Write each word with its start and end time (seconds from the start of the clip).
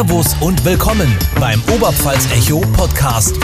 Servus 0.00 0.32
und 0.40 0.64
willkommen 0.64 1.14
beim 1.38 1.60
Oberpfalz 1.74 2.32
Echo 2.32 2.62
Podcast. 2.74 3.36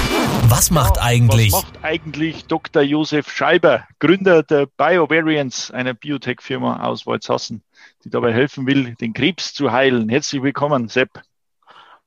Was 0.49 0.71
macht 0.71 0.99
eigentlich? 0.99 1.53
Was 1.53 1.65
macht 1.65 1.85
eigentlich 1.85 2.47
Dr. 2.47 2.81
Josef 2.81 3.31
Scheiber, 3.31 3.87
Gründer 3.99 4.43
der 4.43 4.65
BioVariants, 4.65 5.71
einer 5.71 5.93
Biotech-Firma 5.93 6.83
aus 6.83 7.07
Walzhassen, 7.07 7.63
die 8.05 8.09
dabei 8.09 8.33
helfen 8.33 8.67
will, 8.67 8.95
den 8.95 9.13
Krebs 9.13 9.53
zu 9.53 9.71
heilen? 9.71 10.09
Herzlich 10.09 10.43
willkommen, 10.43 10.89
Sepp. 10.89 11.21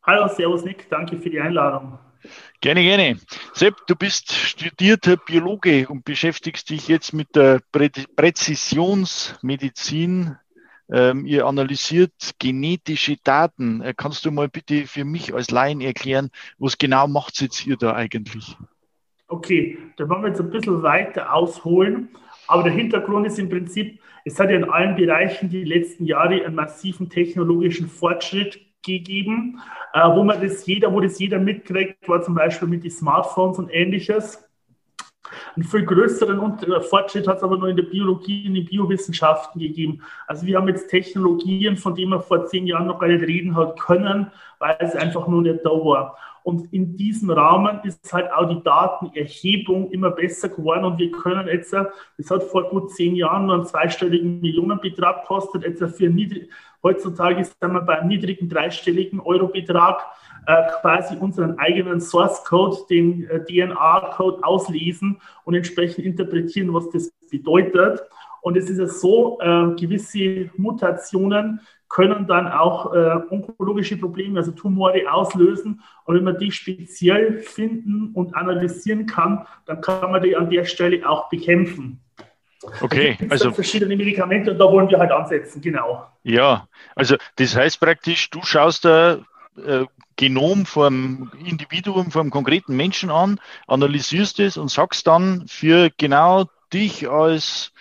Hallo, 0.02 0.28
Servus 0.28 0.64
Nick, 0.64 0.90
danke 0.90 1.20
für 1.20 1.30
die 1.30 1.40
Einladung. 1.40 2.00
Gerne, 2.60 2.82
gerne. 2.82 3.20
Sepp, 3.54 3.76
du 3.86 3.96
bist 3.96 4.32
studierter 4.32 5.18
Biologe 5.18 5.88
und 5.88 6.06
beschäftigst 6.06 6.72
dich 6.72 6.88
jetzt 6.88 7.14
mit 7.14 7.36
der 7.36 7.62
Prä 7.72 7.92
Präzisionsmedizin 8.16 10.38
ähm, 10.92 11.26
ihr 11.26 11.46
analysiert 11.46 12.14
genetische 12.40 13.18
Daten. 13.24 13.82
Äh, 13.82 13.94
kannst 13.96 14.26
du 14.26 14.32
mal 14.32 14.50
bitte 14.50 14.88
für 14.88 15.06
mich 15.06 15.34
als 15.34 15.52
Laien 15.52 15.82
erklären, 15.82 16.30
was 16.58 16.78
genau 16.78 17.08
macht 17.08 17.42
jetzt 17.42 17.66
ihr 17.66 17.78
da 17.78 17.94
eigentlich? 17.94 18.58
Okay, 19.28 19.78
da 19.98 20.10
wollen 20.10 20.24
wir 20.24 20.30
jetzt 20.30 20.42
ein 20.42 20.50
bisschen 20.50 20.82
weiter 20.82 21.34
ausholen. 21.34 22.10
Aber 22.48 22.64
der 22.64 22.72
Hintergrund 22.72 23.28
ist 23.28 23.38
im 23.38 23.50
Prinzip, 23.50 24.00
es 24.26 24.40
hat 24.40 24.50
ja 24.50 24.58
in 24.58 24.70
allen 24.70 24.96
Bereichen 24.96 25.50
die 25.50 25.64
letzten 25.64 26.06
Jahre 26.06 26.44
einen 26.44 26.56
massiven 26.56 27.10
technologischen 27.10 27.88
Fortschritt 27.88 28.60
gegeben, 28.84 29.60
äh, 29.94 30.00
wo 30.00 30.24
man 30.24 30.42
das 30.42 30.66
jeder, 30.66 30.92
wo 30.92 31.00
das 31.00 31.20
jeder 31.20 31.38
mitkriegt, 31.38 32.08
war 32.08 32.22
zum 32.22 32.34
Beispiel 32.34 32.68
mit 32.68 32.84
den 32.84 32.92
Smartphones 32.92 33.60
und 33.60 33.70
ähnliches. 33.70 34.49
Einen 35.56 35.66
viel 35.66 35.86
größeren 35.86 36.60
äh, 36.64 36.82
Fortschritt 36.82 37.28
hat 37.28 37.38
es 37.38 37.44
aber 37.44 37.58
nur 37.58 37.70
in 37.70 37.76
der 37.76 37.84
Biologie, 37.84 38.46
in 38.46 38.54
den 38.54 38.66
Biowissenschaften 38.66 39.62
gegeben. 39.62 40.02
Also 40.28 40.46
wir 40.46 40.58
haben 40.58 40.68
jetzt 40.68 40.90
Technologien, 40.90 41.78
von 41.78 41.96
denen 41.96 42.12
man 42.12 42.22
vor 42.22 42.46
zehn 42.46 42.68
Jahren 42.68 42.88
noch 42.88 43.00
gar 43.00 43.08
nicht 43.08 43.26
reden 43.26 43.56
hat 43.56 43.80
können, 43.80 44.32
weil 44.60 44.78
es 44.80 44.96
einfach 44.96 45.28
nur 45.28 45.42
nicht 45.42 45.60
da 45.64 45.70
war. 45.70 46.18
Und 46.44 46.74
in 46.74 46.96
diesem 46.96 47.30
Rahmen 47.30 47.80
ist 47.84 48.12
halt 48.14 48.32
auch 48.32 48.48
die 48.50 48.64
Datenerhebung 48.64 49.92
immer 49.92 50.12
besser 50.12 50.50
geworden 50.50 50.86
und 50.86 50.98
wir 50.98 51.12
können 51.12 51.48
jetzt, 51.48 51.74
das 51.74 52.32
hat 52.32 52.44
vor 52.44 52.70
gut 52.70 52.92
zehn 52.92 53.16
Jahren 53.16 53.46
nur 53.46 53.56
einen 53.56 53.66
zweistelligen 53.66 54.40
Millionenbetrag 54.40 55.22
gekostet, 55.22 55.64
jetzt 55.64 55.98
für 55.98 56.10
niedrig, 56.10 56.50
heutzutage 56.82 57.42
ist 57.42 57.56
wir 57.62 57.82
bei 57.82 58.00
einem 58.00 58.08
niedrigen 58.08 58.50
dreistelligen 58.50 59.20
Eurobetrag 59.20 60.06
äh, 60.48 60.64
quasi 60.82 61.16
unseren 61.18 61.58
eigenen 61.60 62.00
Source 62.02 62.44
Code, 62.44 62.78
den 62.90 63.28
äh, 63.30 63.44
DNA-Code 63.44 64.44
auslesen 64.44 65.22
und 65.46 65.56
entsprechend 65.56 66.06
interpretieren, 66.06 66.74
was 66.74 66.90
das 66.90 67.12
bedeutet. 67.30 68.02
Und 68.42 68.58
es 68.58 68.70
ist 68.70 68.80
ja 68.80 68.88
so, 68.88 69.40
äh, 69.42 69.76
gewisse 69.76 70.50
Mutationen 70.56 71.62
können 71.90 72.28
dann 72.28 72.48
auch 72.48 72.94
äh, 72.94 73.20
onkologische 73.30 73.98
Probleme, 73.98 74.40
also 74.40 74.52
Tumore 74.52 75.12
auslösen. 75.12 75.82
Und 76.06 76.16
wenn 76.16 76.24
man 76.24 76.38
die 76.38 76.52
speziell 76.52 77.40
finden 77.40 78.12
und 78.14 78.36
analysieren 78.36 79.08
kann, 79.08 79.46
dann 79.66 79.82
kann 79.82 80.12
man 80.12 80.22
die 80.22 80.36
an 80.36 80.50
der 80.50 80.66
Stelle 80.66 81.08
auch 81.10 81.30
bekämpfen. 81.30 82.00
Okay, 82.82 83.18
also 83.30 83.52
verschiedene 83.52 83.96
Medikamente 83.96 84.52
und 84.52 84.58
da 84.58 84.66
wollen 84.66 84.90
wir 84.90 85.00
halt 85.00 85.12
ansetzen, 85.12 85.62
genau. 85.62 86.06
Ja, 86.24 86.68
also 86.94 87.16
das 87.38 87.56
heißt 87.56 87.80
praktisch, 87.80 88.30
du 88.30 88.42
schaust 88.44 88.84
da 88.84 89.20
äh, 89.66 89.86
Genom 90.16 90.66
vom 90.66 91.32
Individuum, 91.46 92.12
vom 92.12 92.30
konkreten 92.30 92.76
Menschen 92.76 93.10
an, 93.10 93.40
analysierst 93.68 94.40
es 94.40 94.58
und 94.58 94.70
sagst 94.70 95.08
dann 95.08 95.48
für 95.48 95.90
genau 95.98 96.50
dich 96.74 97.10
als 97.10 97.72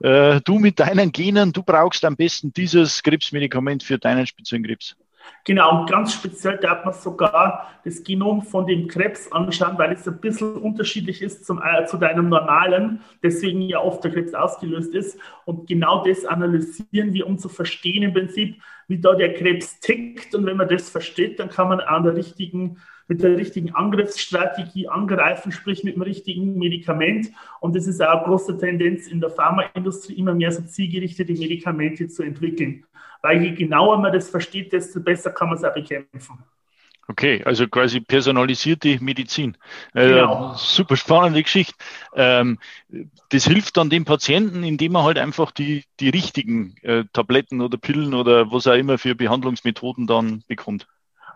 äh, 0.00 0.40
du 0.40 0.58
mit 0.58 0.80
deinen 0.80 1.12
Genen, 1.12 1.52
du 1.52 1.62
brauchst 1.62 2.04
am 2.04 2.16
besten 2.16 2.52
dieses 2.52 3.02
Krebsmedikament 3.02 3.82
für 3.82 3.98
deinen 3.98 4.26
speziellen 4.26 4.64
Krebs. 4.64 4.96
Genau, 5.44 5.80
und 5.80 5.90
ganz 5.90 6.14
speziell 6.14 6.56
darf 6.56 6.84
man 6.84 6.94
sogar 6.94 7.68
das 7.84 8.02
Genom 8.02 8.42
von 8.42 8.66
dem 8.66 8.88
Krebs 8.88 9.30
anschauen, 9.30 9.76
weil 9.76 9.92
es 9.92 10.08
ein 10.08 10.18
bisschen 10.18 10.56
unterschiedlich 10.56 11.20
ist 11.20 11.44
zum, 11.44 11.60
äh, 11.62 11.84
zu 11.84 11.98
deinem 11.98 12.30
normalen, 12.30 13.00
deswegen 13.22 13.60
ja 13.60 13.80
oft 13.80 14.02
der 14.04 14.12
Krebs 14.12 14.32
ausgelöst 14.32 14.94
ist. 14.94 15.18
Und 15.44 15.66
genau 15.66 16.02
das 16.02 16.24
analysieren 16.24 17.12
wir, 17.12 17.26
um 17.26 17.38
zu 17.38 17.50
verstehen 17.50 18.02
im 18.02 18.14
Prinzip, 18.14 18.62
wie 18.88 18.98
da 18.98 19.14
der 19.14 19.34
Krebs 19.34 19.80
tickt. 19.80 20.34
Und 20.34 20.46
wenn 20.46 20.56
man 20.56 20.68
das 20.68 20.88
versteht, 20.88 21.38
dann 21.38 21.50
kann 21.50 21.68
man 21.68 21.80
an 21.80 22.04
der 22.04 22.16
richtigen 22.16 22.78
mit 23.08 23.22
der 23.22 23.36
richtigen 23.36 23.74
Angriffsstrategie 23.74 24.88
angreifen, 24.88 25.52
sprich 25.52 25.84
mit 25.84 25.96
dem 25.96 26.02
richtigen 26.02 26.58
Medikament. 26.58 27.30
Und 27.60 27.76
das 27.76 27.86
ist 27.86 28.02
auch 28.02 28.08
eine 28.08 28.24
große 28.24 28.58
Tendenz 28.58 29.06
in 29.08 29.20
der 29.20 29.30
Pharmaindustrie, 29.30 30.14
immer 30.14 30.34
mehr 30.34 30.52
so 30.52 30.62
zielgerichtete 30.62 31.32
Medikamente 31.32 32.08
zu 32.08 32.22
entwickeln. 32.22 32.84
Weil 33.22 33.42
je 33.42 33.52
genauer 33.52 33.98
man 33.98 34.12
das 34.12 34.28
versteht, 34.30 34.72
desto 34.72 35.00
besser 35.00 35.30
kann 35.30 35.48
man 35.48 35.58
es 35.58 35.64
auch 35.64 35.74
bekämpfen. 35.74 36.38
Okay, 37.06 37.42
also 37.44 37.68
quasi 37.68 38.00
personalisierte 38.00 38.98
Medizin. 39.02 39.58
Äh, 39.92 40.08
genau. 40.08 40.54
super 40.54 40.96
spannende 40.96 41.42
Geschichte. 41.42 41.74
Ähm, 42.14 42.58
das 43.28 43.44
hilft 43.44 43.76
dann 43.76 43.90
dem 43.90 44.06
Patienten, 44.06 44.62
indem 44.62 44.94
er 44.94 45.04
halt 45.04 45.18
einfach 45.18 45.50
die, 45.50 45.84
die 46.00 46.08
richtigen 46.08 46.76
äh, 46.82 47.04
Tabletten 47.12 47.60
oder 47.60 47.76
Pillen 47.76 48.14
oder 48.14 48.50
was 48.50 48.66
auch 48.66 48.74
immer 48.74 48.96
für 48.96 49.14
Behandlungsmethoden 49.14 50.06
dann 50.06 50.44
bekommt. 50.48 50.86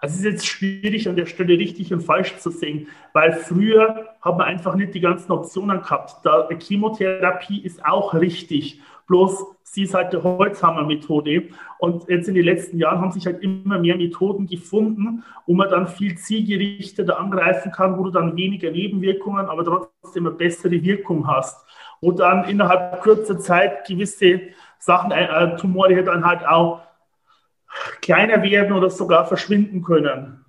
Also 0.01 0.15
es 0.15 0.19
ist 0.21 0.25
jetzt 0.25 0.47
schwierig 0.47 1.09
an 1.09 1.17
der 1.17 1.27
Stelle 1.27 1.59
richtig 1.59 1.93
und 1.93 2.03
falsch 2.03 2.37
zu 2.39 2.51
sehen, 2.51 2.89
weil 3.13 3.33
früher 3.33 4.09
hat 4.21 4.39
man 4.39 4.47
einfach 4.47 4.75
nicht 4.75 4.95
die 4.95 5.01
ganzen 5.01 5.33
Optionen 5.33 5.83
gehabt. 5.83 6.25
Da 6.25 6.49
Chemotherapie 6.59 7.61
ist 7.61 7.85
auch 7.85 8.15
richtig, 8.15 8.81
bloß 9.07 9.45
sie 9.63 9.83
ist 9.83 9.95
halt 9.95 10.13
die 10.13 10.19
Holzhammer-Methode. 10.19 11.49
Und 11.79 12.09
jetzt 12.09 12.29
in 12.29 12.35
den 12.35 12.45
letzten 12.45 12.79
Jahren 12.79 13.01
haben 13.01 13.13
sich 13.13 13.27
halt 13.27 13.43
immer 13.43 13.79
mehr 13.79 13.97
Methoden 13.97 14.47
gefunden, 14.47 15.25
wo 15.47 15.55
man 15.55 15.69
dann 15.69 15.87
viel 15.89 16.17
zielgerichteter 16.17 17.19
angreifen 17.19 17.73
kann, 17.73 17.99
wo 17.99 18.05
du 18.05 18.11
dann 18.11 18.37
weniger 18.37 18.71
Nebenwirkungen, 18.71 19.47
aber 19.47 19.65
trotzdem 19.65 20.27
eine 20.27 20.35
bessere 20.35 20.83
Wirkung 20.83 21.27
hast. 21.27 21.65
Wo 22.01 22.13
dann 22.13 22.45
innerhalb 22.45 23.03
kurzer 23.03 23.39
Zeit 23.39 23.87
gewisse 23.87 24.41
Sachen, 24.79 25.11
äh, 25.11 25.57
Tumore 25.57 26.03
dann 26.05 26.25
halt 26.25 26.47
auch 26.47 26.81
kleiner 28.01 28.43
werden 28.43 28.73
oder 28.73 28.91
sogar 28.91 29.27
verschwinden 29.27 29.83
können. 29.83 30.45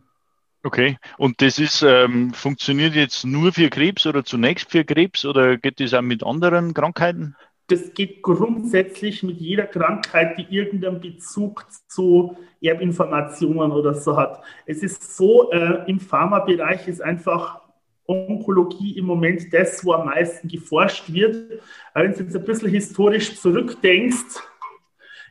Okay, 0.63 0.97
und 1.17 1.41
das 1.41 1.57
ist, 1.57 1.83
ähm, 1.83 2.33
funktioniert 2.33 2.93
jetzt 2.93 3.25
nur 3.25 3.53
für 3.53 3.69
Krebs 3.69 4.05
oder 4.05 4.25
zunächst 4.25 4.69
für 4.69 4.83
Krebs 4.83 5.23
oder 5.23 5.57
geht 5.57 5.79
das 5.79 5.93
auch 5.93 6.01
mit 6.01 6.21
anderen 6.23 6.73
Krankheiten? 6.73 7.35
Das 7.67 7.93
geht 7.93 8.23
grundsätzlich 8.23 9.23
mit 9.23 9.37
jeder 9.37 9.67
Krankheit, 9.67 10.37
die 10.37 10.47
irgendeinen 10.49 10.99
Bezug 10.99 11.65
zu 11.87 12.35
Erbinformationen 12.61 13.71
oder 13.71 13.93
so 13.93 14.17
hat. 14.17 14.41
Es 14.65 14.83
ist 14.83 15.15
so, 15.15 15.51
äh, 15.51 15.83
im 15.87 15.99
Pharmabereich 15.99 16.87
ist 16.87 17.01
einfach 17.01 17.61
Onkologie 18.05 18.97
im 18.97 19.05
Moment 19.05 19.53
das, 19.53 19.85
wo 19.85 19.93
am 19.93 20.07
meisten 20.07 20.47
geforscht 20.47 21.13
wird. 21.13 21.61
Wenn 21.93 22.13
du 22.13 22.23
jetzt 22.23 22.35
ein 22.35 22.43
bisschen 22.43 22.69
historisch 22.69 23.39
zurückdenkst, 23.39 24.41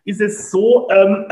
ist 0.05 0.21
es 0.21 0.51
so, 0.51 0.89
ähm, 0.91 1.27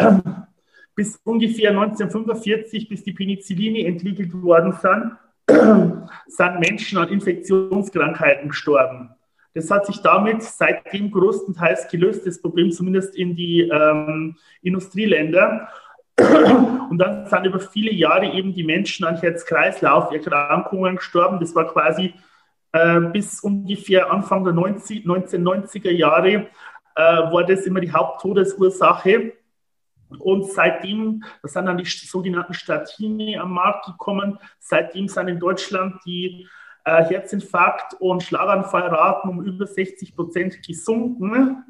bis 0.97 1.21
ungefähr 1.25 1.71
1945, 1.71 2.89
bis 2.89 3.05
die 3.05 3.13
Penicilline 3.13 3.87
entwickelt 3.87 4.33
worden 4.43 4.73
sind, 4.73 5.13
sind 6.27 6.61
Menschen 6.61 6.99
an 6.99 7.11
Infektionskrankheiten 7.11 8.49
gestorben. 8.49 9.11
Das 9.55 9.71
hat 9.71 9.87
sich 9.87 10.01
damit 10.03 10.43
seitdem 10.43 11.11
größtenteils 11.11 11.89
gelöst, 11.89 12.27
das 12.27 12.41
Problem 12.41 12.73
zumindest 12.73 13.15
in 13.15 13.37
die 13.37 13.61
ähm, 13.61 14.37
Industrieländer. 14.63 15.69
Und 16.19 16.99
dann 16.99 17.27
sind 17.27 17.47
über 17.47 17.61
viele 17.61 17.93
Jahre 17.93 18.33
eben 18.33 18.55
die 18.55 18.65
Menschen 18.65 19.07
an 19.07 19.17
Herz-Kreislauf-Erkrankungen 19.17 20.97
gestorben. 20.97 21.41
Das 21.41 21.55
war 21.55 21.67
quasi 21.69 22.15
äh, 22.73 23.01
bis 23.01 23.41
ungefähr 23.41 24.11
Anfang 24.11 24.45
der 24.45 24.55
90, 24.55 25.05
1990er 25.05 25.91
Jahre 25.91 26.47
äh, 26.95 27.03
war 27.03 27.45
das 27.45 27.67
immer 27.67 27.81
die 27.81 27.93
Haupttodesursache. 27.93 29.35
Und 30.19 30.51
seitdem, 30.51 31.25
das 31.43 31.53
sind 31.53 31.67
dann 31.67 31.79
die 31.79 31.85
sogenannten 31.85 32.55
Statine 32.55 33.41
am 33.41 33.53
Markt 33.53 33.87
gekommen, 33.87 34.39
seitdem 34.59 35.09
sind 35.09 35.29
in 35.29 35.41
Deutschland 35.41 35.97
die 36.05 36.47
äh, 36.85 37.05
Herzinfarkt- 37.05 37.95
und 37.95 38.23
Schlaganfallraten 38.23 39.31
um 39.31 39.45
über 39.45 39.67
60 39.67 40.15
Prozent 40.15 40.63
gesunken. 40.65 41.65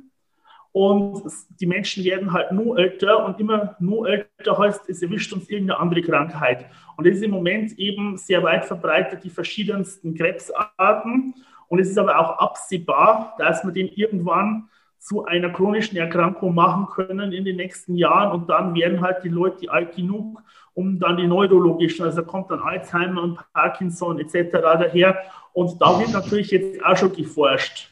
Und 0.73 1.23
die 1.59 1.65
Menschen 1.65 2.05
werden 2.05 2.35
halt 2.35 2.53
nur 2.53 2.79
älter 2.79 3.25
und 3.25 3.41
immer 3.41 3.77
nur 3.81 4.11
älter 4.11 4.59
heißt, 4.59 4.91
es 4.91 5.01
erwischt 5.01 5.33
uns 5.33 5.49
irgendeine 5.49 5.81
andere 5.81 6.03
Krankheit. 6.03 6.67
Und 6.99 7.07
es 7.07 7.17
ist 7.17 7.23
im 7.23 7.31
Moment 7.31 7.79
eben 7.79 8.19
sehr 8.19 8.43
weit 8.43 8.67
verbreitet, 8.67 9.25
die 9.25 9.31
verschiedensten 9.31 10.15
Krebsarten. 10.15 11.35
Und 11.69 11.79
es 11.79 11.89
ist 11.89 11.97
aber 11.97 12.19
auch 12.19 12.39
absehbar, 12.39 13.35
dass 13.39 13.65
man 13.65 13.73
den 13.73 13.89
irgendwann 13.89 14.69
zu 14.99 15.25
einer 15.25 15.51
chronischen 15.51 15.97
Erkrankung 15.97 16.55
machen 16.55 16.87
können 16.87 17.33
in 17.33 17.45
den 17.45 17.57
nächsten 17.57 17.95
Jahren 17.97 18.33
und 18.33 18.49
dann 18.49 18.75
werden 18.75 19.01
halt 19.01 19.23
die 19.25 19.29
Leute 19.29 19.71
alt 19.71 19.95
genug, 19.95 20.43
um 20.75 20.99
dann 20.99 21.17
die 21.17 21.27
neurologischen, 21.27 22.05
also 22.05 22.23
kommt 22.23 22.51
dann 22.51 22.61
Alzheimer 22.61 23.23
und 23.23 23.39
Parkinson 23.53 24.19
etc. 24.19 24.51
daher 24.53 25.19
und 25.53 25.81
da 25.81 25.99
wird 25.99 26.13
natürlich 26.13 26.51
jetzt 26.51 26.85
auch 26.85 26.97
schon 26.97 27.13
geforscht. 27.13 27.91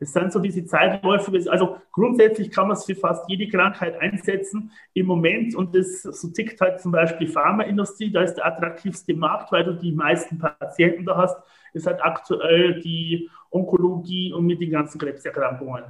Das 0.00 0.12
sind 0.12 0.32
so 0.32 0.40
diese 0.40 0.64
Zeitläufe. 0.64 1.32
Also 1.50 1.76
grundsätzlich 1.92 2.50
kann 2.50 2.68
man 2.68 2.76
es 2.76 2.84
für 2.84 2.94
fast 2.94 3.28
jede 3.28 3.48
Krankheit 3.48 4.00
einsetzen. 4.00 4.70
Im 4.92 5.06
Moment, 5.06 5.54
und 5.54 5.74
das 5.74 6.02
so 6.02 6.28
tickt 6.28 6.60
halt 6.60 6.80
zum 6.80 6.92
Beispiel 6.92 7.26
die 7.26 7.32
Pharmaindustrie, 7.32 8.10
da 8.10 8.22
ist 8.22 8.34
der 8.34 8.46
attraktivste 8.46 9.14
Markt, 9.14 9.52
weil 9.52 9.64
du 9.64 9.72
die 9.74 9.92
meisten 9.92 10.38
Patienten 10.38 11.04
da 11.04 11.16
hast, 11.16 11.36
ist 11.74 11.86
halt 11.86 12.02
aktuell 12.02 12.80
die 12.80 13.28
Onkologie 13.50 14.32
und 14.32 14.46
mit 14.46 14.60
den 14.60 14.70
ganzen 14.70 14.98
Krebserkrankungen. 14.98 15.84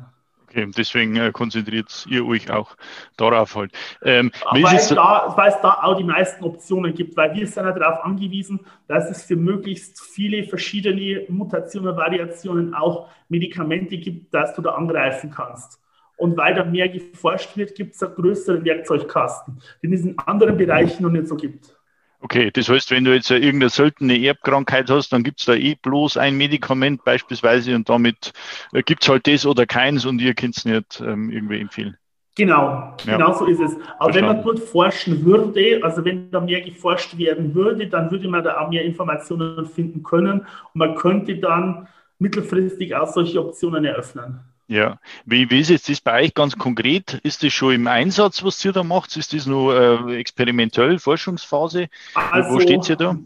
Okay, 0.55 0.71
deswegen 0.77 1.17
äh, 1.17 1.33
konzentriert 1.33 2.07
ihr 2.09 2.25
euch 2.25 2.49
auch 2.49 2.77
darauf 3.17 3.57
halt. 3.57 3.73
Ähm, 4.03 4.31
weil, 4.53 4.77
es 4.77 4.89
da, 4.89 5.33
weil 5.37 5.49
es 5.49 5.61
da 5.61 5.81
auch 5.83 5.97
die 5.97 6.05
meisten 6.05 6.45
Optionen 6.45 6.95
gibt, 6.95 7.17
weil 7.17 7.35
wir 7.35 7.47
sind 7.47 7.65
ja 7.65 7.73
darauf 7.73 8.05
angewiesen, 8.05 8.61
dass 8.87 9.11
es 9.11 9.25
für 9.25 9.35
möglichst 9.35 10.01
viele 10.01 10.45
verschiedene 10.45 11.25
Mutationen, 11.29 11.97
Variationen 11.97 12.73
auch 12.73 13.09
Medikamente 13.29 13.99
gibt, 13.99 14.33
dass 14.33 14.55
du 14.55 14.63
da 14.63 14.73
angreifen 14.73 15.31
kannst. 15.31 15.81
Und 16.17 16.37
weil 16.37 16.55
da 16.55 16.65
mehr 16.65 16.89
geforscht 16.89 17.57
wird, 17.57 17.75
gibt 17.75 17.97
es 17.97 18.03
einen 18.05 18.15
größeren 18.15 18.65
Werkzeugkasten, 18.65 19.61
den 19.83 19.93
es 19.93 20.03
in 20.03 20.17
anderen 20.21 20.57
Bereichen 20.57 21.03
noch 21.03 21.11
nicht 21.11 21.27
so 21.27 21.35
gibt. 21.35 21.75
Okay, 22.25 22.51
das 22.51 22.71
heißt, 22.71 22.91
wenn 22.91 23.05
du 23.05 23.13
jetzt 23.13 23.31
irgendeine 23.31 23.69
seltene 23.69 24.19
Erbkrankheit 24.19 24.89
hast, 24.89 25.13
dann 25.13 25.25
gibt 25.25 25.41
es 25.41 25.47
da 25.47 25.53
eh 25.53 25.75
bloß 25.75 26.17
ein 26.17 26.39
Medikament 26.39 27.05
beispielsweise 27.05 27.77
und 27.77 27.87
damit 27.91 28.33
äh, 28.73 28.83
gibt 28.83 29.03
es 29.03 29.11
halt 29.11 29.27
das 29.27 29.45
oder 29.45 29.67
keins 29.67 30.07
und 30.07 30.23
ihr 30.23 30.33
könnt 30.33 30.57
es 30.57 30.65
nicht 30.65 31.03
ähm, 31.03 31.29
irgendwie 31.29 31.61
empfehlen. 31.61 31.99
Genau, 32.35 32.97
ja. 33.05 33.19
genau 33.19 33.35
so 33.35 33.45
ist 33.45 33.61
es. 33.61 33.75
Aber 33.99 34.11
Verstanden. 34.11 34.15
wenn 34.15 34.25
man 34.25 34.43
dort 34.43 34.59
forschen 34.61 35.23
würde, 35.23 35.81
also 35.83 36.03
wenn 36.03 36.31
da 36.31 36.41
mehr 36.41 36.63
geforscht 36.63 37.19
werden 37.19 37.55
würde, 37.55 37.89
dann 37.89 38.11
würde 38.11 38.27
man 38.27 38.43
da 38.43 38.59
auch 38.59 38.71
mehr 38.71 38.85
Informationen 38.85 39.67
finden 39.67 40.03
können 40.03 40.41
und 40.41 40.47
man 40.79 40.95
könnte 40.95 41.37
dann 41.37 41.89
mittelfristig 42.19 42.95
auch 42.97 43.13
solche 43.13 43.39
Optionen 43.39 43.85
eröffnen. 43.85 44.41
Ja, 44.67 44.99
wie, 45.27 45.51
wie 45.51 45.61
ist 45.61 45.69
jetzt 45.69 45.91
das 45.91 46.01
bei 46.01 46.23
euch 46.23 46.35
ganz 46.35 46.57
konkret? 46.57 47.21
Ist 47.23 47.43
das 47.43 47.53
schon 47.53 47.75
im 47.75 47.87
Einsatz, 47.87 48.43
was 48.43 48.65
ihr 48.65 48.73
da 48.73 48.83
macht? 48.83 49.15
Ist 49.17 49.35
das 49.35 49.47
nur 49.47 50.09
äh, 50.09 50.19
experimentell, 50.19 50.99
Forschungsphase? 50.99 51.89
Also, 52.15 52.51
Wo 52.51 52.61
steht 52.61 52.89
ihr 52.89 52.97
da? 52.97 53.17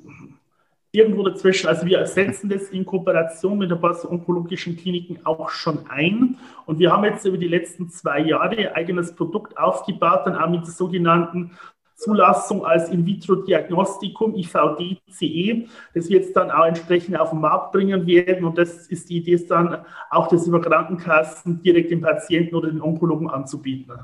Irgendwo 0.91 1.23
dazwischen. 1.23 1.69
Also 1.69 1.87
wir 1.87 2.05
setzen 2.07 2.49
das 2.49 2.71
in 2.71 2.85
Kooperation 2.85 3.59
mit 3.59 3.71
ein 3.71 3.81
paar 3.81 3.97
onkologischen 4.11 4.77
Kliniken 4.77 5.25
auch 5.25 5.51
schon 5.51 5.87
ein. 5.89 6.39
Und 6.67 6.79
wir 6.79 6.91
haben 6.91 7.05
jetzt 7.05 7.25
über 7.25 7.37
die 7.37 7.47
letzten 7.47 7.89
zwei 7.91 8.21
Jahre 8.21 8.57
ein 8.57 8.73
eigenes 8.75 9.15
Produkt 9.15 9.57
aufgebaut, 9.59 10.23
dann 10.25 10.35
auch 10.35 10.49
mit 10.49 10.63
der 10.63 10.73
sogenannten 10.73 11.53
Zulassung 11.99 12.65
als 12.65 12.89
In-vitro-Diagnostikum, 12.91 14.35
IVD-CE, 14.37 15.67
das 15.95 16.09
wir 16.09 16.19
jetzt 16.19 16.37
dann 16.37 16.51
auch 16.51 16.65
entsprechend 16.65 17.19
auf 17.19 17.31
den 17.31 17.41
Markt 17.41 17.73
bringen 17.73 18.07
werden. 18.07 18.45
Und 18.45 18.57
das 18.57 18.87
ist 18.87 19.11
die 19.11 19.17
Idee, 19.17 19.33
ist 19.33 19.51
dann 19.51 19.85
auch 20.11 20.29
das 20.29 20.47
über 20.47 20.61
Krankenkassen 20.61 21.61
direkt 21.63 21.91
dem 21.91 22.01
Patienten 22.01 22.55
oder 22.55 22.71
den 22.71 22.81
Onkologen 22.81 23.29
anzubieten. 23.29 23.95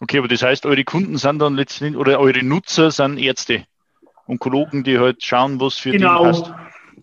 Okay, 0.00 0.18
aber 0.18 0.28
das 0.28 0.42
heißt, 0.42 0.64
eure 0.64 0.84
Kunden 0.84 1.18
sind 1.18 1.40
dann 1.40 1.56
letztendlich, 1.56 2.00
oder 2.00 2.20
eure 2.20 2.44
Nutzer 2.44 2.92
sind 2.92 3.18
Ärzte, 3.18 3.64
Onkologen, 4.28 4.84
die 4.84 5.00
halt 5.00 5.22
schauen, 5.24 5.60
was 5.60 5.74
für 5.74 5.90
genau. 5.90 6.18
die 6.18 6.24
passt 6.24 6.52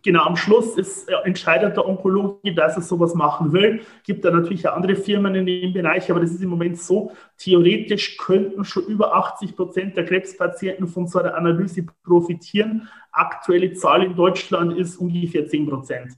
genau, 0.05 0.23
am 0.23 0.37
Schluss 0.37 0.77
ist, 0.77 1.09
äh, 1.09 1.15
entscheidet 1.25 1.75
der 1.75 1.85
Onkologe, 1.85 2.53
dass 2.53 2.77
er 2.77 2.81
sowas 2.81 3.13
machen 3.13 3.51
will. 3.51 3.81
Gibt 4.03 4.23
da 4.23 4.31
natürlich 4.31 4.65
auch 4.69 4.75
andere 4.75 4.95
Firmen 4.95 5.35
in 5.35 5.45
dem 5.45 5.73
Bereich, 5.73 6.09
aber 6.09 6.21
das 6.21 6.31
ist 6.31 6.41
im 6.41 6.49
Moment 6.49 6.79
so, 6.79 7.11
theoretisch 7.37 8.17
könnten 8.17 8.63
schon 8.63 8.85
über 8.85 9.13
80 9.15 9.55
Prozent 9.55 9.97
der 9.97 10.05
Krebspatienten 10.05 10.87
von 10.87 11.07
so 11.07 11.19
einer 11.19 11.35
Analyse 11.35 11.85
profitieren. 12.03 12.87
Aktuelle 13.11 13.73
Zahl 13.73 14.03
in 14.03 14.15
Deutschland 14.15 14.77
ist 14.77 14.95
ungefähr 14.97 15.47
10 15.47 15.67
Prozent. 15.67 16.13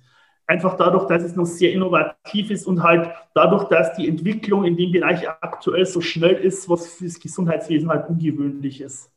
Einfach 0.45 0.77
dadurch, 0.77 1.07
dass 1.07 1.23
es 1.23 1.35
noch 1.35 1.45
sehr 1.45 1.73
innovativ 1.73 2.51
ist 2.51 2.67
und 2.67 2.83
halt 2.83 3.09
dadurch, 3.33 3.65
dass 3.65 3.93
die 3.95 4.07
Entwicklung 4.07 4.65
in 4.65 4.77
dem 4.77 4.91
Bereich 4.91 5.27
aktuell 5.27 5.85
so 5.85 5.99
schnell 5.99 6.35
ist, 6.35 6.69
was 6.69 6.93
für 6.93 7.05
das 7.05 7.19
Gesundheitswesen 7.19 7.89
halt 7.89 8.07
ungewöhnlich 8.07 8.81
ist. 8.81 9.11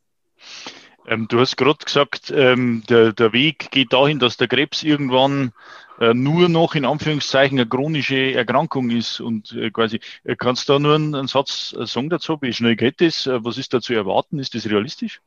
Ähm, 1.10 1.26
du 1.26 1.40
hast 1.40 1.56
gerade 1.56 1.84
gesagt, 1.84 2.32
ähm, 2.34 2.84
der, 2.88 3.12
der 3.12 3.32
Weg 3.32 3.72
geht 3.72 3.92
dahin, 3.92 4.20
dass 4.20 4.36
der 4.36 4.46
Krebs 4.46 4.84
irgendwann 4.84 5.52
äh, 5.98 6.14
nur 6.14 6.48
noch 6.48 6.76
in 6.76 6.84
Anführungszeichen 6.84 7.58
eine 7.58 7.68
chronische 7.68 8.32
Erkrankung 8.32 8.90
ist 8.90 9.20
und 9.20 9.52
äh, 9.52 9.70
quasi, 9.72 9.98
äh, 10.22 10.36
kannst 10.36 10.68
du 10.68 10.74
da 10.74 10.78
nur 10.78 10.94
einen, 10.94 11.16
einen 11.16 11.26
Satz 11.26 11.74
äh, 11.76 11.84
sagen 11.84 12.10
dazu? 12.10 12.38
Wie 12.40 12.52
schnell 12.52 12.76
geht 12.76 13.00
das? 13.00 13.26
Äh, 13.26 13.44
was 13.44 13.58
ist 13.58 13.74
da 13.74 13.80
zu 13.80 13.92
erwarten? 13.92 14.38
Ist 14.38 14.54
das 14.54 14.70
realistisch? 14.70 15.20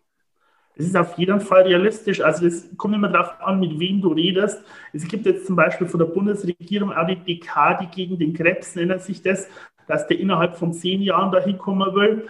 Es 0.76 0.86
ist 0.86 0.96
auf 0.96 1.18
jeden 1.18 1.42
Fall 1.42 1.64
realistisch. 1.64 2.22
Also 2.22 2.48
es 2.48 2.70
kommt 2.78 2.96
immer 2.96 3.10
darauf 3.10 3.42
an, 3.42 3.60
mit 3.60 3.78
wem 3.78 4.02
du 4.02 4.14
redest. 4.14 4.64
Es 4.94 5.06
gibt 5.06 5.26
jetzt 5.26 5.46
zum 5.46 5.58
Beispiel 5.58 5.86
von 5.86 6.00
der 6.00 6.08
Bundesregierung 6.08 6.94
auch 6.94 7.06
die 7.06 7.18
Dekade 7.18 7.90
gegen 7.94 8.18
den 8.18 8.34
Krebs, 8.34 8.74
nennt 8.76 9.02
sich 9.02 9.22
das 9.22 9.50
dass 9.88 10.08
der 10.08 10.20
innerhalb 10.20 10.56
von 10.56 10.74
zehn 10.74 11.02
Jahren 11.02 11.32
dahin 11.32 11.58
kommen 11.58 11.94
will, 11.96 12.28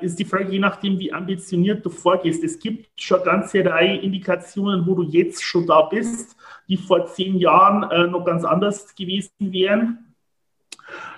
ist 0.00 0.18
die 0.18 0.24
Frage, 0.24 0.52
je 0.52 0.58
nachdem, 0.58 0.98
wie 0.98 1.12
ambitioniert 1.12 1.84
du 1.84 1.90
vorgehst. 1.90 2.44
Es 2.44 2.58
gibt 2.58 2.88
schon 3.00 3.22
eine 3.22 3.30
ganze 3.30 3.64
Reihe 3.64 3.96
Indikationen, 3.96 4.86
wo 4.86 4.94
du 4.94 5.02
jetzt 5.02 5.42
schon 5.42 5.66
da 5.66 5.82
bist, 5.82 6.36
die 6.68 6.76
vor 6.76 7.06
zehn 7.06 7.36
Jahren 7.36 7.90
äh, 7.90 8.06
noch 8.06 8.24
ganz 8.24 8.44
anders 8.44 8.94
gewesen 8.94 9.32
wären. 9.38 10.14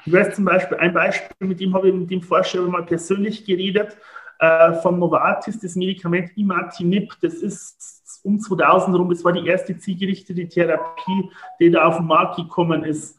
Ich 0.06 0.12
weiß 0.12 0.36
zum 0.36 0.44
Beispiel 0.44 0.78
ein 0.78 0.94
Beispiel, 0.94 1.48
mit 1.48 1.60
dem 1.60 1.74
habe 1.74 1.88
ich 1.88 1.94
mit 1.94 2.10
dem 2.10 2.22
Forscher 2.22 2.62
mal 2.62 2.84
persönlich 2.84 3.44
geredet, 3.44 3.96
äh, 4.38 4.72
von 4.74 4.98
Novartis, 4.98 5.60
das 5.60 5.76
Medikament 5.76 6.30
Imatinib, 6.36 7.14
das 7.20 7.34
ist 7.34 8.20
um 8.22 8.40
2000 8.40 8.96
rum, 8.96 9.10
das 9.10 9.22
war 9.24 9.32
die 9.32 9.46
erste 9.46 9.76
zielgerichtete 9.76 10.48
Therapie, 10.48 11.30
die 11.60 11.70
da 11.70 11.84
auf 11.84 11.98
den 11.98 12.06
Markt 12.06 12.36
gekommen 12.36 12.84
ist 12.84 13.18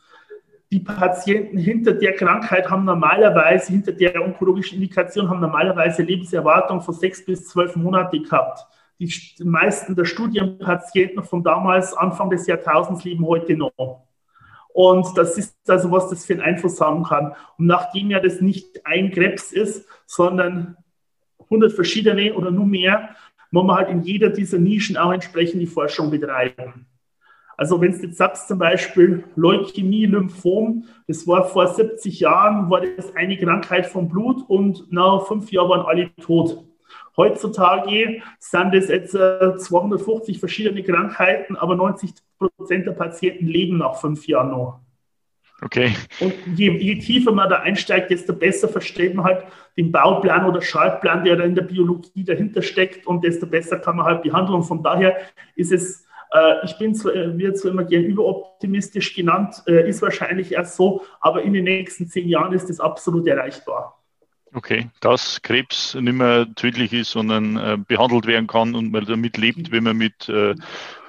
die 0.75 0.81
Patienten 0.81 1.57
hinter 1.57 1.93
der 1.93 2.13
Krankheit 2.15 2.69
haben 2.69 2.83
normalerweise, 2.83 3.71
hinter 3.71 3.93
der 3.93 4.21
onkologischen 4.21 4.75
Indikation, 4.75 5.29
haben 5.29 5.39
normalerweise 5.39 6.03
Lebenserwartung 6.03 6.81
von 6.81 6.93
sechs 6.93 7.23
bis 7.23 7.47
zwölf 7.47 7.77
Monate 7.77 8.19
gehabt. 8.19 8.67
Die 8.99 9.09
meisten 9.41 9.95
der 9.95 10.03
Studienpatienten 10.03 11.23
von 11.23 11.45
damals, 11.45 11.93
Anfang 11.93 12.29
des 12.29 12.45
Jahrtausends, 12.45 13.05
leben 13.05 13.25
heute 13.25 13.55
noch. 13.55 14.03
Und 14.73 15.17
das 15.17 15.37
ist 15.37 15.55
also, 15.65 15.89
was 15.91 16.09
das 16.09 16.25
für 16.25 16.33
einen 16.33 16.41
Einfluss 16.41 16.81
haben 16.81 17.03
kann. 17.03 17.33
Und 17.57 17.67
nachdem 17.67 18.11
ja 18.11 18.19
das 18.19 18.41
nicht 18.41 18.85
ein 18.85 19.11
Krebs 19.11 19.53
ist, 19.53 19.87
sondern 20.05 20.75
100 21.45 21.71
verschiedene 21.71 22.33
oder 22.33 22.51
nur 22.51 22.65
mehr, 22.65 23.15
muss 23.49 23.63
man 23.63 23.77
halt 23.77 23.89
in 23.89 24.01
jeder 24.01 24.29
dieser 24.29 24.57
Nischen 24.57 24.97
auch 24.97 25.13
entsprechend 25.13 25.61
die 25.61 25.67
Forschung 25.67 26.11
betreiben. 26.11 26.85
Also 27.57 27.79
wenn 27.81 27.91
du 27.91 28.05
jetzt 28.05 28.17
sagst 28.17 28.47
zum 28.47 28.59
Beispiel 28.59 29.23
Leukämie, 29.35 30.05
Lymphom, 30.05 30.85
das 31.07 31.25
war 31.27 31.45
vor 31.45 31.67
70 31.67 32.19
Jahren, 32.19 32.69
war 32.69 32.81
das 32.81 33.15
eine 33.15 33.37
Krankheit 33.37 33.85
vom 33.85 34.09
Blut 34.09 34.43
und 34.49 34.91
nach 34.91 35.25
fünf 35.25 35.51
Jahren 35.51 35.69
waren 35.69 35.85
alle 35.85 36.15
tot. 36.17 36.63
Heutzutage 37.17 38.21
sind 38.39 38.73
es 38.73 38.89
jetzt 38.89 39.11
250 39.11 40.35
äh, 40.35 40.39
verschiedene 40.39 40.83
Krankheiten, 40.83 41.55
aber 41.55 41.75
90 41.75 42.11
Prozent 42.37 42.85
der 42.85 42.91
Patienten 42.91 43.47
leben 43.47 43.77
nach 43.77 43.95
fünf 43.95 44.27
Jahren 44.27 44.51
noch. 44.51 44.81
Okay. 45.61 45.95
Und 46.19 46.33
je, 46.57 46.69
je, 46.77 46.99
tiefer 46.99 47.31
man 47.31 47.49
da 47.49 47.61
einsteigt, 47.61 48.11
desto 48.11 48.33
besser 48.33 48.67
versteht 48.67 49.15
man 49.15 49.25
halt 49.25 49.45
den 49.77 49.91
Bauplan 49.91 50.45
oder 50.45 50.61
Schaltplan, 50.61 51.23
der 51.23 51.37
da 51.37 51.43
in 51.45 51.55
der 51.55 51.63
Biologie 51.63 52.25
dahinter 52.25 52.61
steckt 52.61 53.07
und 53.07 53.23
desto 53.23 53.47
besser 53.47 53.79
kann 53.79 53.95
man 53.95 54.05
halt 54.05 54.21
behandeln. 54.21 54.63
Von 54.63 54.83
daher 54.83 55.15
ist 55.55 55.71
es 55.71 56.04
ich 56.63 56.77
bin 56.77 56.95
zwar, 56.95 57.13
äh, 57.15 57.37
wird 57.37 57.57
zwar 57.57 57.71
immer 57.71 57.83
gern 57.83 58.03
überoptimistisch 58.03 59.13
genannt, 59.15 59.63
äh, 59.67 59.87
ist 59.87 60.01
wahrscheinlich 60.01 60.51
erst 60.51 60.75
so, 60.75 61.03
aber 61.21 61.43
in 61.43 61.53
den 61.53 61.63
nächsten 61.63 62.07
zehn 62.07 62.27
Jahren 62.27 62.53
ist 62.53 62.69
das 62.69 62.79
absolut 62.79 63.27
erreichbar. 63.27 64.01
Okay, 64.53 64.89
dass 65.01 65.41
Krebs 65.41 65.95
nicht 65.95 66.13
mehr 66.13 66.47
tödlich 66.55 66.93
ist, 66.93 67.11
sondern 67.11 67.57
äh, 67.57 67.77
behandelt 67.77 68.25
werden 68.25 68.47
kann 68.47 68.73
und 68.73 68.91
man 68.91 69.05
damit 69.05 69.37
lebt, 69.37 69.71
wenn 69.71 69.83
man 69.83 69.97
mit 69.97 70.29
äh, 70.29 70.55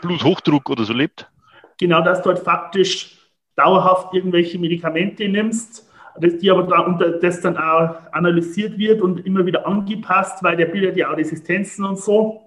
Bluthochdruck 0.03 0.69
oder 0.69 0.85
so 0.85 0.93
lebt? 0.93 1.31
Genau, 1.79 2.03
dass 2.03 2.23
du 2.23 2.31
halt 2.31 2.41
faktisch 2.41 3.17
dauerhaft 3.55 4.15
irgendwelche 4.15 4.59
Medikamente 4.59 5.29
nimmst, 5.29 5.89
die 6.19 6.51
aber 6.51 6.65
da 6.65 6.81
unter 6.81 7.19
das 7.19 7.41
dann 7.41 7.57
auch 7.57 7.97
analysiert 8.13 8.79
wird 8.79 9.01
und 9.01 9.25
immer 9.27 9.45
wieder 9.47 9.67
angepasst, 9.67 10.43
weil 10.43 10.57
der 10.57 10.67
bildet 10.67 10.97
ja 10.97 11.13
auch 11.13 11.17
Resistenzen 11.17 11.85
und 11.85 11.99
so. 11.99 12.46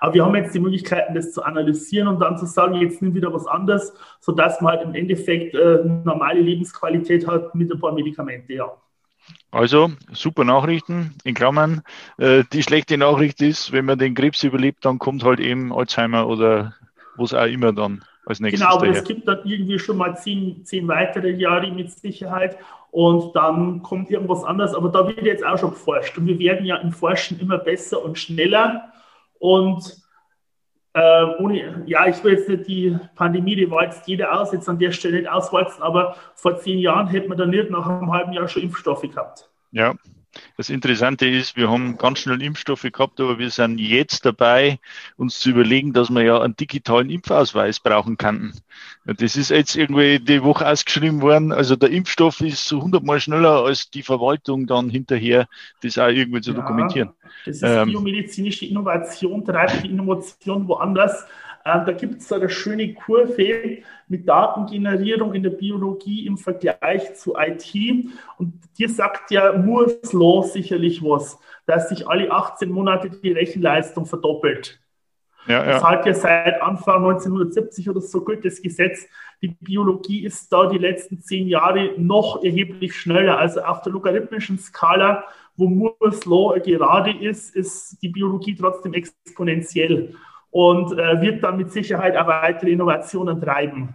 Aber 0.00 0.14
wir 0.14 0.24
haben 0.24 0.34
jetzt 0.34 0.54
die 0.54 0.60
Möglichkeiten, 0.60 1.14
das 1.14 1.32
zu 1.32 1.42
analysieren 1.42 2.08
und 2.08 2.20
dann 2.20 2.38
zu 2.38 2.46
sagen, 2.46 2.74
jetzt 2.74 3.02
nimm 3.02 3.14
wieder 3.14 3.32
was 3.32 3.46
anderes, 3.46 3.92
sodass 4.20 4.60
man 4.60 4.72
halt 4.74 4.82
im 4.82 4.94
Endeffekt 4.94 5.54
äh, 5.54 5.80
normale 5.84 6.40
Lebensqualität 6.40 7.26
hat 7.26 7.54
mit 7.54 7.72
ein 7.72 7.80
paar 7.80 7.92
Medikamente, 7.92 8.54
ja. 8.54 8.70
Also 9.52 9.90
super 10.12 10.44
Nachrichten 10.44 11.14
in 11.24 11.34
Klammern. 11.34 11.82
Äh, 12.18 12.44
die 12.52 12.62
schlechte 12.62 12.96
Nachricht 12.96 13.42
ist, 13.42 13.72
wenn 13.72 13.84
man 13.84 13.98
den 13.98 14.14
Krebs 14.14 14.42
überlebt, 14.44 14.84
dann 14.84 14.98
kommt 14.98 15.24
halt 15.24 15.40
eben 15.40 15.72
Alzheimer 15.72 16.28
oder 16.28 16.74
was 17.16 17.34
auch 17.34 17.46
immer 17.46 17.72
dann 17.72 18.04
als 18.26 18.40
nächstes. 18.40 18.60
Genau, 18.60 18.74
aber 18.74 18.86
daher. 18.86 19.02
es 19.02 19.08
gibt 19.08 19.26
dann 19.26 19.40
irgendwie 19.44 19.78
schon 19.78 19.96
mal 19.96 20.16
zehn, 20.16 20.64
zehn 20.64 20.86
weitere 20.88 21.30
Jahre 21.30 21.70
mit 21.70 21.90
Sicherheit 21.90 22.56
und 22.90 23.34
dann 23.34 23.82
kommt 23.82 24.10
irgendwas 24.10 24.44
anderes. 24.44 24.74
Aber 24.74 24.88
da 24.88 25.06
wird 25.06 25.22
jetzt 25.22 25.44
auch 25.44 25.58
schon 25.58 25.70
geforscht 25.70 26.16
und 26.16 26.26
wir 26.26 26.38
werden 26.38 26.64
ja 26.64 26.76
im 26.76 26.92
Forschen 26.92 27.40
immer 27.40 27.58
besser 27.58 28.04
und 28.04 28.18
schneller. 28.18 28.92
Und 29.40 29.96
äh, 30.92 31.24
ohne, 31.38 31.82
ja, 31.86 32.06
ich 32.06 32.22
will 32.22 32.34
jetzt 32.34 32.48
nicht 32.48 32.68
die 32.68 32.96
Pandemie, 33.16 33.56
die 33.56 33.70
walzt 33.70 34.06
jeder 34.06 34.38
aus, 34.38 34.52
jetzt 34.52 34.68
an 34.68 34.78
der 34.78 34.92
Stelle 34.92 35.18
nicht 35.18 35.28
auswalzen, 35.28 35.82
aber 35.82 36.14
vor 36.34 36.58
zehn 36.58 36.78
Jahren 36.78 37.08
hätte 37.08 37.28
man 37.28 37.38
dann 37.38 37.50
nicht 37.50 37.70
nach 37.70 37.88
einem 37.88 38.12
halben 38.12 38.32
Jahr 38.32 38.46
schon 38.46 38.62
Impfstoffe 38.62 39.02
gehabt. 39.02 39.50
Ja, 39.72 39.94
das 40.56 40.70
Interessante 40.70 41.26
ist, 41.26 41.56
wir 41.56 41.70
haben 41.70 41.96
ganz 41.96 42.20
schnell 42.20 42.40
Impfstoffe 42.42 42.86
gehabt, 42.92 43.20
aber 43.20 43.38
wir 43.38 43.50
sind 43.50 43.78
jetzt 43.78 44.24
dabei, 44.24 44.78
uns 45.16 45.40
zu 45.40 45.50
überlegen, 45.50 45.92
dass 45.92 46.10
wir 46.10 46.22
ja 46.22 46.40
einen 46.40 46.54
digitalen 46.54 47.10
Impfausweis 47.10 47.80
brauchen 47.80 48.16
könnten. 48.16 48.52
Das 49.04 49.36
ist 49.36 49.50
jetzt 49.50 49.74
irgendwie 49.74 50.20
die 50.20 50.42
Woche 50.42 50.68
ausgeschrieben 50.68 51.20
worden. 51.20 51.52
Also 51.52 51.76
der 51.76 51.90
Impfstoff 51.90 52.40
ist 52.40 52.64
so 52.64 52.82
hundertmal 52.82 53.20
schneller 53.20 53.64
als 53.64 53.90
die 53.90 54.02
Verwaltung 54.02 54.66
dann 54.66 54.88
hinterher, 54.90 55.48
das 55.82 55.98
auch 55.98 56.08
irgendwie 56.08 56.42
zu 56.42 56.52
ja, 56.52 56.56
dokumentieren. 56.56 57.10
Das 57.46 57.56
ist 57.56 57.62
ähm, 57.62 57.88
biomedizinische 57.88 58.66
Innovation, 58.66 59.44
treibt 59.44 59.82
die 59.82 59.88
Innovation 59.88 60.66
woanders. 60.68 61.26
Ähm, 61.64 61.82
da 61.84 61.92
gibt 61.92 62.20
es 62.22 62.32
eine 62.32 62.48
schöne 62.48 62.94
Kurve 62.94 63.82
mit 64.08 64.28
Datengenerierung 64.28 65.34
in 65.34 65.42
der 65.42 65.50
Biologie 65.50 66.26
im 66.26 66.38
Vergleich 66.38 67.14
zu 67.14 67.34
IT. 67.36 67.74
Und 68.38 68.54
dir 68.78 68.88
sagt 68.88 69.30
ja 69.30 69.52
Moore's 69.52 70.12
Law 70.12 70.42
sicherlich 70.42 71.02
was, 71.02 71.38
dass 71.66 71.88
sich 71.90 72.08
alle 72.08 72.30
18 72.30 72.70
Monate 72.70 73.10
die 73.10 73.32
Rechenleistung 73.32 74.06
verdoppelt. 74.06 74.80
Ja, 75.46 75.64
ja. 75.64 75.72
Das 75.72 75.84
hat 75.84 76.06
ja 76.06 76.14
seit 76.14 76.60
Anfang 76.60 77.04
1970 77.04 77.88
oder 77.88 78.00
so 78.00 78.24
gilt 78.24 78.44
das 78.44 78.60
Gesetz. 78.60 79.06
Die 79.42 79.48
Biologie 79.48 80.24
ist 80.24 80.52
da 80.52 80.66
die 80.66 80.78
letzten 80.78 81.20
zehn 81.20 81.48
Jahre 81.48 81.92
noch 81.96 82.42
erheblich 82.42 82.94
schneller. 82.94 83.38
Also 83.38 83.62
auf 83.62 83.82
der 83.82 83.92
logarithmischen 83.92 84.58
Skala, 84.58 85.24
wo 85.60 85.68
Moore's 85.68 86.24
Law 86.24 86.58
gerade 86.58 87.12
ist, 87.12 87.54
ist 87.54 88.02
die 88.02 88.08
Biologie 88.08 88.56
trotzdem 88.56 88.94
exponentiell 88.94 90.16
und 90.50 90.98
äh, 90.98 91.20
wird 91.20 91.44
dann 91.44 91.58
mit 91.58 91.70
Sicherheit 91.70 92.16
auch 92.16 92.26
weitere 92.26 92.70
Innovationen 92.70 93.38
treiben. 93.40 93.94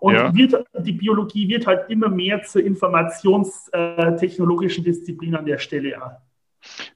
Und 0.00 0.14
ja. 0.14 0.34
wird, 0.34 0.64
die 0.78 0.92
Biologie 0.92 1.46
wird 1.48 1.66
halt 1.66 1.88
immer 1.88 2.08
mehr 2.08 2.42
zur 2.42 2.64
informationstechnologischen 2.64 4.84
Disziplin 4.84 5.36
an 5.36 5.46
der 5.46 5.58
Stelle 5.58 6.02
auch. 6.02 6.12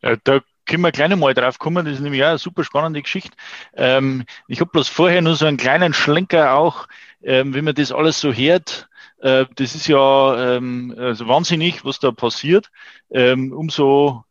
Äh, 0.03 0.19
da 0.25 0.41
können 0.67 0.83
wir 0.83 0.93
gleich 0.93 1.15
mal 1.15 1.35
drauf 1.35 1.59
kommen, 1.59 1.85
das 1.85 1.95
ist 1.95 2.01
nämlich 2.01 2.23
auch 2.25 2.29
eine 2.29 2.39
super 2.39 2.65
spannende 2.65 3.03
Geschichte. 3.03 3.37
Ähm, 3.75 4.25
ich 4.49 4.61
habe 4.61 4.71
bloß 4.71 4.89
vorher 4.89 5.21
nur 5.23 5.37
so 5.37 5.47
einen 5.47 5.59
kleinen 5.59 5.95
Schlenker 5.95 6.55
auch, 6.55 6.89
ähm, 7.23 7.55
wenn 7.55 7.65
man 7.65 7.75
das 7.75 7.93
alles 7.93 8.21
so 8.21 8.33
hört, 8.33 8.89
äh, 9.19 9.47
das 9.55 9.75
ist 9.75 9.87
ja 9.87 10.57
ähm, 10.57 10.95
also 10.97 11.29
wahnsinnig, 11.29 11.85
was 11.85 11.99
da 11.99 12.13
passiert. 12.13 12.71
Ähm, 13.11 13.53
umso 13.53 14.25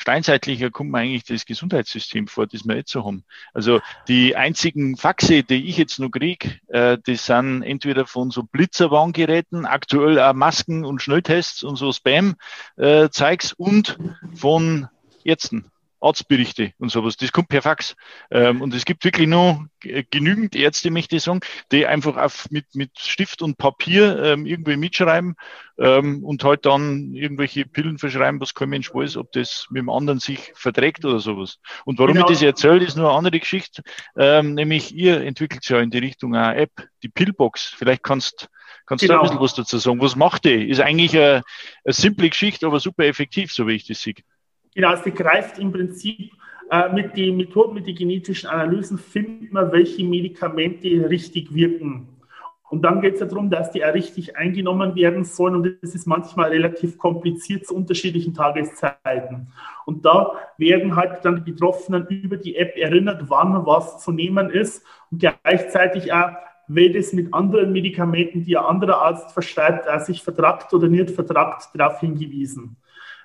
steinzeitlicher 0.00 0.70
kommt 0.70 0.90
man 0.90 1.02
eigentlich 1.02 1.24
das 1.24 1.44
Gesundheitssystem 1.44 2.26
vor, 2.26 2.46
das 2.46 2.64
wir 2.64 2.76
jetzt 2.76 2.90
so 2.90 3.04
haben. 3.04 3.24
Also 3.52 3.80
die 4.08 4.34
einzigen 4.34 4.96
Faxe, 4.96 5.42
die 5.42 5.68
ich 5.68 5.76
jetzt 5.76 5.98
noch 5.98 6.10
kriege, 6.10 6.58
äh, 6.68 6.96
die 7.06 7.16
sind 7.16 7.62
entweder 7.62 8.06
von 8.06 8.30
so 8.30 8.42
Blitzerwarngeräten, 8.42 9.66
aktuell 9.66 10.18
auch 10.18 10.32
Masken 10.32 10.86
und 10.86 11.02
Schnelltests 11.02 11.62
und 11.62 11.76
so 11.76 11.92
Spam-Zeugs 11.92 13.52
äh, 13.52 13.54
und 13.58 13.98
von 14.34 14.88
Ärzten. 15.22 15.70
Arztberichte 16.00 16.72
und 16.78 16.90
sowas. 16.90 17.16
Das 17.16 17.32
kommt 17.32 17.48
per 17.48 17.62
Fax. 17.62 17.94
Ähm, 18.30 18.62
und 18.62 18.74
es 18.74 18.84
gibt 18.84 19.04
wirklich 19.04 19.28
nur 19.28 19.68
genügend 19.80 20.54
Ärzte, 20.56 20.90
möchte 20.90 21.16
ich 21.16 21.22
sagen, 21.22 21.40
die 21.72 21.86
einfach 21.86 22.16
auf, 22.16 22.50
mit, 22.50 22.66
mit 22.74 22.98
Stift 22.98 23.42
und 23.42 23.58
Papier 23.58 24.22
ähm, 24.22 24.46
irgendwie 24.46 24.76
mitschreiben 24.76 25.36
ähm, 25.78 26.24
und 26.24 26.44
halt 26.44 26.66
dann 26.66 27.14
irgendwelche 27.14 27.64
Pillen 27.66 27.98
verschreiben, 27.98 28.40
was 28.40 28.54
kein 28.54 28.68
Mensch 28.70 28.92
weiß, 28.92 29.16
ob 29.16 29.32
das 29.32 29.66
mit 29.70 29.80
dem 29.80 29.90
anderen 29.90 30.20
sich 30.20 30.52
verträgt 30.54 31.04
oder 31.04 31.20
sowas. 31.20 31.58
Und 31.84 31.98
warum 31.98 32.14
genau. 32.14 32.26
ich 32.26 32.32
das 32.32 32.42
erzähle, 32.42 32.84
ist 32.84 32.96
nur 32.96 33.08
eine 33.08 33.18
andere 33.18 33.40
Geschichte. 33.40 33.82
Ähm, 34.16 34.54
nämlich 34.54 34.94
ihr 34.94 35.20
entwickelt 35.22 35.68
ja 35.68 35.80
in 35.80 35.90
die 35.90 35.98
Richtung 35.98 36.34
eine 36.34 36.56
App, 36.56 36.72
die 37.02 37.08
Pillbox. 37.08 37.74
Vielleicht 37.76 38.02
kannst 38.02 38.48
Kannst 38.86 39.02
genau. 39.02 39.18
du 39.18 39.20
ein 39.20 39.22
bisschen 39.22 39.40
was 39.40 39.54
dazu 39.54 39.78
sagen? 39.78 40.00
Was 40.00 40.16
macht 40.16 40.46
die? 40.46 40.68
Ist 40.68 40.80
eigentlich 40.80 41.16
eine, 41.16 41.42
eine 41.84 41.92
simple 41.92 42.28
Geschichte, 42.28 42.66
aber 42.66 42.80
super 42.80 43.04
effektiv, 43.04 43.52
so 43.52 43.68
wie 43.68 43.74
ich 43.74 43.86
das 43.86 44.02
sehe. 44.02 44.14
Genau, 44.80 44.96
sie 44.96 45.10
greift 45.10 45.58
im 45.58 45.72
Prinzip 45.72 46.32
äh, 46.70 46.90
mit 46.90 47.14
den 47.14 47.36
Methoden, 47.36 47.74
mit 47.74 47.86
den 47.86 47.94
genetischen 47.94 48.48
Analysen, 48.48 48.96
findet 48.96 49.52
man, 49.52 49.70
welche 49.72 50.02
Medikamente 50.02 50.88
richtig 51.10 51.54
wirken. 51.54 52.08
Und 52.70 52.80
dann 52.80 53.02
geht 53.02 53.12
es 53.12 53.20
ja 53.20 53.26
darum, 53.26 53.50
dass 53.50 53.70
die 53.72 53.84
auch 53.84 53.92
richtig 53.92 54.38
eingenommen 54.38 54.94
werden 54.94 55.24
sollen. 55.24 55.56
Und 55.56 55.76
das 55.82 55.94
ist 55.94 56.06
manchmal 56.06 56.48
relativ 56.48 56.96
kompliziert 56.96 57.66
zu 57.66 57.74
unterschiedlichen 57.74 58.32
Tageszeiten. 58.32 59.48
Und 59.84 60.06
da 60.06 60.32
werden 60.56 60.96
halt 60.96 61.26
dann 61.26 61.44
die 61.44 61.50
Betroffenen 61.52 62.06
über 62.06 62.38
die 62.38 62.56
App 62.56 62.74
erinnert, 62.78 63.24
wann 63.28 63.66
was 63.66 64.02
zu 64.02 64.12
nehmen 64.12 64.48
ist. 64.48 64.82
Und 65.10 65.18
gleichzeitig 65.18 66.10
auch, 66.10 66.30
wenn 66.68 66.94
es 66.94 67.12
mit 67.12 67.34
anderen 67.34 67.72
Medikamenten, 67.72 68.44
die 68.44 68.56
ein 68.56 68.64
anderer 68.64 69.02
Arzt 69.02 69.32
verschreibt, 69.32 69.84
sich 70.06 70.22
vertragt 70.22 70.72
oder 70.72 70.88
nicht 70.88 71.10
vertragt, 71.10 71.68
darauf 71.74 72.00
hingewiesen 72.00 72.78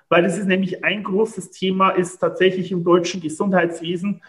weil 0.08 0.22
das 0.22 0.38
ist 0.38 0.46
nämlich 0.46 0.84
ein 0.84 1.02
großes 1.02 1.50
Thema, 1.50 1.90
ist 1.90 2.18
tatsächlich 2.18 2.72
im 2.72 2.84
deutschen 2.84 3.20
Gesundheitswesen, 3.20 4.22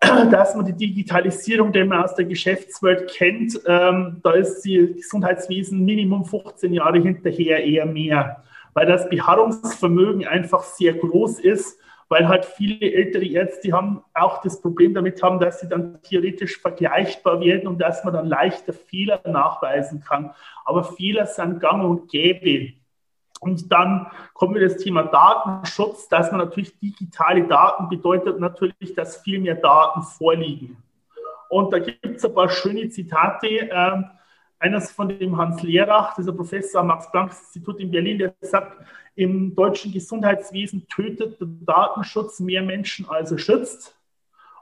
dass 0.30 0.54
man 0.54 0.64
die 0.64 0.72
Digitalisierung, 0.72 1.72
die 1.72 1.84
man 1.84 2.02
aus 2.02 2.14
der 2.14 2.24
Geschäftswelt 2.24 3.10
kennt, 3.10 3.60
ähm, 3.66 4.20
da 4.22 4.32
ist 4.32 4.62
die 4.62 4.94
Gesundheitswesen 4.94 5.84
Minimum 5.84 6.24
15 6.24 6.72
Jahre 6.72 7.00
hinterher, 7.00 7.64
eher 7.64 7.86
mehr, 7.86 8.42
weil 8.72 8.86
das 8.86 9.08
Beharrungsvermögen 9.08 10.26
einfach 10.26 10.62
sehr 10.62 10.94
groß 10.94 11.40
ist, 11.40 11.78
weil 12.08 12.26
halt 12.26 12.44
viele 12.44 12.92
ältere 12.92 13.24
Ärzte 13.24 13.72
haben 13.72 14.02
auch 14.14 14.42
das 14.42 14.60
Problem 14.60 14.94
damit 14.94 15.22
haben, 15.22 15.38
dass 15.38 15.60
sie 15.60 15.68
dann 15.68 16.02
theoretisch 16.02 16.58
vergleichbar 16.58 17.40
werden 17.40 17.68
und 17.68 17.78
dass 17.78 18.02
man 18.02 18.12
dann 18.12 18.26
leichter 18.26 18.72
Fehler 18.72 19.20
nachweisen 19.24 20.00
kann. 20.00 20.32
Aber 20.64 20.82
Fehler 20.82 21.26
sind 21.26 21.60
gang 21.60 21.84
und 21.84 22.10
gäbe. 22.10 22.72
Und 23.40 23.72
dann 23.72 24.06
kommen 24.34 24.54
wir 24.54 24.68
das 24.68 24.76
Thema 24.76 25.02
Datenschutz, 25.04 26.08
dass 26.08 26.30
man 26.30 26.40
natürlich 26.40 26.78
digitale 26.78 27.44
Daten 27.44 27.88
bedeutet 27.88 28.38
natürlich, 28.38 28.94
dass 28.94 29.16
viel 29.16 29.40
mehr 29.40 29.56
Daten 29.56 30.02
vorliegen. 30.02 30.76
Und 31.48 31.72
da 31.72 31.78
gibt 31.78 32.04
es 32.04 32.24
ein 32.24 32.34
paar 32.34 32.50
schöne 32.50 32.88
Zitate. 32.90 33.48
Ähm, 33.48 34.04
eines 34.60 34.92
von 34.92 35.08
dem 35.08 35.38
Hans 35.38 35.62
Lehrach, 35.62 36.14
dieser 36.14 36.34
Professor 36.34 36.82
am 36.82 36.88
Max-Planck-Institut 36.88 37.80
in 37.80 37.90
Berlin, 37.90 38.18
der 38.18 38.34
sagt, 38.42 38.76
im 39.14 39.54
deutschen 39.54 39.90
Gesundheitswesen 39.90 40.86
tötet 40.86 41.40
der 41.40 41.48
Datenschutz 41.62 42.40
mehr 42.40 42.62
Menschen, 42.62 43.08
als 43.08 43.32
er 43.32 43.38
schützt. 43.38 43.96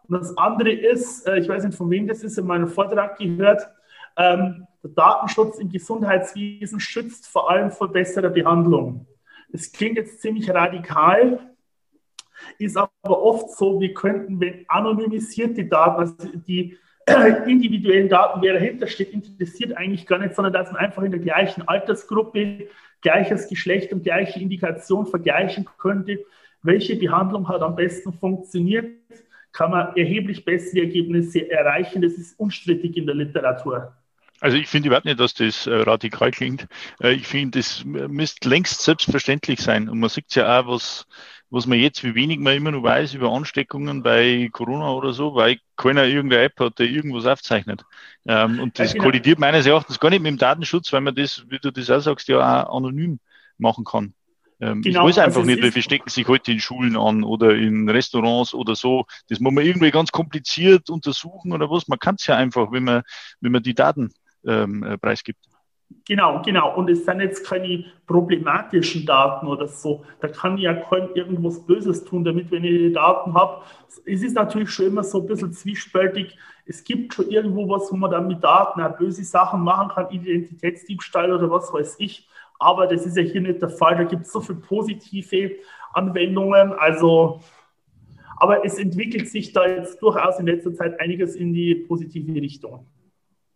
Und 0.05 0.21
das 0.21 0.39
andere 0.39 0.71
ist, 0.71 1.27
äh, 1.27 1.39
ich 1.39 1.49
weiß 1.49 1.65
nicht, 1.65 1.77
von 1.77 1.91
wem 1.91 2.07
das 2.07 2.23
ist, 2.23 2.39
in 2.39 2.47
meinem 2.47 2.69
Vortrag 2.69 3.19
gehört, 3.19 3.69
ähm, 4.17 4.68
der 4.83 4.91
Datenschutz 4.91 5.59
im 5.59 5.71
Gesundheitswesen 5.71 6.81
schützt 6.81 7.27
vor 7.27 7.51
allem 7.51 7.71
vor 7.71 7.93
besserer 7.93 8.31
Behandlung. 8.31 9.07
Das 9.51 9.73
klingt 9.73 9.97
jetzt 9.97 10.21
ziemlich 10.21 10.51
radikal, 10.51 11.55
ist 12.59 12.77
aber 12.77 13.23
oft 13.23 13.51
so, 13.57 13.81
wir 13.81 13.95
könnten, 13.95 14.41
wenn 14.41 14.65
anonymisierte 14.69 15.65
Daten, 15.65 16.01
also 16.01 16.15
die 16.47 16.77
individuellen 17.47 18.09
Daten, 18.09 18.43
wer 18.43 18.55
dahinter 18.55 18.87
steht, 18.87 19.13
interessiert 19.13 19.77
eigentlich 19.77 20.07
gar 20.07 20.19
nicht, 20.19 20.35
sondern 20.35 20.53
dass 20.53 20.71
man 20.71 20.81
einfach 20.81 21.03
in 21.03 21.11
der 21.11 21.21
gleichen 21.21 21.67
Altersgruppe 21.67 22.69
gleiches 23.01 23.49
Geschlecht 23.49 23.93
und 23.93 24.03
gleiche 24.03 24.41
Indikation 24.41 25.07
vergleichen 25.07 25.67
könnte, 25.79 26.25
welche 26.63 26.97
Behandlung 26.97 27.49
hat 27.49 27.63
am 27.63 27.77
besten 27.77 28.13
funktioniert, 28.13 28.93
kann 29.53 29.71
man 29.71 29.97
erheblich 29.97 30.45
bessere 30.45 30.83
Ergebnisse 30.83 31.51
erreichen. 31.51 32.03
Das 32.03 32.13
ist 32.15 32.39
unstrittig 32.39 32.97
in 32.97 33.07
der 33.07 33.15
Literatur. 33.15 33.97
Also 34.41 34.57
ich 34.57 34.69
finde 34.69 34.89
überhaupt 34.89 35.05
nicht, 35.05 35.19
dass 35.19 35.35
das 35.35 35.67
äh, 35.67 35.75
radikal 35.75 36.31
klingt. 36.31 36.69
Äh, 37.03 37.13
ich 37.13 37.27
finde, 37.27 37.59
das 37.59 37.85
müsste 37.85 38.49
längst 38.49 38.83
selbstverständlich 38.83 39.61
sein. 39.61 39.89
Und 39.89 39.99
man 39.99 40.11
sieht 40.11 40.35
ja 40.35 40.61
auch, 40.61 40.69
was, 40.69 41.07
was 41.51 41.67
man 41.67 41.79
jetzt, 41.79 42.05
wie 42.05 42.15
wenig 42.15 42.39
man 42.39 42.57
immer 42.57 42.71
noch 42.71 42.83
weiß 42.83 43.15
über 43.15 43.33
Ansteckungen 43.33 44.03
bei 44.03 44.49
Corona 44.53 44.91
oder 44.93 45.13
so, 45.13 45.35
weil 45.35 45.59
keiner 45.77 46.05
irgendeine 46.05 46.43
App 46.43 46.61
hat, 46.61 46.79
der 46.79 46.87
irgendwas 46.87 47.27
aufzeichnet. 47.27 47.85
Ähm, 48.27 48.61
und 48.61 48.79
das 48.79 48.89
ja, 48.89 48.93
genau. 48.95 49.05
kollidiert 49.05 49.39
meines 49.39 49.67
Erachtens 49.67 49.99
gar 49.99 50.11
nicht 50.11 50.23
mit 50.23 50.31
dem 50.31 50.39
Datenschutz, 50.39 50.93
weil 50.93 51.01
man 51.01 51.15
das, 51.15 51.45
wie 51.49 51.59
du 51.59 51.73
das 51.73 51.91
auch 51.91 52.01
sagst, 52.01 52.29
ja 52.29 52.65
auch 52.65 52.77
anonym 52.77 53.19
machen 53.57 53.85
kann. 53.85 54.15
Ähm, 54.61 54.83
genau, 54.83 55.03
ich 55.03 55.17
weiß 55.17 55.19
einfach 55.19 55.41
also 55.41 55.51
nicht, 55.51 55.63
wie 55.63 55.71
viele 55.71 55.83
stecken 55.83 56.11
sich 56.11 56.27
heute 56.27 56.51
in 56.51 56.61
Schulen 56.61 56.97
an 56.97 57.23
oder 57.23 57.55
in 57.55 57.89
Restaurants 57.89 58.55
oder 58.55 58.75
so. 58.75 59.07
Das 59.29 59.39
muss 59.39 59.53
man 59.53 59.65
irgendwie 59.65 59.91
ganz 59.91 60.11
kompliziert 60.11 60.91
untersuchen 60.91 61.53
oder 61.53 61.71
was. 61.71 61.87
Man 61.87 61.99
kann 61.99 62.17
es 62.17 62.27
ja 62.27 62.37
einfach, 62.37 62.73
wenn 62.73 62.85
man, 62.85 63.03
wenn 63.41 63.53
man 63.53 63.63
die 63.63 63.75
Daten 63.75 64.13
ähm, 64.45 64.83
äh, 64.83 64.99
preisgibt. 64.99 65.49
Genau, 66.05 66.43
genau. 66.43 66.77
Und 66.77 66.91
es 66.91 67.05
sind 67.05 67.21
jetzt 67.21 67.47
keine 67.47 67.85
problematischen 68.07 69.07
Daten 69.07 69.47
oder 69.47 69.67
so. 69.67 70.05
Da 70.21 70.29
kann 70.29 70.59
ja 70.59 70.75
kein 70.75 71.15
irgendwas 71.15 71.65
Böses 71.65 72.05
tun, 72.05 72.25
damit, 72.25 72.51
wenn 72.51 72.65
ich 72.65 72.71
die 72.71 72.93
Daten 72.93 73.33
habe. 73.35 73.63
Es 74.05 74.23
ist 74.23 74.35
natürlich 74.35 74.71
schon 74.71 74.87
immer 74.87 75.03
so 75.03 75.21
ein 75.21 75.27
bisschen 75.27 75.53
zwiespältig. 75.53 76.37
Es 76.67 76.85
gibt 76.85 77.15
schon 77.15 77.31
irgendwo 77.31 77.69
was, 77.69 77.91
wo 77.91 77.97
man 77.97 78.11
dann 78.11 78.29
mit 78.29 78.45
Daten 78.45 78.83
auch 78.83 78.99
böse 78.99 79.25
Sachen 79.25 79.63
machen 79.63 79.89
kann, 79.89 80.11
Identitätsdiebstahl 80.11 81.33
oder 81.33 81.51
was 81.51 81.73
weiß 81.73 81.97
ich. 81.99 82.29
Aber 82.59 82.87
das 82.87 83.07
ist 83.07 83.17
ja 83.17 83.23
hier 83.23 83.41
nicht 83.41 83.63
der 83.63 83.71
Fall. 83.71 83.97
Da 83.97 84.05
gibt 84.05 84.27
es 84.27 84.33
so 84.33 84.41
viele 84.41 84.59
positive 84.59 85.57
Anwendungen. 85.95 86.73
Also 86.75 87.41
Aber 88.37 88.65
es 88.65 88.79
entwickelt 88.79 89.29
sich 89.29 89.53
da 89.53 89.67
jetzt 89.67 90.01
durchaus 90.03 90.39
in 90.39 90.47
letzter 90.47 90.75
Zeit 90.75 91.01
einiges 91.01 91.35
in 91.35 91.53
die 91.53 91.75
positive 91.75 92.35
Richtung. 92.35 92.87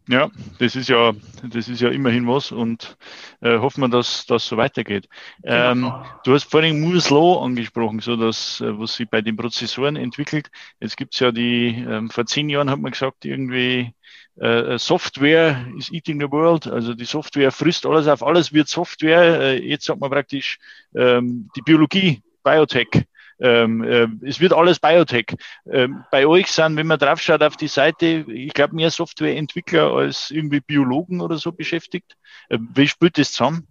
Ja, 0.09 0.31
das 0.59 0.75
ist 0.75 0.89
ja, 0.89 1.13
das 1.49 1.69
ist 1.69 1.81
ja 1.81 1.89
immerhin 1.89 2.27
was 2.27 2.51
und 2.51 2.97
äh, 3.41 3.59
hoffen 3.59 3.83
wir, 3.83 3.89
dass 3.89 4.27
das 4.27 4.47
so 4.47 4.57
weitergeht. 4.57 5.09
Ähm, 5.45 5.83
genau. 5.83 6.05
Du 6.25 6.35
hast 6.35 6.51
vorhin 6.51 6.81
Moore's 6.81 7.09
Law 7.11 7.45
angesprochen, 7.45 8.01
so 8.01 8.17
dass, 8.17 8.61
äh, 8.61 8.79
was 8.79 8.97
sich 8.97 9.09
bei 9.09 9.21
den 9.23 9.37
Prozessoren 9.37 9.95
entwickelt. 9.95 10.51
Jetzt 10.81 10.97
gibt's 10.97 11.21
ja 11.21 11.31
die, 11.31 11.69
ähm, 11.89 12.11
vor 12.11 12.27
zehn 12.27 12.49
Jahren 12.49 12.69
hat 12.69 12.81
man 12.81 12.91
gesagt, 12.91 13.25
irgendwie 13.25 13.95
äh, 14.41 14.77
Software 14.77 15.67
is 15.79 15.93
eating 15.93 16.21
the 16.21 16.31
world, 16.31 16.67
also 16.67 16.95
die 16.95 17.05
Software 17.05 17.53
frisst 17.53 17.87
alles 17.87 18.09
auf 18.09 18.25
alles, 18.25 18.53
wird 18.53 18.69
Software. 18.69 19.41
Äh, 19.41 19.69
jetzt 19.69 19.89
hat 19.89 20.01
man 20.01 20.11
praktisch 20.11 20.59
ähm, 20.97 21.49
die 21.55 21.63
Biologie, 21.63 22.23
Biotech 22.43 23.05
ähm, 23.43 23.83
äh, 23.83 24.07
es 24.25 24.41
wird 24.41 24.53
alles 24.53 24.79
Biotech. 24.79 25.35
Ähm, 25.71 26.05
bei 26.13 26.27
euch 26.27 26.47
sind, 26.47 26.77
wenn 26.77 26.87
man 26.87 26.99
draufschaut 26.99 27.43
auf 27.43 27.57
die 27.57 27.67
Seite, 27.67 28.25
ich 28.29 28.55
glaube, 28.55 28.77
mehr 28.77 28.91
Softwareentwickler 28.91 29.93
als 29.93 30.31
irgendwie 30.31 30.61
Biologen 30.61 31.21
oder 31.21 31.37
so 31.37 31.51
beschäftigt. 31.51 32.17
Äh, 32.49 32.59
wie 32.75 32.87
spielt 32.87 33.19
das 33.19 33.33
zusammen? 33.33 33.67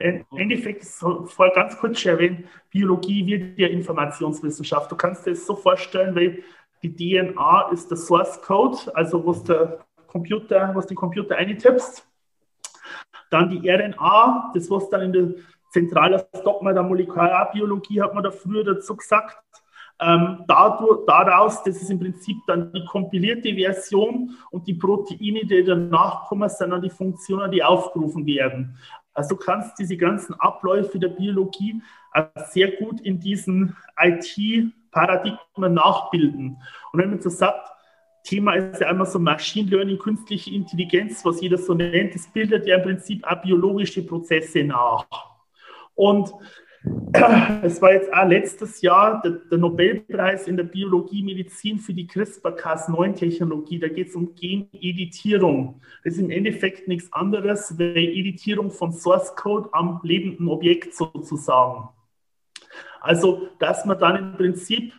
Im 0.00 0.24
Endeffekt, 0.36 0.84
vor 0.84 1.52
ganz 1.54 1.78
kurz 1.78 2.04
erwähnen, 2.04 2.48
Biologie 2.70 3.24
wird 3.26 3.58
ja 3.58 3.68
Informationswissenschaft. 3.68 4.90
Du 4.90 4.96
kannst 4.96 5.24
dir 5.24 5.30
das 5.30 5.46
so 5.46 5.54
vorstellen, 5.54 6.16
weil 6.16 6.42
die 6.82 6.94
DNA 6.94 7.70
ist 7.72 7.88
der 7.90 7.96
Source 7.96 8.42
Code, 8.42 8.78
also 8.94 9.24
was 9.24 9.44
der 9.44 9.78
Computer, 10.08 10.72
was 10.74 10.88
die 10.88 10.96
Computer 10.96 11.36
eintippst. 11.36 12.04
Dann 13.30 13.48
die 13.48 13.70
RNA, 13.70 14.50
das 14.54 14.68
was 14.68 14.90
dann 14.90 15.02
in 15.02 15.12
der 15.12 15.34
zentrales 15.74 16.24
Dogma 16.44 16.72
der 16.72 16.84
Molekularbiologie, 16.84 18.00
hat 18.00 18.14
man 18.14 18.22
da 18.22 18.30
früher 18.30 18.64
dazu 18.64 18.96
gesagt. 18.96 19.36
Ähm, 20.00 20.44
dadurch, 20.48 21.04
daraus, 21.06 21.62
das 21.62 21.82
ist 21.82 21.90
im 21.90 22.00
Prinzip 22.00 22.36
dann 22.46 22.72
die 22.72 22.84
kompilierte 22.84 23.54
Version 23.54 24.36
und 24.50 24.66
die 24.66 24.74
Proteine, 24.74 25.44
die 25.44 25.64
danach 25.64 26.26
kommen, 26.26 26.48
sind 26.48 26.70
dann 26.70 26.82
die 26.82 26.90
Funktionen, 26.90 27.50
die 27.50 27.62
aufgerufen 27.62 28.26
werden. 28.26 28.76
Also 29.14 29.36
kannst 29.36 29.78
diese 29.78 29.96
ganzen 29.96 30.34
Abläufe 30.40 30.98
der 30.98 31.08
Biologie 31.08 31.80
sehr 32.50 32.72
gut 32.72 33.00
in 33.00 33.20
diesen 33.20 33.76
IT-Paradigmen 33.96 35.74
nachbilden. 35.74 36.56
Und 36.92 37.00
wenn 37.00 37.10
man 37.10 37.20
so 37.20 37.30
sagt, 37.30 37.68
Thema 38.24 38.54
ist 38.54 38.80
ja 38.80 38.88
einmal 38.88 39.06
so 39.06 39.18
Machine 39.18 39.70
Learning, 39.70 39.98
künstliche 39.98 40.50
Intelligenz, 40.52 41.24
was 41.24 41.40
jeder 41.40 41.58
so 41.58 41.74
nennt, 41.74 42.14
das 42.14 42.26
bildet 42.28 42.66
ja 42.66 42.76
im 42.78 42.82
Prinzip 42.82 43.24
auch 43.24 43.40
biologische 43.42 44.04
Prozesse 44.04 44.64
nach. 44.64 45.33
Und 45.94 46.32
es 47.62 47.80
war 47.80 47.92
jetzt 47.92 48.12
auch 48.12 48.26
letztes 48.26 48.82
Jahr 48.82 49.22
der, 49.22 49.32
der, 49.50 49.58
Nobelpreis 49.58 50.46
in 50.46 50.56
der 50.56 50.64
Biologie 50.64 51.22
Medizin 51.22 51.78
für 51.78 51.94
die 51.94 52.06
CRISPR-Cas9-Technologie. 52.06 53.78
Da 53.78 53.88
geht 53.88 54.08
es 54.08 54.14
um 54.14 54.34
Geneditierung. 54.34 55.80
Das 56.04 56.14
ist 56.14 56.20
im 56.20 56.30
Endeffekt 56.30 56.88
nichts 56.88 57.12
anderes, 57.12 57.78
wie 57.78 58.20
Editierung 58.20 58.70
von 58.70 58.92
Source 58.92 59.34
Code 59.34 59.70
am 59.72 60.00
lebenden 60.02 60.48
Objekt 60.48 60.94
sozusagen. 60.94 61.88
Also, 63.00 63.48
dass 63.58 63.84
man 63.84 63.98
dann 63.98 64.16
im 64.16 64.32
Prinzip 64.36 64.92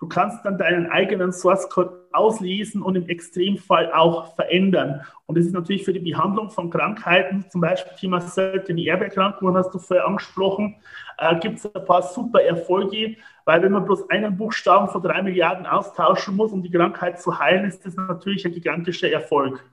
Du 0.00 0.08
kannst 0.08 0.44
dann 0.46 0.56
deinen 0.56 0.90
eigenen 0.90 1.30
Source 1.30 1.68
Code 1.68 1.99
auslesen 2.12 2.82
und 2.82 2.96
im 2.96 3.08
Extremfall 3.08 3.92
auch 3.92 4.34
verändern. 4.34 5.02
Und 5.26 5.38
das 5.38 5.46
ist 5.46 5.52
natürlich 5.52 5.84
für 5.84 5.92
die 5.92 6.00
Behandlung 6.00 6.50
von 6.50 6.70
Krankheiten, 6.70 7.44
zum 7.50 7.60
Beispiel 7.60 7.96
Thema 7.96 8.20
seltene 8.20 8.86
Erbeerkrankungen, 8.86 9.56
hast 9.56 9.72
du 9.72 9.78
vorher 9.78 10.06
angesprochen, 10.06 10.76
äh, 11.18 11.38
gibt 11.38 11.58
es 11.58 11.74
ein 11.74 11.84
paar 11.84 12.02
super 12.02 12.42
Erfolge, 12.42 13.16
weil 13.44 13.62
wenn 13.62 13.72
man 13.72 13.84
bloß 13.84 14.10
einen 14.10 14.36
Buchstaben 14.36 14.88
von 14.88 15.02
drei 15.02 15.22
Milliarden 15.22 15.66
austauschen 15.66 16.36
muss, 16.36 16.52
um 16.52 16.62
die 16.62 16.70
Krankheit 16.70 17.20
zu 17.20 17.38
heilen, 17.38 17.64
ist 17.64 17.84
das 17.86 17.96
natürlich 17.96 18.44
ein 18.44 18.52
gigantischer 18.52 19.10
Erfolg. 19.10 19.64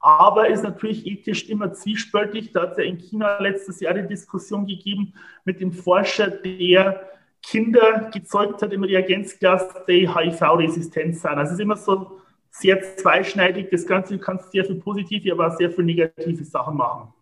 Aber 0.00 0.48
ist 0.48 0.62
natürlich 0.62 1.06
ethisch 1.06 1.48
immer 1.50 1.72
zwiespältig. 1.74 2.52
Da 2.52 2.62
hat 2.62 2.72
es 2.72 2.78
ja 2.78 2.84
in 2.84 2.96
China 2.96 3.38
letztes 3.38 3.80
Jahr 3.80 3.92
die 3.92 4.06
Diskussion 4.06 4.66
gegeben 4.66 5.12
mit 5.44 5.60
dem 5.60 5.72
Forscher, 5.72 6.30
der 6.30 7.02
Kinder 7.42 8.10
gezeugt 8.12 8.62
hat 8.62 8.72
im 8.72 8.84
Reagenzglas, 8.84 9.66
die 9.88 10.08
HIV-resistent 10.08 11.16
sind. 11.16 11.30
Also 11.30 11.52
es 11.52 11.52
ist 11.52 11.60
immer 11.60 11.76
so 11.76 12.20
sehr 12.50 12.96
zweischneidig. 12.96 13.68
Das 13.70 13.86
Ganze 13.86 14.18
kann 14.18 14.40
sehr 14.50 14.64
viel 14.64 14.76
positive, 14.76 15.32
aber 15.32 15.48
auch 15.48 15.56
sehr 15.56 15.70
viel 15.70 15.84
negative 15.84 16.44
Sachen 16.44 16.76
machen. 16.76 17.12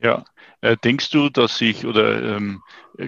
Ja, 0.00 0.24
äh, 0.60 0.76
denkst 0.76 1.10
du, 1.10 1.28
dass 1.28 1.58
sich 1.58 1.86
oder 1.86 2.36
ähm, 2.36 2.62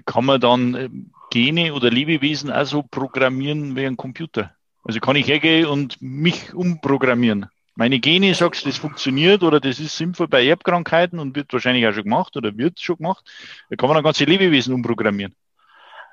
kann 0.06 0.24
man 0.24 0.40
dann 0.40 0.74
ähm, 0.74 1.10
Gene 1.30 1.74
oder 1.74 1.90
Lebewesen 1.90 2.50
also 2.50 2.82
programmieren 2.82 3.76
wie 3.76 3.86
ein 3.86 3.96
Computer? 3.96 4.52
Also 4.84 5.00
kann 5.00 5.16
ich 5.16 5.26
hergehen 5.26 5.66
und 5.66 6.00
mich 6.00 6.54
umprogrammieren? 6.54 7.46
Meine 7.74 7.98
Gene, 7.98 8.34
sagst 8.34 8.64
du, 8.64 8.70
das 8.70 8.78
funktioniert 8.78 9.42
oder 9.42 9.60
das 9.60 9.78
ist 9.80 9.98
sinnvoll 9.98 10.28
bei 10.28 10.46
Erbkrankheiten 10.46 11.18
und 11.18 11.36
wird 11.36 11.52
wahrscheinlich 11.52 11.86
auch 11.86 11.92
schon 11.92 12.04
gemacht 12.04 12.34
oder 12.36 12.56
wird 12.56 12.80
schon 12.80 12.96
gemacht. 12.96 13.30
Da 13.68 13.76
kann 13.76 13.88
man 13.88 13.96
dann 13.96 14.04
ganze 14.04 14.24
Lebewesen 14.24 14.72
umprogrammieren. 14.72 15.34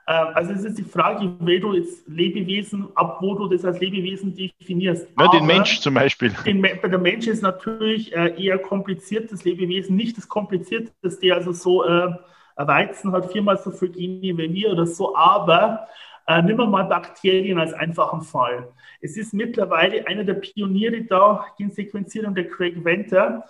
Ähm, 0.08 0.28
also 0.34 0.52
es 0.54 0.63
ist 0.63 0.78
die 0.78 0.84
Frage, 0.84 1.34
wie 1.39 1.60
du 1.60 1.74
jetzt 1.74 2.08
Lebewesen, 2.08 2.88
ab 2.96 3.18
wo 3.22 3.36
du 3.36 3.48
das 3.48 3.63
als 3.63 3.80
Lebewesen 3.80 4.36
definierst. 4.36 5.08
Ja, 5.18 5.28
den 5.30 5.46
Mensch 5.46 5.80
zum 5.80 5.94
Beispiel. 5.94 6.34
Den, 6.46 6.62
der 6.62 7.00
Mensch 7.00 7.28
ist 7.28 7.42
natürlich 7.42 8.13
äh, 8.16 8.34
eher 8.44 8.58
kompliziertes 8.58 9.44
Lebewesen, 9.44 9.96
nicht 9.96 10.18
das 10.18 10.28
komplizierteste, 10.28 11.34
also 11.34 11.52
so 11.54 11.86
äh, 11.86 12.13
Weizen 12.56 13.12
hat 13.12 13.32
viermal 13.32 13.58
so 13.58 13.72
viel 13.72 13.89
Gene 13.89 14.38
wie 14.38 14.54
wir 14.54 14.72
oder 14.72 14.86
so, 14.86 15.16
aber 15.16 15.88
äh, 16.28 16.42
nehmen 16.42 16.60
wir 16.60 16.68
mal 16.68 16.84
Bakterien 16.84 17.58
als 17.58 17.74
einfachen 17.74 18.22
Fall. 18.22 18.68
Es 19.02 19.18
ist 19.18 19.34
mittlerweile 19.34 20.06
einer 20.08 20.24
der 20.24 20.36
Pioniere 20.36 21.04
da, 21.04 21.46
Gensequenzierung 21.58 22.36
der 22.36 22.48
Craig 22.48 22.84
Venter, 22.84 23.44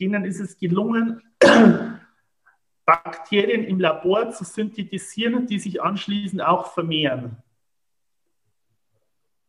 denen 0.00 0.24
ist 0.24 0.40
es 0.40 0.58
gelungen, 0.58 1.22
Bakterien 2.88 3.64
im 3.64 3.80
Labor 3.80 4.30
zu 4.30 4.44
synthetisieren, 4.44 5.46
die 5.46 5.58
sich 5.58 5.82
anschließend 5.82 6.40
auch 6.40 6.72
vermehren. 6.72 7.36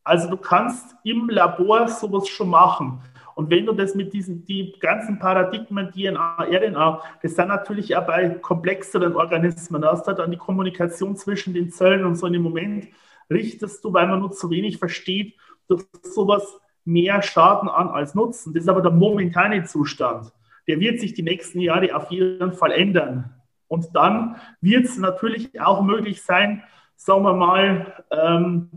Also 0.03 0.29
du 0.29 0.35
kannst 0.35 0.93
im 1.05 1.29
Labor 1.29 1.87
sowas 1.87 2.27
schon 2.27 2.49
machen. 2.49 3.01
Und 3.35 3.49
wenn 3.49 3.65
du 3.65 3.71
das 3.71 3.95
mit 3.95 4.11
diesen 4.11 4.43
die 4.43 4.75
ganzen 4.81 5.19
Paradigmen 5.19 5.89
DNA, 5.89 6.35
RNA, 6.51 7.01
das 7.21 7.35
sind 7.35 7.47
natürlich 7.47 7.95
auch 7.95 8.05
bei 8.05 8.29
komplexeren 8.29 9.15
Organismen, 9.15 9.83
da 9.83 9.93
hast 9.93 10.05
du 10.05 10.11
dann 10.11 10.31
die 10.31 10.37
Kommunikation 10.37 11.15
zwischen 11.15 11.53
den 11.53 11.71
Zellen 11.71 12.03
und 12.03 12.15
so 12.15 12.27
in 12.27 12.33
dem 12.33 12.41
Moment 12.41 12.89
richtest 13.29 13.85
du, 13.85 13.93
weil 13.93 14.07
man 14.07 14.19
nur 14.19 14.33
zu 14.33 14.49
wenig 14.49 14.79
versteht, 14.79 15.37
durch 15.69 15.85
sowas 16.03 16.59
mehr 16.83 17.21
Schaden 17.21 17.69
an 17.69 17.87
als 17.87 18.15
Nutzen. 18.15 18.53
Das 18.53 18.63
ist 18.63 18.69
aber 18.69 18.81
der 18.81 18.91
momentane 18.91 19.63
Zustand 19.63 20.33
der 20.69 20.79
wird 20.79 20.99
sich 20.99 21.15
die 21.15 21.23
nächsten 21.23 21.59
Jahre 21.59 21.95
auf 21.95 22.11
jeden 22.11 22.53
Fall 22.53 22.71
ändern. 22.71 23.33
Und 23.67 23.95
dann 23.95 24.35
wird 24.61 24.85
es 24.85 24.97
natürlich 24.97 25.59
auch 25.59 25.81
möglich 25.81 26.21
sein, 26.21 26.63
sagen 26.95 27.23
wir 27.23 27.33
mal, 27.33 28.03
ähm, 28.11 28.69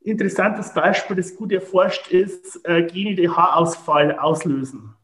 interessantes 0.00 0.72
Beispiel, 0.72 1.16
das 1.16 1.34
gut 1.34 1.50
erforscht 1.50 2.08
ist, 2.12 2.64
äh, 2.64 2.84
Gene, 2.84 3.16
die 3.16 3.28
Haarausfall 3.28 4.16
auslösen. 4.16 4.94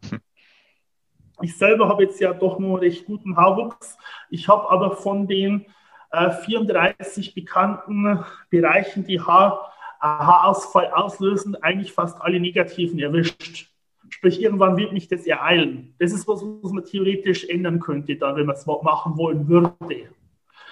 Ich 1.42 1.57
selber 1.57 1.88
habe 1.88 2.05
jetzt 2.05 2.20
ja 2.20 2.33
doch 2.33 2.61
nur 2.61 2.81
recht 2.81 3.07
guten 3.07 3.37
Haarwuchs. 3.37 3.98
Ich 4.31 4.48
habe 4.48 4.70
aber 4.70 4.96
von 4.96 5.27
den 5.27 5.66
äh, 6.12 6.31
34 6.31 7.35
bekannten 7.35 8.24
Bereichen, 8.50 9.05
die 9.05 9.20
Haar, 9.20 9.72
äh, 10.00 10.05
Haarausfall 10.05 10.92
auslösen, 10.92 11.57
eigentlich 11.61 11.92
fast 11.92 12.22
alle 12.22 12.38
negativen 12.38 13.00
erwischt. 13.00 13.74
Sprich, 14.14 14.40
irgendwann 14.40 14.77
wird 14.77 14.92
mich 14.92 15.09
das 15.09 15.27
ereilen. 15.27 15.92
Das 15.98 16.12
ist 16.12 16.29
was, 16.29 16.40
was 16.40 16.70
man 16.70 16.85
theoretisch 16.85 17.48
ändern 17.48 17.81
könnte, 17.81 18.14
dann, 18.14 18.37
wenn 18.37 18.46
man 18.46 18.55
es 18.55 18.64
machen 18.64 19.16
wollen 19.16 19.48
würde. 19.48 19.74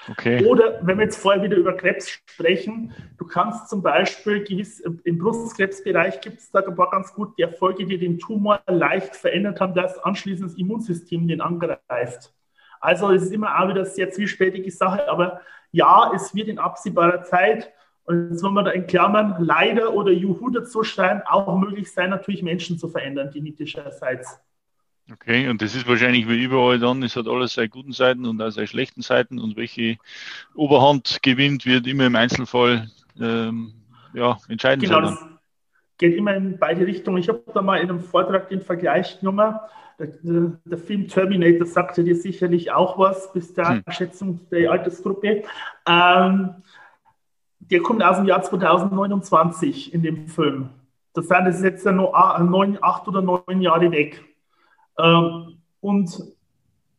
Okay. 0.09 0.46
Oder 0.46 0.78
wenn 0.83 0.98
wir 0.98 1.07
jetzt 1.07 1.20
vorher 1.20 1.42
wieder 1.42 1.57
über 1.57 1.72
Krebs 1.76 2.09
sprechen, 2.09 2.94
du 3.18 3.26
kannst 3.26 3.68
zum 3.68 3.83
Beispiel 3.83 4.44
gewiss, 4.44 4.78
im 4.78 5.18
Brustkrebsbereich 5.18 6.20
gibt 6.20 6.38
es 6.38 6.52
da 6.52 6.61
ein 6.61 6.76
paar 6.76 6.90
ganz 6.90 7.12
gute 7.14 7.42
Erfolge, 7.42 7.85
die 7.85 7.98
den 7.98 8.20
Tumor 8.20 8.61
leicht 8.68 9.16
verändert 9.16 9.61
haben, 9.61 9.74
dass 9.74 9.98
anschließend 9.98 10.50
das 10.50 10.57
Immunsystem 10.57 11.26
den 11.26 11.40
angreift. 11.40 12.33
Also 12.81 13.11
es 13.11 13.24
ist 13.24 13.33
immer 13.33 13.59
auch 13.59 13.68
wieder 13.68 13.81
eine 13.81 13.87
sehr 13.87 14.09
zwiespältige 14.11 14.70
Sache, 14.70 15.09
aber 15.09 15.40
ja, 15.72 16.12
es 16.14 16.33
wird 16.33 16.46
in 16.46 16.61
absehbarer 16.61 17.24
Zeit 17.24 17.72
und 18.05 18.31
jetzt 18.31 18.43
wollen 18.43 18.55
wir 18.55 18.65
da 18.65 18.71
in 18.71 18.87
Klammern 18.87 19.37
leider 19.38 19.95
oder 19.95 20.11
Juhu 20.11 20.51
dazu 20.51 20.83
schreiben, 20.83 21.23
auch 21.27 21.57
möglich 21.57 21.93
sein, 21.93 22.11
natürlich 22.11 22.43
Menschen 22.43 22.79
zu 22.79 22.88
verändern, 22.88 23.31
genetischerseits. 23.33 24.41
Okay, 25.12 25.49
und 25.49 25.61
das 25.61 25.75
ist 25.75 25.87
wahrscheinlich 25.87 26.29
wie 26.29 26.43
überall 26.43 26.79
dann, 26.79 27.03
es 27.03 27.17
hat 27.17 27.27
alles 27.27 27.55
seine 27.55 27.69
guten 27.69 27.93
Seiten 27.93 28.25
und 28.25 28.41
auch 28.41 28.51
seine 28.51 28.67
schlechten 28.67 29.03
Seiten 29.03 29.38
und 29.38 29.57
welche 29.57 29.99
Oberhand 30.55 31.19
gewinnt, 31.23 31.67
wird 31.67 31.87
immer 31.87 32.07
im 32.07 32.17
Einzelfall 32.17 32.88
ähm, 33.21 33.73
ja, 34.15 34.38
entscheidend 34.49 34.85
genau, 34.85 35.07
sein. 35.07 35.17
Genau, 35.17 35.33
geht 35.99 36.17
immer 36.17 36.35
in 36.35 36.59
beide 36.59 36.87
Richtungen. 36.87 37.19
Ich 37.19 37.29
habe 37.29 37.43
da 37.53 37.62
mal 37.62 37.79
in 37.79 37.91
einem 37.91 38.01
Vortrag 38.01 38.49
den 38.49 38.61
Vergleich 38.61 39.21
genommen. 39.21 39.55
Der, 39.99 40.07
der, 40.07 40.53
der, 40.65 40.79
Film 40.79 41.07
Terminator 41.07 41.67
sagte 41.67 42.03
dir 42.03 42.17
sicherlich 42.17 42.73
auch 42.73 42.99
was, 42.99 43.33
bis 43.33 43.55
der 43.55 43.69
hm. 43.69 43.83
Schätzung 43.88 44.41
der 44.51 44.71
Altersgruppe. 44.71 45.43
Ähm, 45.87 46.55
der 47.73 47.81
kommt 47.81 48.05
aus 48.05 48.19
dem 48.19 48.27
Jahr 48.27 48.43
2029 48.43 49.95
in 49.95 50.03
dem 50.03 50.27
Film. 50.29 50.69
Das 51.15 51.29
heißt, 51.31 51.47
das 51.47 51.57
ist 51.57 51.65
jetzt 51.65 51.87
ja 51.87 51.93
noch 51.93 52.13
neun, 52.41 52.79
acht 52.81 53.09
oder 53.09 53.23
neun 53.23 53.61
Jahre 53.61 53.91
weg. 53.91 54.23
Ähm, 54.99 55.57
und 55.81 56.23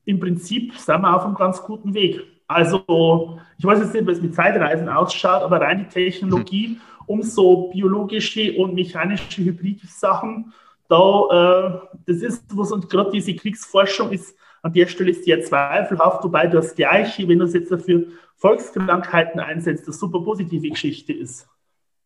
im 0.06 0.20
Prinzip 0.20 0.74
sind 0.76 1.02
wir 1.02 1.16
auf 1.16 1.26
einem 1.26 1.36
ganz 1.36 1.62
guten 1.62 1.94
Weg. 1.94 2.22
Also, 2.48 3.40
ich 3.58 3.66
weiß 3.66 3.80
jetzt 3.80 3.94
nicht, 3.94 4.08
es 4.10 4.22
mit 4.22 4.36
Zeitreisen 4.36 4.90
ausschaut, 4.90 5.44
aber 5.44 5.62
rein 5.62 5.80
die 5.80 5.94
Technologie, 5.94 6.70
mhm. 6.70 6.82
um 7.06 7.22
so 7.22 7.70
biologische 7.70 8.58
und 8.58 8.74
mechanische 8.74 9.44
Hybrid-Sachen, 9.44 10.54
da, 10.90 11.80
äh, 11.86 11.98
das 12.06 12.18
ist 12.18 12.46
was, 12.58 12.72
und 12.72 12.90
gerade 12.90 13.12
diese 13.12 13.36
Kriegsforschung 13.36 14.12
ist 14.12 14.36
an 14.63 14.73
der 14.73 14.88
Stelle 14.88 15.13
sehr 15.13 15.41
zweifelhaft, 15.41 16.23
wobei 16.23 16.47
das 16.47 16.73
Gleiche, 16.73 17.28
wenn 17.28 17.39
du 17.39 17.45
es 17.45 17.54
jetzt 17.54 17.71
dafür 17.71 18.08
Volkskrankheiten 18.38 19.39
einsetzt, 19.39 19.86
eine 19.86 19.93
super 19.93 20.21
positive 20.21 20.69
Geschichte 20.69 21.13
ist. 21.13 21.47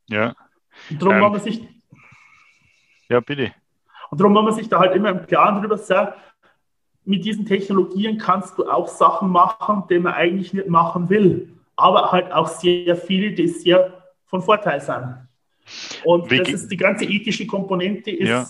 Ja. 0.10 0.36
Und 0.90 1.02
darum, 1.02 1.16
ähm, 1.16 1.22
man 1.22 1.40
sich. 1.40 1.62
Ja, 3.10 3.20
bitte. 3.20 3.54
Und 4.10 4.20
darum, 4.20 4.36
wenn 4.36 4.44
man 4.44 4.54
sich 4.54 4.68
da 4.68 4.80
halt 4.80 4.96
immer 4.96 5.10
im 5.10 5.26
Klaren 5.28 5.56
darüber 5.56 5.78
sein, 5.78 6.10
mit 7.06 7.24
diesen 7.24 7.46
Technologien 7.46 8.18
kannst 8.18 8.58
du 8.58 8.70
auch 8.70 8.88
Sachen 8.88 9.30
machen, 9.30 9.84
die 9.90 10.00
man 10.00 10.14
eigentlich 10.14 10.54
nicht 10.54 10.68
machen 10.68 11.10
will. 11.10 11.54
Aber 11.76 12.12
halt 12.12 12.32
auch 12.32 12.48
sehr 12.48 12.98
viele, 12.98 13.32
die 13.32 13.48
sehr 13.48 13.94
von 14.26 14.42
Vorteil 14.42 14.82
sind. 14.82 15.28
Und 16.04 16.30
Wie 16.32 16.40
das 16.40 16.50
ist 16.50 16.72
die 16.72 16.78
ganze 16.78 17.06
ethische 17.06 17.46
Komponente 17.46 18.12
ist 18.12 18.30
ja. 18.30 18.48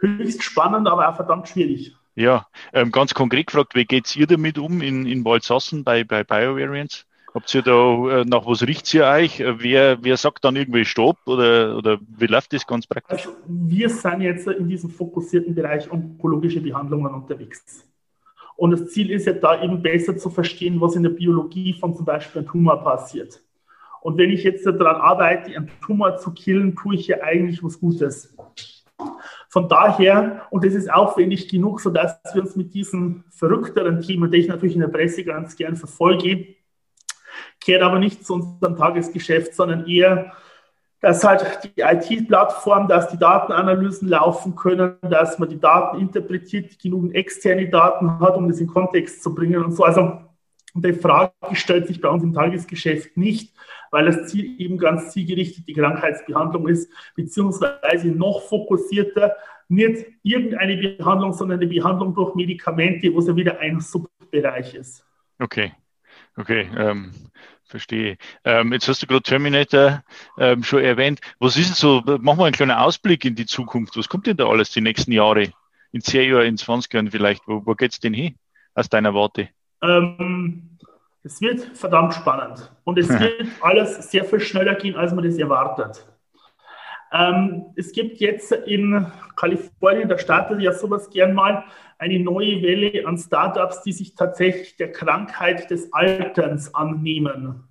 höchst 0.00 0.42
spannend, 0.42 0.88
aber 0.88 1.08
auch 1.08 1.16
verdammt 1.16 1.48
schwierig. 1.48 1.96
Ja, 2.16 2.46
ähm, 2.72 2.92
ganz 2.92 3.12
konkret 3.14 3.48
gefragt, 3.48 3.74
wie 3.74 3.84
geht 3.84 4.14
ihr 4.16 4.26
damit 4.26 4.58
um 4.58 4.80
in, 4.80 5.06
in 5.06 5.24
Waldsassen 5.24 5.82
bei, 5.82 6.04
bei 6.04 6.22
BioVariants? 6.22 7.06
Habt 7.34 7.52
ihr 7.52 7.62
da, 7.62 8.20
äh, 8.20 8.24
nach 8.24 8.46
was 8.46 8.62
riecht 8.62 8.94
ihr 8.94 9.06
euch? 9.06 9.40
Äh, 9.40 9.60
wer, 9.60 10.04
wer 10.04 10.16
sagt 10.16 10.44
dann 10.44 10.54
irgendwie 10.54 10.84
Stopp 10.84 11.18
oder, 11.26 11.76
oder 11.76 11.98
wie 12.16 12.26
läuft 12.26 12.52
das 12.52 12.64
ganz 12.64 12.86
praktisch? 12.86 13.26
Also 13.26 13.36
wir 13.46 13.88
sind 13.88 14.20
jetzt 14.20 14.46
in 14.46 14.68
diesem 14.68 14.90
fokussierten 14.90 15.52
Bereich 15.52 15.90
onkologische 15.90 16.60
Behandlungen 16.60 17.12
unterwegs. 17.12 17.84
Und 18.56 18.70
das 18.70 18.90
Ziel 18.90 19.10
ist 19.10 19.26
ja 19.26 19.32
da 19.32 19.60
eben 19.60 19.82
besser 19.82 20.16
zu 20.16 20.30
verstehen, 20.30 20.80
was 20.80 20.94
in 20.94 21.02
der 21.02 21.10
Biologie 21.10 21.72
von 21.72 21.96
zum 21.96 22.04
Beispiel 22.04 22.42
einem 22.42 22.50
Tumor 22.50 22.84
passiert. 22.84 23.42
Und 24.00 24.16
wenn 24.16 24.30
ich 24.30 24.44
jetzt 24.44 24.64
daran 24.64 24.96
arbeite, 24.96 25.56
einen 25.56 25.70
Tumor 25.84 26.18
zu 26.18 26.30
killen, 26.30 26.76
tue 26.76 26.94
ich 26.94 27.08
ja 27.08 27.20
eigentlich 27.22 27.64
was 27.64 27.80
Gutes. 27.80 28.36
Von 29.54 29.68
daher, 29.68 30.48
und 30.50 30.64
das 30.64 30.74
ist 30.74 30.92
aufwendig 30.92 31.48
genug, 31.48 31.80
sodass 31.80 32.18
wir 32.32 32.42
uns 32.42 32.56
mit 32.56 32.74
diesen 32.74 33.22
verrückteren 33.30 34.00
Themen, 34.00 34.28
die 34.28 34.38
ich 34.38 34.48
natürlich 34.48 34.74
in 34.74 34.80
der 34.80 34.88
Presse 34.88 35.22
ganz 35.22 35.54
gern 35.54 35.76
verfolge, 35.76 36.56
kehrt 37.60 37.82
aber 37.82 38.00
nicht 38.00 38.26
zu 38.26 38.34
unserem 38.34 38.76
Tagesgeschäft, 38.76 39.54
sondern 39.54 39.86
eher, 39.86 40.32
dass 41.00 41.22
halt 41.22 41.70
die 41.76 41.82
IT-Plattform, 41.82 42.88
dass 42.88 43.06
die 43.10 43.16
Datenanalysen 43.16 44.08
laufen 44.08 44.56
können, 44.56 44.96
dass 45.02 45.38
man 45.38 45.48
die 45.48 45.60
Daten 45.60 46.00
interpretiert, 46.00 46.76
genügend 46.82 47.14
externe 47.14 47.68
Daten 47.68 48.18
hat, 48.18 48.36
um 48.36 48.48
das 48.48 48.58
in 48.58 48.66
Kontext 48.66 49.22
zu 49.22 49.32
bringen 49.36 49.64
und 49.64 49.70
so. 49.70 49.84
Also 49.84 50.18
die 50.74 50.94
Frage 50.94 51.32
stellt 51.52 51.86
sich 51.86 52.00
bei 52.00 52.08
uns 52.08 52.24
im 52.24 52.32
Tagesgeschäft 52.32 53.16
nicht, 53.16 53.54
weil 53.94 54.06
das 54.06 54.26
Ziel 54.26 54.60
eben 54.60 54.76
ganz 54.76 55.12
zielgerichtet 55.12 55.68
die 55.68 55.72
Krankheitsbehandlung 55.72 56.66
ist, 56.66 56.90
beziehungsweise 57.14 58.08
noch 58.08 58.42
fokussierter 58.42 59.36
nicht 59.68 60.06
irgendeine 60.24 60.76
Behandlung, 60.76 61.32
sondern 61.32 61.60
eine 61.60 61.68
Behandlung 61.68 62.12
durch 62.12 62.34
Medikamente, 62.34 63.14
wo 63.14 63.20
es 63.20 63.28
ja 63.28 63.36
wieder 63.36 63.60
ein 63.60 63.80
Subbereich 63.80 64.74
ist. 64.74 65.06
Okay, 65.38 65.72
okay. 66.36 66.68
Ähm, 66.76 67.12
verstehe. 67.62 68.16
Ähm, 68.42 68.72
jetzt 68.72 68.88
hast 68.88 69.00
du 69.00 69.06
gerade 69.06 69.22
Terminator 69.22 70.02
ähm, 70.38 70.64
schon 70.64 70.82
erwähnt. 70.82 71.20
Was 71.38 71.56
ist 71.56 71.68
denn 71.68 71.74
so, 71.74 72.02
machen 72.18 72.40
wir 72.40 72.46
einen 72.46 72.52
kleinen 72.52 72.72
Ausblick 72.72 73.24
in 73.24 73.36
die 73.36 73.46
Zukunft. 73.46 73.96
Was 73.96 74.08
kommt 74.08 74.26
denn 74.26 74.36
da 74.36 74.48
alles 74.48 74.72
die 74.72 74.80
nächsten 74.80 75.12
Jahre? 75.12 75.52
In 75.92 76.00
10 76.00 76.30
Jahren, 76.30 76.46
in 76.46 76.56
20 76.56 76.92
Jahren 76.92 77.10
vielleicht? 77.12 77.46
Wo, 77.46 77.64
wo 77.64 77.74
geht 77.74 77.92
es 77.92 78.00
denn 78.00 78.12
hin, 78.12 78.34
aus 78.74 78.88
deiner 78.88 79.14
Warte? 79.14 79.50
Ähm, 79.82 80.73
es 81.24 81.40
wird 81.40 81.62
verdammt 81.76 82.14
spannend. 82.14 82.70
Und 82.84 82.98
es 82.98 83.08
wird 83.20 83.46
alles 83.60 84.10
sehr 84.10 84.24
viel 84.24 84.40
schneller 84.40 84.74
gehen, 84.74 84.94
als 84.94 85.12
man 85.12 85.24
das 85.24 85.38
erwartet. 85.38 86.06
Ähm, 87.12 87.66
es 87.76 87.92
gibt 87.92 88.18
jetzt 88.18 88.52
in 88.52 89.06
Kalifornien, 89.36 90.08
da 90.08 90.18
startet 90.18 90.60
ja 90.60 90.72
sowas 90.72 91.10
gern 91.10 91.32
mal, 91.34 91.64
eine 91.98 92.18
neue 92.18 92.60
Welle 92.62 93.06
an 93.06 93.16
Startups, 93.16 93.82
die 93.82 93.92
sich 93.92 94.14
tatsächlich 94.14 94.76
der 94.76 94.92
Krankheit 94.92 95.70
des 95.70 95.92
Alterns 95.92 96.74
annehmen. 96.74 97.68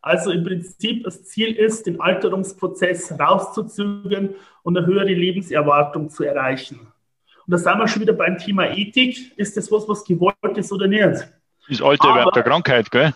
Also 0.00 0.30
im 0.30 0.44
Prinzip 0.44 1.04
das 1.04 1.24
Ziel 1.24 1.54
ist, 1.54 1.86
den 1.86 2.00
Alterungsprozess 2.00 3.18
rauszuzögern 3.18 4.34
und 4.62 4.76
eine 4.76 4.86
höhere 4.86 5.12
Lebenserwartung 5.12 6.08
zu 6.08 6.24
erreichen. 6.24 6.80
Und 6.80 7.52
da 7.52 7.58
sind 7.58 7.78
wir 7.78 7.88
schon 7.88 8.02
wieder 8.02 8.12
beim 8.12 8.38
Thema 8.38 8.70
Ethik. 8.70 9.36
Ist 9.36 9.56
das 9.56 9.70
was, 9.70 9.88
was 9.88 10.04
gewollt 10.04 10.56
ist 10.56 10.72
oder 10.72 10.88
nicht? 10.88 11.28
Ist 11.68 11.82
Alter 11.82 12.10
überhaupt 12.10 12.36
eine 12.36 12.44
Krankheit, 12.44 12.90
gell? 12.90 13.12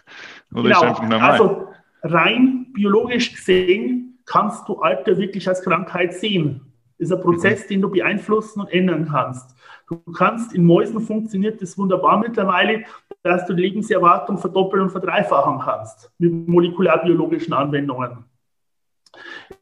Oder 0.52 0.62
genau, 0.62 0.76
ist 0.76 0.82
einfach 0.82 1.08
normal? 1.08 1.30
Also 1.30 1.68
rein 2.02 2.66
biologisch 2.72 3.32
gesehen 3.32 4.18
kannst 4.26 4.68
du 4.68 4.80
Alter 4.80 5.18
wirklich 5.18 5.48
als 5.48 5.62
Krankheit 5.62 6.14
sehen. 6.14 6.72
Das 6.98 7.08
ist 7.08 7.14
ein 7.14 7.22
Prozess, 7.22 7.64
mhm. 7.64 7.68
den 7.68 7.82
du 7.82 7.90
beeinflussen 7.90 8.60
und 8.60 8.72
ändern 8.72 9.08
kannst. 9.10 9.56
Du 9.88 10.00
kannst, 10.12 10.54
in 10.54 10.64
Mäusen 10.64 11.00
funktioniert 11.00 11.60
das 11.60 11.76
wunderbar 11.76 12.18
mittlerweile, 12.18 12.84
dass 13.22 13.46
du 13.46 13.54
die 13.54 13.62
Lebenserwartung 13.62 14.38
verdoppeln 14.38 14.84
und 14.84 14.90
verdreifachen 14.90 15.60
kannst 15.60 16.12
mit 16.18 16.48
molekularbiologischen 16.48 17.52
Anwendungen. 17.52 18.24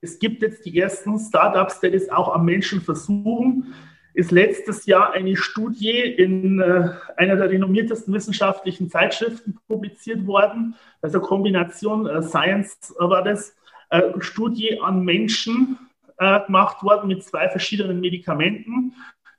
Es 0.00 0.18
gibt 0.18 0.42
jetzt 0.42 0.64
die 0.66 0.78
ersten 0.78 1.18
Startups, 1.18 1.80
die 1.80 1.90
das 1.90 2.08
auch 2.10 2.34
am 2.34 2.44
Menschen 2.44 2.80
versuchen. 2.80 3.74
Ist 4.18 4.32
letztes 4.32 4.84
Jahr 4.86 5.12
eine 5.12 5.36
Studie 5.36 6.00
in 6.00 6.58
äh, 6.58 6.90
einer 7.16 7.36
der 7.36 7.50
renommiertesten 7.50 8.12
wissenschaftlichen 8.12 8.90
Zeitschriften 8.90 9.60
publiziert 9.68 10.26
worden. 10.26 10.74
Also 11.00 11.20
Kombination 11.20 12.04
äh, 12.08 12.20
Science 12.20 12.92
war 12.98 13.22
das. 13.22 13.54
Äh, 13.90 14.02
Studie 14.18 14.80
an 14.80 15.04
Menschen 15.04 15.78
äh, 16.16 16.40
gemacht 16.46 16.82
worden 16.82 17.06
mit 17.06 17.22
zwei 17.22 17.48
verschiedenen 17.48 18.00
Medikamenten. 18.00 18.92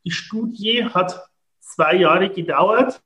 Die 0.06 0.12
Studie 0.12 0.86
hat 0.86 1.28
zwei 1.60 1.96
Jahre 1.96 2.30
gedauert. 2.30 3.02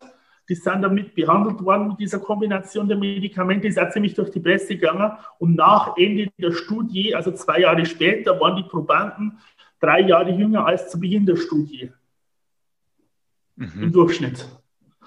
Die 0.50 0.56
sind 0.56 0.84
damit 0.84 1.16
behandelt 1.16 1.60
worden 1.66 1.88
mit 1.88 2.00
dieser 2.00 2.20
Kombination 2.20 2.88
der 2.88 2.98
Medikamente, 2.98 3.68
ist 3.68 3.80
auch 3.80 3.90
ziemlich 3.90 4.14
durch 4.14 4.30
die 4.30 4.42
Presse 4.42 4.76
gegangen. 4.78 5.12
Und 5.40 5.56
nach 5.56 5.98
Ende 5.98 6.30
der 6.38 6.52
Studie, 6.52 7.16
also 7.16 7.32
zwei 7.32 7.62
Jahre 7.62 7.84
später, 7.88 8.40
waren 8.40 8.58
die 8.58 8.70
Probanden 8.70 9.40
drei 9.84 10.02
Jahre 10.02 10.32
jünger 10.32 10.66
als 10.66 10.90
zu 10.90 11.00
Beginn 11.00 11.26
der 11.26 11.36
Studie. 11.36 11.92
Mhm. 13.56 13.84
Im 13.84 13.92
Durchschnitt. 13.92 14.48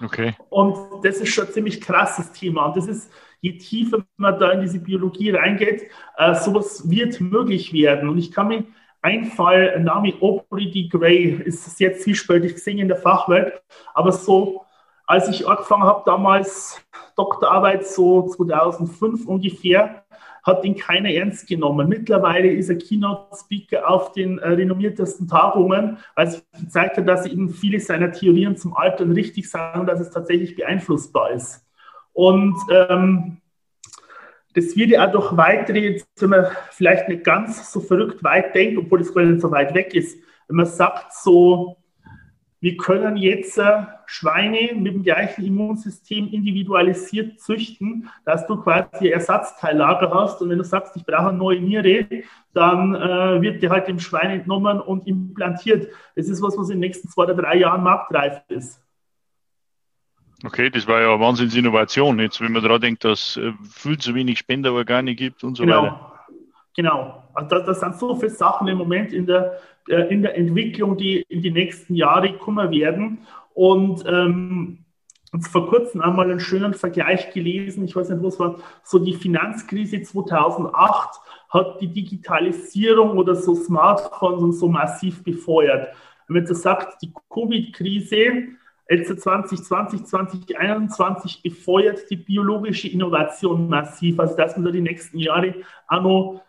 Okay. 0.02 0.34
Und 0.50 1.04
das 1.04 1.16
ist 1.16 1.30
schon 1.30 1.46
ein 1.46 1.52
ziemlich 1.52 1.80
krasses 1.80 2.30
Thema. 2.32 2.66
Und 2.66 2.76
das 2.76 2.86
ist, 2.86 3.10
je 3.40 3.56
tiefer 3.56 4.04
man 4.18 4.38
da 4.38 4.52
in 4.52 4.60
diese 4.60 4.78
Biologie 4.78 5.30
reingeht, 5.30 5.90
äh, 6.18 6.34
sowas 6.34 6.88
wird 6.88 7.20
möglich 7.20 7.72
werden. 7.72 8.08
Und 8.08 8.18
ich 8.18 8.30
kann 8.30 8.48
mich 8.48 8.64
ein 9.00 9.26
Fall, 9.26 9.80
Name 9.80 10.12
Aubrey 10.20 10.70
D. 10.70 10.88
Gray, 10.88 11.40
ist 11.44 11.76
sehr 11.76 11.96
zwiespältig 11.96 12.54
gesehen 12.54 12.78
in 12.78 12.88
der 12.88 12.96
Fachwelt, 12.96 13.62
aber 13.94 14.10
so, 14.10 14.64
als 15.06 15.28
ich 15.28 15.46
angefangen 15.46 15.84
habe, 15.84 16.02
damals 16.04 16.84
Doktorarbeit, 17.16 17.86
so 17.86 18.28
2005 18.28 19.26
ungefähr, 19.26 20.04
hat 20.46 20.64
ihn 20.64 20.76
keiner 20.76 21.10
ernst 21.10 21.48
genommen. 21.48 21.88
Mittlerweile 21.88 22.48
ist 22.48 22.70
er 22.70 22.76
Keynote-Speaker 22.76 23.90
auf 23.90 24.12
den 24.12 24.38
äh, 24.38 24.48
renommiertesten 24.48 25.26
Tagungen, 25.26 25.98
weil 26.14 26.28
es 26.28 26.46
gezeigt 26.58 26.96
hat, 26.96 27.08
dass 27.08 27.26
eben 27.26 27.50
viele 27.50 27.80
seiner 27.80 28.12
Theorien 28.12 28.56
zum 28.56 28.74
Altern 28.76 29.10
richtig 29.10 29.52
und 29.74 29.86
dass 29.86 30.00
es 30.00 30.10
tatsächlich 30.10 30.54
beeinflussbar 30.54 31.32
ist. 31.32 31.66
Und 32.12 32.56
ähm, 32.70 33.38
das 34.54 34.76
wird 34.76 34.90
ja 34.90 35.06
auch 35.06 35.12
durch 35.12 35.36
weitere, 35.36 35.80
jetzt 35.80 36.08
wenn 36.18 36.30
man 36.30 36.46
vielleicht 36.70 37.08
nicht 37.08 37.24
ganz 37.24 37.70
so 37.72 37.80
verrückt 37.80 38.22
weit 38.22 38.54
denkt, 38.54 38.78
obwohl 38.78 39.00
es 39.00 39.12
gar 39.12 39.24
nicht 39.24 39.42
so 39.42 39.50
weit 39.50 39.74
weg 39.74 39.94
ist, 39.94 40.16
wenn 40.46 40.56
man 40.56 40.66
sagt 40.66 41.12
so, 41.12 41.76
wir 42.66 42.76
können 42.76 43.16
jetzt 43.16 43.58
äh, 43.58 43.84
Schweine 44.06 44.74
mit 44.74 44.92
dem 44.92 45.04
gleichen 45.04 45.44
Immunsystem 45.44 46.26
individualisiert 46.26 47.38
züchten, 47.38 48.10
dass 48.24 48.44
du 48.48 48.56
quasi 48.56 49.06
Ersatzteillager 49.08 50.10
hast 50.12 50.42
und 50.42 50.50
wenn 50.50 50.58
du 50.58 50.64
sagst, 50.64 50.96
ich 50.96 51.06
brauche 51.06 51.28
eine 51.28 51.38
neue 51.38 51.60
Niere, 51.60 52.08
dann 52.54 52.96
äh, 52.96 53.40
wird 53.40 53.62
dir 53.62 53.70
halt 53.70 53.86
dem 53.86 54.00
Schwein 54.00 54.30
entnommen 54.30 54.80
und 54.80 55.06
implantiert. 55.06 55.92
Das 56.16 56.26
ist 56.26 56.42
was, 56.42 56.58
was 56.58 56.68
in 56.68 56.78
den 56.78 56.80
nächsten 56.80 57.08
zwei 57.08 57.22
oder 57.22 57.36
drei 57.36 57.56
Jahren 57.58 57.84
marktreif 57.84 58.42
ist. 58.48 58.82
Okay, 60.44 60.68
das 60.68 60.88
war 60.88 61.00
ja 61.00 61.12
eine 61.12 61.20
Wahnsinnsinnovation. 61.20 62.18
Jetzt, 62.18 62.40
wenn 62.40 62.50
man 62.50 62.64
daran 62.64 62.80
denkt, 62.80 63.04
dass 63.04 63.36
es 63.36 63.44
äh, 63.44 63.52
viel 63.70 63.98
zu 63.98 64.12
wenig 64.16 64.40
Spenderorgane 64.40 65.14
gibt 65.14 65.44
und 65.44 65.54
so 65.54 65.62
genau. 65.62 65.82
weiter. 65.84 66.12
Genau. 66.74 67.25
Also 67.36 67.48
das, 67.50 67.66
das, 67.66 67.80
sind 67.80 67.96
so 67.96 68.14
viele 68.16 68.30
Sachen 68.30 68.66
im 68.68 68.78
Moment 68.78 69.12
in 69.12 69.26
der, 69.26 69.58
äh, 69.88 70.12
in 70.12 70.22
der 70.22 70.36
Entwicklung, 70.36 70.96
die 70.96 71.22
in 71.28 71.42
die 71.42 71.50
nächsten 71.50 71.94
Jahre 71.94 72.32
kommen 72.38 72.70
werden. 72.70 73.18
Und 73.54 74.04
ähm, 74.06 74.78
vor 75.50 75.68
kurzem 75.68 76.00
einmal 76.00 76.30
einen 76.30 76.40
schönen 76.40 76.74
Vergleich 76.74 77.32
gelesen, 77.32 77.84
ich 77.84 77.94
weiß 77.94 78.08
nicht, 78.08 78.22
was 78.22 78.38
war, 78.38 78.56
so 78.82 78.98
die 78.98 79.14
Finanzkrise 79.14 80.02
2008 80.02 81.20
hat 81.50 81.80
die 81.80 81.88
Digitalisierung 81.88 83.18
oder 83.18 83.34
so 83.34 83.54
Smartphones 83.54 84.42
und 84.42 84.52
so 84.52 84.68
massiv 84.68 85.22
befeuert. 85.22 85.88
Wenn 86.26 86.34
man 86.34 86.46
jetzt 86.46 86.62
sagt, 86.62 87.02
die 87.02 87.12
Covid-Krise 87.30 88.56
jetzt 88.88 89.20
2020, 89.20 90.04
2021 90.04 91.42
befeuert 91.42 92.08
die 92.10 92.16
biologische 92.16 92.88
Innovation 92.88 93.68
massiv. 93.68 94.18
Also 94.20 94.36
dass 94.36 94.56
wir 94.56 94.64
da 94.64 94.70
die 94.70 94.80
nächsten 94.80 95.18
Jahre 95.18 95.54
auch 95.88 96.02
noch 96.02 96.42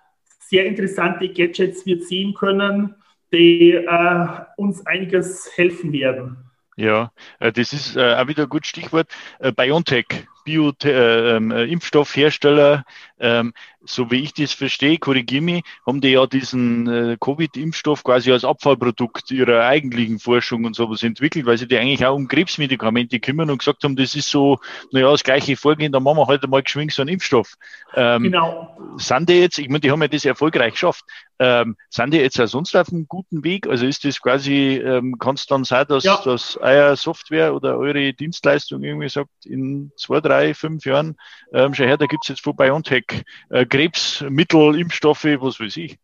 sehr 0.50 0.66
interessante 0.66 1.30
Gadgets 1.30 1.86
wird 1.86 2.04
sehen 2.04 2.34
können, 2.34 2.96
die 3.34 3.74
äh, 3.74 4.28
uns 4.56 4.86
einiges 4.86 5.52
helfen 5.56 5.92
werden. 5.92 6.38
Ja, 6.78 7.12
äh, 7.40 7.52
das 7.52 7.74
ist 7.74 7.98
äh, 7.98 8.16
auch 8.16 8.28
wieder 8.28 8.44
ein 8.44 8.50
gutes 8.50 8.70
Stichwort. 8.70 9.10
Äh, 9.40 9.52
BioNTech, 9.52 10.06
Bio-Impfstoffhersteller, 10.46 12.86
ähm, 13.20 13.54
so 13.86 14.12
wie 14.12 14.22
ich 14.22 14.34
das 14.34 14.54
verstehe, 14.54 14.98
korrigiere 14.98 15.42
mich, 15.42 15.64
haben 15.86 16.02
die 16.02 16.10
ja 16.10 16.26
diesen 16.28 16.88
äh, 16.88 17.18
Covid-Impfstoff 17.20 18.04
quasi 18.04 18.32
als 18.32 18.44
Abfallprodukt 18.44 19.32
ihrer 19.32 19.66
eigentlichen 19.66 20.20
Forschung 20.20 20.66
und 20.66 20.76
sowas 20.76 21.04
entwickelt, 21.04 21.46
weil 21.46 21.58
sie 21.58 21.68
die 21.68 21.78
eigentlich 21.78 22.06
auch 22.06 22.16
um 22.16 22.28
Krebsmedikamente 22.28 23.20
kümmern 23.20 23.50
und 23.50 23.60
gesagt 23.60 23.84
haben, 23.84 23.96
das 23.96 24.16
ist 24.16 24.30
so, 24.30 24.60
naja, 24.92 25.12
das 25.12 25.24
gleiche 25.24 25.56
Vorgehen, 25.56 25.92
da 25.92 26.00
machen 26.00 26.18
wir 26.18 26.28
heute 26.28 26.48
mal 26.48 26.64
geschwind 26.64 26.92
so 26.92 27.02
einen 27.02 27.10
Impfstoff. 27.10 27.54
Ähm, 27.96 28.24
genau. 28.24 28.78
Sind 28.98 29.30
die 29.30 29.40
jetzt, 29.40 29.58
ich 29.58 29.70
meine, 29.70 29.80
die 29.80 29.92
haben 29.92 30.02
ja 30.02 30.08
das 30.08 30.26
erfolgreich 30.26 30.74
geschafft, 30.74 31.06
ähm, 31.40 31.78
sind 31.90 32.14
die 32.14 32.18
jetzt 32.18 32.40
auch 32.42 32.48
sonst 32.48 32.76
auf 32.76 32.90
einem 32.90 33.08
guten 33.08 33.44
Weg? 33.44 33.68
Also 33.68 33.86
ist 33.86 34.04
das 34.06 34.20
quasi, 34.22 34.78
ähm, 34.78 35.20
kann 35.20 35.36
es 35.36 35.46
dann 35.46 35.64
sein, 35.64 35.86
dass, 35.88 36.04
ja. 36.04 36.20
dass 36.24 36.58
euer 36.58 36.96
Software 36.96 37.54
oder 37.54 37.78
eure 37.78 38.14
Dienstleistung 38.14 38.84
irgendwie 38.84 39.10
sagt, 39.10 39.30
in 39.46 39.92
zwei, 39.98 40.20
drei, 40.20 40.54
fünf 40.54 40.86
Jahren, 40.86 41.16
ähm, 41.54 41.74
schon 41.74 41.86
her, 41.86 41.98
da 41.98 42.08
gibt 42.08 42.24
es 42.26 42.30
jetzt 42.30 42.44
von 42.44 42.56
BioNTech 42.56 43.07
äh, 43.50 43.66
Krebsmittel, 43.66 44.80
Impfstoffe, 44.80 45.26
was 45.26 45.60
weiß 45.60 45.78
ich. 45.78 45.98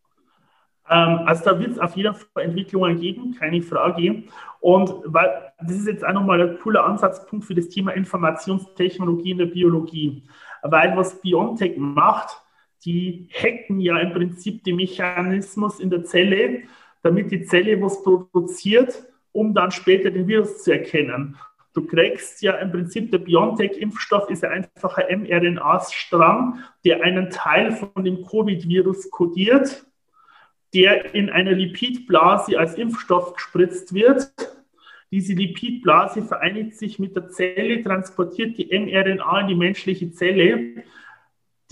Ähm, 0.89 1.19
also 1.25 1.45
da 1.45 1.59
wird 1.59 1.71
es 1.71 1.79
auf 1.79 1.95
jeden 1.95 2.13
Fall 2.13 2.43
Entwicklungen 2.43 2.99
geben, 2.99 3.35
keine 3.37 3.61
Frage. 3.61 4.23
Und 4.59 4.93
weil 5.05 5.51
das 5.61 5.77
ist 5.77 5.87
jetzt 5.87 6.05
auch 6.05 6.13
nochmal 6.13 6.41
ein 6.41 6.59
cooler 6.59 6.85
Ansatzpunkt 6.85 7.45
für 7.45 7.55
das 7.55 7.69
Thema 7.69 7.91
Informationstechnologie 7.91 9.31
in 9.31 9.37
der 9.37 9.45
Biologie. 9.47 10.23
Weil 10.61 10.95
was 10.95 11.21
BioNTech 11.21 11.77
macht, 11.77 12.41
die 12.85 13.29
hacken 13.33 13.79
ja 13.79 13.97
im 13.99 14.13
Prinzip 14.13 14.63
den 14.63 14.75
Mechanismus 14.75 15.79
in 15.79 15.89
der 15.89 16.03
Zelle, 16.03 16.63
damit 17.01 17.31
die 17.31 17.43
Zelle 17.43 17.81
was 17.81 18.03
produziert, 18.03 19.03
um 19.31 19.53
dann 19.53 19.71
später 19.71 20.11
den 20.11 20.27
Virus 20.27 20.63
zu 20.63 20.71
erkennen. 20.71 21.37
Du 21.73 21.85
kriegst 21.85 22.43
ja 22.43 22.53
im 22.53 22.71
Prinzip, 22.71 23.09
der 23.11 23.17
BioNTech-Impfstoff 23.17 24.29
ist 24.29 24.43
ja 24.43 24.49
einfach 24.49 24.97
ein 24.97 25.23
mRNA-Strang, 25.23 26.59
der 26.85 27.01
einen 27.01 27.31
Teil 27.31 27.71
von 27.71 28.03
dem 28.03 28.23
Covid-Virus 28.23 29.09
kodiert, 29.09 29.83
der 30.75 31.15
in 31.15 31.31
einer 31.31 31.53
Lipidblase 31.53 32.59
als 32.59 32.75
Impfstoff 32.75 33.33
gespritzt 33.33 33.93
wird. 33.93 34.31
Diese 35.11 35.33
Lipidblase 35.33 36.23
vereinigt 36.23 36.77
sich 36.77 36.99
mit 36.99 37.15
der 37.15 37.29
Zelle, 37.29 37.83
transportiert 37.83 38.57
die 38.57 38.67
mRNA 38.67 39.41
in 39.41 39.47
die 39.47 39.55
menschliche 39.55 40.11
Zelle 40.11 40.83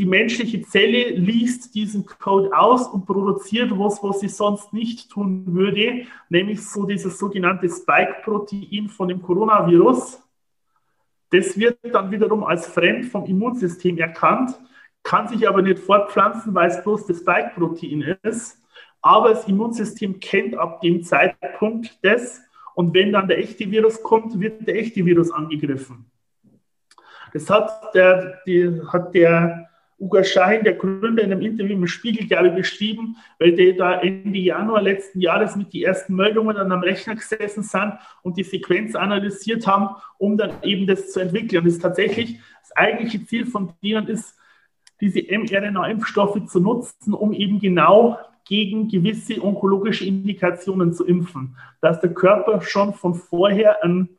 die 0.01 0.07
menschliche 0.07 0.63
Zelle 0.63 1.09
liest 1.11 1.75
diesen 1.75 2.07
Code 2.07 2.57
aus 2.57 2.87
und 2.87 3.05
produziert 3.05 3.69
was, 3.77 4.01
was 4.01 4.21
sie 4.21 4.29
sonst 4.29 4.73
nicht 4.73 5.11
tun 5.11 5.43
würde, 5.45 6.07
nämlich 6.27 6.67
so 6.67 6.87
dieses 6.87 7.19
sogenannte 7.19 7.69
Spike-Protein 7.69 8.89
von 8.89 9.09
dem 9.09 9.21
Coronavirus. 9.21 10.19
Das 11.29 11.55
wird 11.55 11.77
dann 11.83 12.09
wiederum 12.09 12.43
als 12.43 12.65
fremd 12.65 13.05
vom 13.11 13.27
Immunsystem 13.27 13.99
erkannt, 13.99 14.59
kann 15.03 15.27
sich 15.27 15.47
aber 15.47 15.61
nicht 15.61 15.77
fortpflanzen, 15.77 16.55
weil 16.55 16.71
es 16.71 16.81
bloß 16.81 17.05
das 17.05 17.19
Spike-Protein 17.19 18.17
ist. 18.23 18.57
Aber 19.03 19.29
das 19.29 19.47
Immunsystem 19.47 20.19
kennt 20.19 20.55
ab 20.55 20.81
dem 20.81 21.03
Zeitpunkt 21.03 21.95
das 22.01 22.41
und 22.73 22.95
wenn 22.95 23.11
dann 23.11 23.27
der 23.27 23.37
echte 23.37 23.69
Virus 23.69 24.01
kommt, 24.01 24.39
wird 24.39 24.67
der 24.67 24.77
echte 24.77 25.05
Virus 25.05 25.29
angegriffen. 25.29 26.09
Das 27.33 27.47
hat 27.51 27.93
der, 27.93 28.39
die, 28.47 28.81
hat 28.91 29.13
der 29.13 29.67
Uga 30.01 30.23
Schein, 30.23 30.63
der 30.63 30.73
Gründer, 30.73 31.23
in 31.23 31.31
einem 31.31 31.41
Interview 31.41 31.75
im 31.75 31.85
Spiegel, 31.85 32.27
glaube 32.27 32.47
ich, 32.47 32.55
beschrieben, 32.55 33.17
weil 33.37 33.51
die 33.51 33.77
da 33.77 34.01
Ende 34.01 34.39
Januar 34.39 34.81
letzten 34.81 35.21
Jahres 35.21 35.55
mit 35.55 35.71
den 35.73 35.83
ersten 35.83 36.15
Meldungen 36.15 36.57
an 36.57 36.71
einem 36.71 36.81
Rechner 36.81 37.15
gesessen 37.15 37.61
sind 37.61 37.93
und 38.23 38.35
die 38.35 38.43
Sequenz 38.43 38.95
analysiert 38.95 39.67
haben, 39.67 39.89
um 40.17 40.37
dann 40.37 40.53
eben 40.63 40.87
das 40.87 41.11
zu 41.11 41.19
entwickeln. 41.19 41.59
Und 41.59 41.65
das 41.65 41.75
ist 41.75 41.83
tatsächlich 41.83 42.39
das 42.61 42.75
eigentliche 42.75 43.23
Ziel 43.25 43.45
von 43.45 43.73
denen 43.83 44.07
ist, 44.07 44.35
diese 45.01 45.21
mRNA-Impfstoffe 45.21 46.45
zu 46.47 46.59
nutzen, 46.59 47.13
um 47.13 47.31
eben 47.31 47.59
genau 47.59 48.17
gegen 48.45 48.87
gewisse 48.87 49.43
onkologische 49.43 50.05
Indikationen 50.05 50.93
zu 50.93 51.05
impfen. 51.05 51.55
Dass 51.79 51.99
der 51.99 52.13
Körper 52.13 52.61
schon 52.61 52.95
von 52.95 53.13
vorher 53.13 53.83
ein 53.83 54.09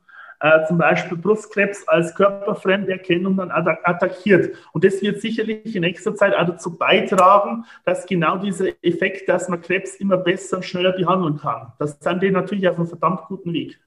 äh, 0.43 0.67
zum 0.67 0.77
Beispiel 0.77 1.17
Brustkrebs 1.17 1.87
als 1.87 2.15
körperfremd 2.17 2.89
erkennt 2.89 3.27
und 3.27 3.37
dann 3.37 3.53
attackiert. 3.53 4.57
Und 4.73 4.83
das 4.83 5.01
wird 5.01 5.21
sicherlich 5.21 5.77
in 5.77 5.83
nächster 5.83 6.17
Zeit 6.17 6.35
auch 6.35 6.47
dazu 6.47 6.77
beitragen, 6.77 7.65
dass 7.85 8.07
genau 8.07 8.39
dieser 8.39 8.67
Effekt, 8.83 9.29
dass 9.29 9.49
man 9.49 9.63
Krebs 9.63 9.95
immer 9.97 10.17
besser 10.17 10.57
und 10.57 10.65
schneller 10.65 10.93
behandeln 10.93 11.39
kann. 11.39 11.73
Das 11.79 11.97
sind 12.01 12.23
die 12.25 12.33
natürlich 12.33 12.69
auf 12.69 12.77
einem 12.77 12.89
verdammt 12.89 13.23
guten 13.29 13.53
Weg. 13.53 13.79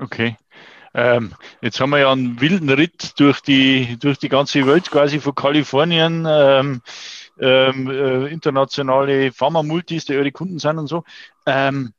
Okay. 0.00 0.36
Ähm, 0.92 1.32
jetzt 1.60 1.80
haben 1.80 1.90
wir 1.90 2.00
ja 2.00 2.10
einen 2.10 2.40
wilden 2.40 2.68
Ritt 2.68 3.20
durch 3.20 3.40
die, 3.40 3.96
durch 4.00 4.18
die 4.18 4.28
ganze 4.28 4.66
Welt, 4.66 4.90
quasi 4.90 5.20
von 5.20 5.36
Kalifornien, 5.36 6.26
ähm, 6.28 6.82
ähm, 7.38 7.88
äh, 7.88 8.26
internationale 8.26 9.30
Pharma-Multis, 9.30 10.06
die 10.06 10.16
eure 10.16 10.32
Kunden 10.32 10.58
sind 10.58 10.78
und 10.78 10.88
so. 10.88 11.04
Ähm, 11.46 11.94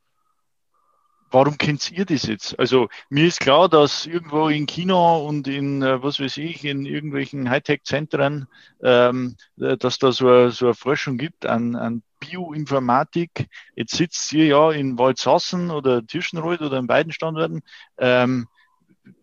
warum 1.33 1.57
kennt 1.57 1.91
ihr 1.91 2.05
das 2.05 2.23
jetzt? 2.23 2.57
Also 2.59 2.87
mir 3.09 3.25
ist 3.25 3.39
klar, 3.39 3.67
dass 3.67 4.05
irgendwo 4.05 4.47
in 4.47 4.67
China 4.67 5.15
und 5.15 5.47
in, 5.47 5.81
äh, 5.81 6.01
was 6.01 6.19
weiß 6.19 6.37
ich, 6.37 6.63
in 6.63 6.85
irgendwelchen 6.85 7.49
Hightech-Zentren, 7.49 8.47
ähm, 8.83 9.35
äh, 9.59 9.75
dass 9.77 9.97
da 9.97 10.11
so, 10.11 10.27
eine, 10.27 10.51
so 10.51 10.67
eine 10.67 10.75
Forschung 10.75 11.17
gibt 11.17 11.45
an, 11.45 11.75
an 11.75 12.03
Bioinformatik. 12.19 13.49
Jetzt 13.75 13.95
sitzt 13.95 14.31
ihr 14.33 14.45
ja 14.45 14.71
in 14.71 14.97
Waldsassen 14.97 15.71
oder 15.71 16.05
Tirschenreuth 16.05 16.61
oder 16.61 16.77
in 16.77 16.87
beiden 16.87 17.11
Standorten. 17.11 17.63
Ähm, 17.97 18.47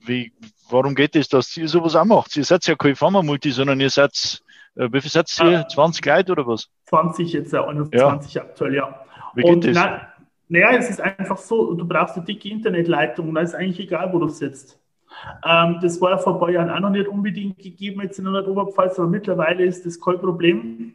wie, 0.04 0.32
warum 0.68 0.94
geht 0.94 1.14
es, 1.16 1.28
dass 1.28 1.56
ihr 1.56 1.68
sowas 1.68 1.94
auch 1.94 2.04
macht? 2.04 2.36
Ihr 2.36 2.44
seid 2.44 2.66
ja 2.66 2.74
kein 2.74 2.96
Pharma-Multi, 2.96 3.52
sondern 3.52 3.80
ihr 3.80 3.90
seid, 3.90 4.42
äh, 4.74 4.88
wie 4.92 5.00
viel 5.00 5.10
seid 5.10 5.30
ihr? 5.42 5.66
20 5.68 6.04
Leute 6.04 6.32
oder 6.32 6.46
was? 6.46 6.68
20 6.86 7.32
jetzt, 7.32 7.52
ja, 7.52 7.64
21 7.64 8.34
ja. 8.34 8.42
aktuell, 8.42 8.74
ja. 8.74 9.04
Wie 9.34 9.42
geht 9.42 9.52
und 9.52 9.64
das? 9.64 9.74
Na, 9.74 10.09
naja, 10.50 10.72
es 10.72 10.90
ist 10.90 11.00
einfach 11.00 11.38
so, 11.38 11.74
du 11.74 11.86
brauchst 11.86 12.16
eine 12.16 12.24
dicke 12.24 12.48
Internetleitung 12.48 13.28
und 13.28 13.36
da 13.36 13.40
ist 13.40 13.54
eigentlich 13.54 13.86
egal, 13.86 14.12
wo 14.12 14.18
du 14.18 14.28
sitzt. 14.28 14.80
Ähm, 15.44 15.78
das 15.80 16.00
war 16.00 16.10
ja 16.10 16.18
vor 16.18 16.34
ein 16.34 16.40
paar 16.40 16.50
Jahren 16.50 16.70
auch 16.70 16.80
noch 16.80 16.90
nicht 16.90 17.06
unbedingt 17.06 17.58
gegeben 17.58 18.02
jetzt 18.02 18.18
in 18.18 18.24
der 18.24 18.48
Oberpfalz, 18.48 18.98
aber 18.98 19.08
mittlerweile 19.08 19.64
ist 19.64 19.86
das 19.86 20.00
kein 20.00 20.18
Problem. 20.18 20.94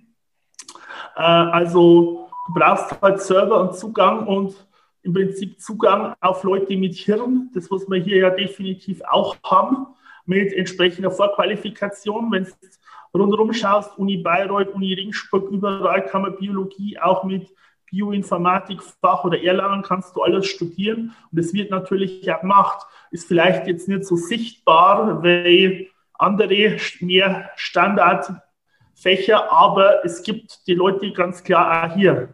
Äh, 1.16 1.22
also 1.22 2.28
du 2.48 2.54
brauchst 2.54 3.02
halt 3.02 3.22
Server 3.22 3.62
und 3.62 3.76
Zugang 3.78 4.28
und 4.28 4.56
im 5.04 5.14
Prinzip 5.14 5.62
Zugang 5.62 6.16
auf 6.20 6.44
Leute 6.44 6.76
mit 6.76 6.96
Hirn, 6.96 7.50
das 7.54 7.72
was 7.72 7.90
wir 7.90 8.00
hier 8.00 8.18
ja 8.18 8.30
definitiv 8.32 9.02
auch 9.10 9.38
haben, 9.46 9.88
mit 10.26 10.52
entsprechender 10.52 11.12
Vorqualifikation. 11.12 12.30
Wenn 12.30 12.44
du 12.44 13.20
rundherum 13.20 13.54
schaust, 13.54 13.98
Uni 13.98 14.18
Bayreuth, 14.18 14.74
Uni 14.74 14.94
Ringsburg, 14.96 15.50
überall 15.50 16.04
kann 16.08 16.24
man 16.24 16.36
Biologie 16.36 17.00
auch 17.00 17.24
mit 17.24 17.48
Bioinformatikfach 17.90 19.24
oder 19.24 19.42
Erlangen 19.42 19.84
kannst 19.84 20.16
du 20.16 20.22
alles 20.22 20.48
studieren 20.48 21.14
und 21.32 21.40
es 21.40 21.54
wird 21.54 21.72
natürlich 21.72 22.22
gemacht. 22.22 22.86
Ist 23.12 23.28
vielleicht 23.28 23.68
jetzt 23.68 23.88
nicht 23.88 24.06
so 24.06 24.16
sichtbar 24.16 25.24
wie 25.24 25.90
andere 26.14 26.78
mehr 27.00 27.50
Standardfächer, 27.56 29.52
aber 29.52 30.04
es 30.06 30.24
gibt 30.24 30.68
die 30.68 30.74
Leute 30.74 31.12
ganz 31.12 31.44
klar 31.44 31.86
auch 31.86 31.96
hier. 31.96 32.34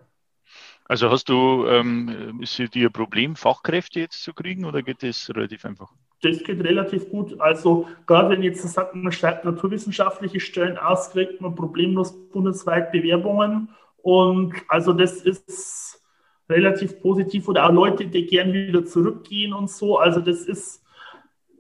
Also 0.85 1.09
hast 1.09 1.29
du, 1.29 1.65
ähm, 1.67 2.39
ist 2.41 2.59
es 2.59 2.69
dir 2.69 2.89
ein 2.89 2.91
Problem, 2.91 3.37
Fachkräfte 3.37 4.01
jetzt 4.01 4.23
zu 4.23 4.33
kriegen 4.33 4.65
oder 4.65 4.81
geht 4.81 5.03
das 5.03 5.31
relativ 5.33 5.63
einfach? 5.63 5.89
Das 6.21 6.43
geht 6.43 6.61
relativ 6.63 7.09
gut. 7.09 7.39
Also 7.39 7.87
gerade 8.05 8.29
wenn 8.29 8.43
jetzt 8.43 8.61
sagt, 8.61 8.93
man 8.93 9.11
schreibt 9.11 9.45
naturwissenschaftliche 9.45 10.39
Stellen 10.39 10.77
aus, 10.77 11.11
kriegt 11.11 11.39
man 11.41 11.55
problemlos 11.55 12.13
bundesweit 12.31 12.91
Bewerbungen 12.91 13.69
und 14.01 14.55
also 14.67 14.93
das 14.93 15.17
ist 15.17 16.01
relativ 16.49 17.01
positiv 17.01 17.47
oder 17.47 17.65
auch 17.65 17.71
Leute, 17.71 18.07
die 18.07 18.25
gern 18.25 18.53
wieder 18.53 18.85
zurückgehen 18.85 19.53
und 19.53 19.69
so. 19.69 19.97
Also 19.97 20.19
das 20.19 20.41
ist 20.41 20.81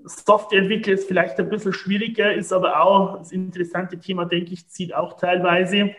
Softwareentwickler 0.03 0.93
ist 0.93 1.07
vielleicht 1.07 1.39
ein 1.39 1.49
bisschen 1.49 1.73
schwieriger, 1.73 2.33
ist 2.33 2.51
aber 2.51 2.81
auch 2.81 3.19
das 3.19 3.31
interessante 3.31 3.99
Thema, 3.99 4.25
denke 4.25 4.53
ich, 4.53 4.67
zieht 4.67 4.93
auch 4.93 5.17
teilweise. 5.17 5.95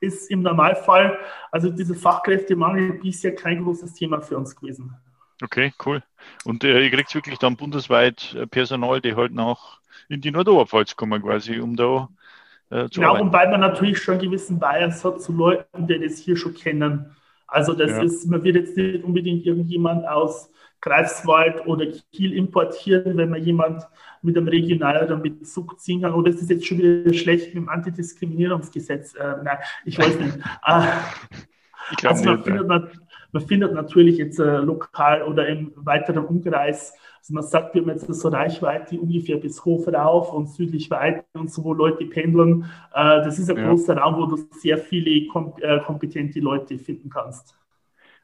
Ist 0.00 0.30
im 0.30 0.40
Normalfall, 0.40 1.18
also 1.52 1.68
diese 1.68 1.94
Fachkräftemangel 1.94 2.94
bisher 2.94 3.34
kein 3.34 3.62
großes 3.62 3.92
Thema 3.92 4.22
für 4.22 4.38
uns 4.38 4.56
gewesen. 4.56 4.96
Okay, 5.42 5.74
cool. 5.84 6.02
Und 6.44 6.64
äh, 6.64 6.82
ihr 6.82 6.90
kriegt 6.90 7.14
wirklich 7.14 7.38
dann 7.38 7.56
bundesweit 7.56 8.34
äh, 8.34 8.46
Personal, 8.46 9.02
die 9.02 9.14
halt 9.14 9.34
nach 9.34 9.80
in 10.08 10.22
die 10.22 10.30
Nordoberpfalz 10.30 10.96
kommen 10.96 11.20
quasi, 11.20 11.60
um 11.60 11.76
da 11.76 12.08
äh, 12.74 12.90
zu 12.90 13.00
genau, 13.00 13.20
und 13.20 13.32
weil 13.32 13.50
man 13.50 13.60
natürlich 13.60 13.98
schon 13.98 14.14
einen 14.14 14.24
gewissen 14.24 14.58
Bias 14.58 15.04
hat 15.04 15.22
zu 15.22 15.32
Leuten, 15.32 15.86
die 15.86 16.00
das 16.00 16.18
hier 16.18 16.36
schon 16.36 16.54
kennen. 16.54 17.14
Also 17.46 17.72
das 17.72 17.92
ja. 17.92 18.02
ist, 18.02 18.26
man 18.26 18.42
wird 18.42 18.56
jetzt 18.56 18.76
nicht 18.76 19.04
unbedingt 19.04 19.46
irgendjemand 19.46 20.08
aus 20.08 20.50
Greifswald 20.80 21.66
oder 21.66 21.86
Kiel 22.12 22.32
importieren, 22.34 23.16
wenn 23.16 23.30
man 23.30 23.42
jemand 23.42 23.86
mit 24.22 24.36
einem 24.36 24.48
regionaleren 24.48 25.22
Bezug 25.22 25.80
ziehen 25.80 26.02
kann. 26.02 26.14
Oder 26.14 26.30
ist 26.30 26.42
das 26.42 26.48
jetzt 26.48 26.66
schon 26.66 26.78
wieder 26.78 27.14
schlecht 27.14 27.46
mit 27.46 27.54
dem 27.54 27.68
Antidiskriminierungsgesetz? 27.68 29.14
Äh, 29.14 29.36
nein, 29.44 29.58
ich 29.84 29.98
weiß 29.98 30.18
nicht. 30.18 30.38
Äh, 30.66 30.86
ich 31.98 32.08
also 32.08 32.24
man, 32.24 32.40
nicht, 32.40 32.66
man, 32.66 32.90
man, 33.34 33.46
findet, 33.46 33.74
natürlich 33.74 34.16
jetzt 34.18 34.38
äh, 34.38 34.58
lokal 34.58 35.22
oder 35.22 35.46
im 35.48 35.72
weiteren 35.76 36.24
Umkreis, 36.24 36.94
also 37.18 37.34
man 37.34 37.42
sagt, 37.42 37.74
wir 37.74 37.82
haben 37.82 37.88
jetzt 37.88 38.06
so 38.06 38.28
Reichweite 38.28 39.00
ungefähr 39.00 39.38
bis 39.38 39.64
Hof 39.64 39.88
rauf 39.88 40.32
und 40.32 40.48
südlich 40.50 40.90
weiter 40.90 41.24
und 41.32 41.50
so, 41.50 41.64
wo 41.64 41.72
Leute 41.72 42.04
pendeln. 42.04 42.64
Äh, 42.92 43.24
das 43.24 43.38
ist 43.38 43.50
ein 43.50 43.56
ja. 43.56 43.68
großer 43.68 43.96
Raum, 43.96 44.16
wo 44.16 44.26
du 44.26 44.36
sehr 44.52 44.78
viele 44.78 45.26
kom 45.28 45.54
äh, 45.60 45.80
kompetente 45.80 46.40
Leute 46.40 46.78
finden 46.78 47.10
kannst. 47.10 47.58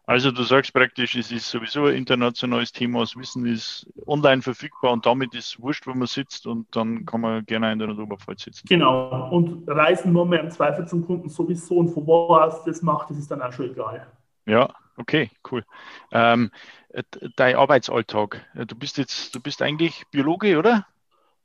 Also 0.06 0.30
du 0.32 0.42
sagst 0.42 0.72
praktisch, 0.72 1.14
es 1.14 1.30
ist 1.30 1.48
sowieso 1.48 1.86
ein 1.86 1.94
internationales 1.94 2.72
Thema, 2.72 3.00
das 3.00 3.16
Wissen 3.16 3.46
ist 3.46 3.86
online 4.06 4.42
verfügbar 4.42 4.92
und 4.92 5.06
damit 5.06 5.34
ist 5.34 5.60
wurscht, 5.62 5.86
wo 5.86 5.94
man 5.94 6.08
sitzt 6.08 6.46
und 6.46 6.66
dann 6.74 7.06
kann 7.06 7.20
man 7.20 7.44
gerne 7.46 7.72
in 7.72 7.78
der 7.78 7.96
Oberpfalz 7.96 8.42
sitzen. 8.42 8.66
Genau, 8.68 9.30
und 9.30 9.68
reisen 9.68 10.12
nur 10.12 10.26
mehr 10.26 10.40
im 10.40 10.50
Zweifel 10.50 10.86
zum 10.86 11.06
Kunden 11.06 11.28
sowieso 11.28 11.76
und 11.76 11.90
von 11.90 12.06
wo 12.06 12.34
aus 12.34 12.64
das 12.64 12.82
macht, 12.82 13.10
das 13.10 13.18
ist 13.18 13.30
dann 13.30 13.40
auch 13.40 13.52
schon 13.52 13.70
egal. 13.70 14.06
Ja, 14.46 14.68
okay, 14.96 15.30
cool. 15.50 15.64
Ähm, 16.12 16.50
dein 17.36 17.56
Arbeitsalltag, 17.56 18.44
du 18.54 18.74
bist 18.76 18.98
jetzt, 18.98 19.34
du 19.34 19.40
bist 19.40 19.62
eigentlich 19.62 20.04
Biologe, 20.10 20.58
oder? 20.58 20.86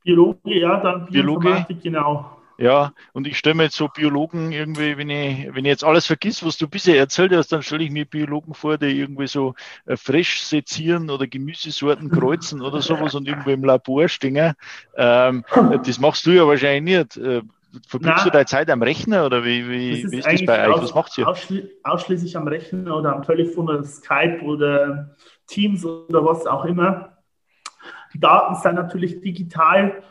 Biologe, 0.02 0.58
ja, 0.58 0.80
dann 0.80 1.06
Biologe, 1.06 1.66
genau. 1.82 2.36
Ja, 2.58 2.94
und 3.12 3.26
ich 3.26 3.36
stelle 3.36 3.54
mir 3.54 3.64
jetzt 3.64 3.76
so 3.76 3.88
Biologen 3.88 4.50
irgendwie, 4.50 4.96
wenn 4.96 5.10
ich, 5.10 5.54
wenn 5.54 5.66
ich 5.66 5.70
jetzt 5.70 5.84
alles 5.84 6.06
vergiss, 6.06 6.44
was 6.44 6.56
du 6.56 6.66
bisher 6.68 6.96
erzählt 6.96 7.32
hast, 7.32 7.52
dann 7.52 7.62
stelle 7.62 7.84
ich 7.84 7.90
mir 7.90 8.06
Biologen 8.06 8.54
vor, 8.54 8.78
die 8.78 8.98
irgendwie 8.98 9.26
so 9.26 9.54
äh, 9.84 9.96
frisch 9.96 10.42
sezieren 10.42 11.10
oder 11.10 11.26
Gemüsesorten 11.26 12.10
kreuzen 12.10 12.62
oder 12.62 12.80
sowas 12.80 13.14
und 13.14 13.28
irgendwo 13.28 13.50
im 13.50 13.62
Labor 13.62 14.08
stehen. 14.08 14.54
Ähm, 14.96 15.44
das 15.84 16.00
machst 16.00 16.24
du 16.24 16.30
ja 16.30 16.46
wahrscheinlich 16.46 16.96
nicht. 16.96 17.16
Verbringst 17.88 18.26
du 18.26 18.30
deine 18.30 18.46
Zeit 18.46 18.70
am 18.70 18.82
Rechner 18.82 19.26
oder 19.26 19.44
wie, 19.44 19.68
wie, 19.68 20.00
ist, 20.00 20.12
wie 20.12 20.18
ist 20.18 20.26
das 20.26 20.44
bei 20.44 20.68
euch? 20.68 20.82
Was 20.82 20.94
macht 20.94 21.16
ihr? 21.18 21.28
Ausschli 21.28 21.70
ausschließlich 21.82 22.36
am 22.36 22.48
Rechner 22.48 22.96
oder 22.96 23.14
am 23.14 23.22
Telefon 23.22 23.68
oder 23.68 23.84
Skype 23.84 24.40
oder 24.42 25.16
Teams 25.46 25.84
oder 25.84 26.24
was 26.24 26.46
auch 26.46 26.64
immer. 26.64 27.16
Die 28.12 28.20
Daten 28.20 28.54
sind 28.54 28.74
natürlich 28.74 29.20
digital 29.20 30.02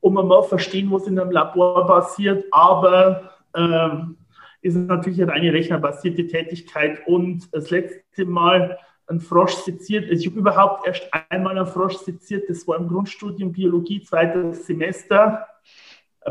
um 0.00 0.14
mal 0.14 0.42
verstehen, 0.42 0.90
was 0.90 1.06
in 1.06 1.18
einem 1.18 1.30
Labor 1.30 1.86
passiert, 1.86 2.44
aber 2.50 3.30
ähm, 3.56 4.16
ist 4.60 4.76
natürlich 4.76 5.22
eine 5.22 5.32
reine 5.32 5.52
rechnerbasierte 5.52 6.26
Tätigkeit. 6.26 7.06
Und 7.06 7.52
das 7.54 7.70
letzte 7.70 8.24
Mal 8.24 8.78
ein 9.06 9.20
Frosch 9.20 9.54
seziert, 9.54 10.08
also 10.10 10.20
ich 10.20 10.26
habe 10.28 10.40
überhaupt 10.40 10.86
erst 10.86 11.08
einmal 11.30 11.56
einen 11.56 11.66
Frosch 11.66 11.96
seziert, 11.96 12.48
das 12.48 12.66
war 12.66 12.76
im 12.78 12.88
Grundstudium 12.88 13.52
Biologie, 13.52 14.02
zweites 14.02 14.66
Semester. 14.66 15.46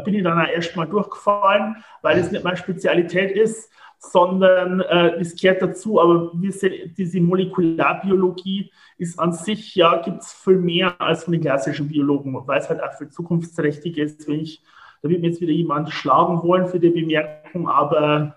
Bin 0.05 0.13
ich 0.13 0.23
dann 0.23 0.39
auch 0.39 0.47
erst 0.47 0.75
mal 0.75 0.85
durchgefallen, 0.85 1.77
weil 2.01 2.17
es 2.17 2.31
nicht 2.31 2.43
meine 2.43 2.57
Spezialität 2.57 3.31
ist 3.31 3.71
sondern 4.01 4.81
äh, 4.81 5.19
es 5.19 5.39
gehört 5.39 5.61
dazu. 5.61 6.01
Aber 6.01 6.31
wir 6.33 6.51
sehen, 6.51 6.93
diese 6.97 7.21
Molekularbiologie 7.21 8.71
ist 8.97 9.19
an 9.19 9.31
sich, 9.31 9.75
ja, 9.75 10.01
gibt 10.01 10.23
es 10.23 10.33
viel 10.33 10.57
mehr 10.57 10.99
als 10.99 11.23
von 11.23 11.33
den 11.33 11.41
klassischen 11.41 11.87
Biologen, 11.87 12.35
weil 12.47 12.59
es 12.59 12.69
halt 12.69 12.81
auch 12.81 12.93
für 12.93 13.09
zukunftsträchtig 13.09 13.97
ist. 13.97 14.27
Wenn 14.27 14.41
ich, 14.41 14.63
da 15.01 15.09
wird 15.09 15.21
mir 15.21 15.27
jetzt 15.27 15.41
wieder 15.41 15.53
jemand 15.53 15.91
schlagen 15.91 16.41
wollen 16.41 16.65
für 16.65 16.79
die 16.79 16.89
Bemerkung, 16.89 17.69
aber 17.69 18.35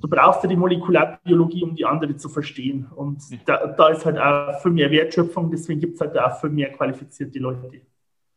du 0.00 0.08
brauchst 0.08 0.42
ja 0.42 0.48
die 0.48 0.56
Molekularbiologie, 0.56 1.62
um 1.62 1.76
die 1.76 1.84
andere 1.84 2.16
zu 2.16 2.28
verstehen. 2.28 2.88
Und 2.94 3.22
da, 3.46 3.68
da 3.68 3.88
ist 3.88 4.04
halt 4.04 4.18
auch 4.18 4.60
viel 4.62 4.72
mehr 4.72 4.90
Wertschöpfung, 4.90 5.48
deswegen 5.48 5.80
gibt 5.80 5.94
es 5.94 6.00
halt 6.00 6.18
auch 6.18 6.40
viel 6.40 6.50
mehr 6.50 6.72
qualifizierte 6.72 7.38
Leute. 7.38 7.82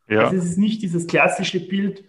Ja. 0.09 0.25
Also 0.25 0.37
es 0.37 0.45
ist 0.45 0.57
nicht 0.57 0.81
dieses 0.81 1.07
klassische 1.07 1.59
Bild, 1.59 2.03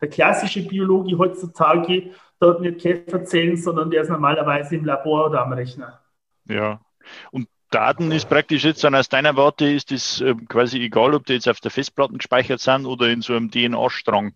der 0.00 0.08
klassische 0.08 0.66
Biologie 0.66 1.16
heutzutage 1.16 2.10
dort 2.38 2.60
nicht 2.60 2.80
Käfer 2.80 3.24
zählen, 3.24 3.56
sondern 3.56 3.90
der 3.90 4.02
ist 4.02 4.08
normalerweise 4.08 4.76
im 4.76 4.84
Labor 4.84 5.26
oder 5.26 5.42
am 5.42 5.52
Rechner. 5.52 6.00
Ja, 6.46 6.80
und 7.30 7.48
Daten 7.70 8.10
ist 8.10 8.28
praktisch 8.28 8.64
jetzt 8.64 8.82
dann 8.82 8.94
aus 8.94 9.08
deiner 9.08 9.36
Warte, 9.36 9.66
ist 9.66 9.92
es 9.92 10.20
äh, 10.20 10.34
quasi 10.48 10.80
egal, 10.80 11.14
ob 11.14 11.26
die 11.26 11.34
jetzt 11.34 11.48
auf 11.48 11.60
der 11.60 11.70
Festplatte 11.70 12.14
gespeichert 12.14 12.60
sind 12.60 12.86
oder 12.86 13.08
in 13.08 13.22
so 13.22 13.34
einem 13.34 13.50
DNA-Strang. 13.50 14.34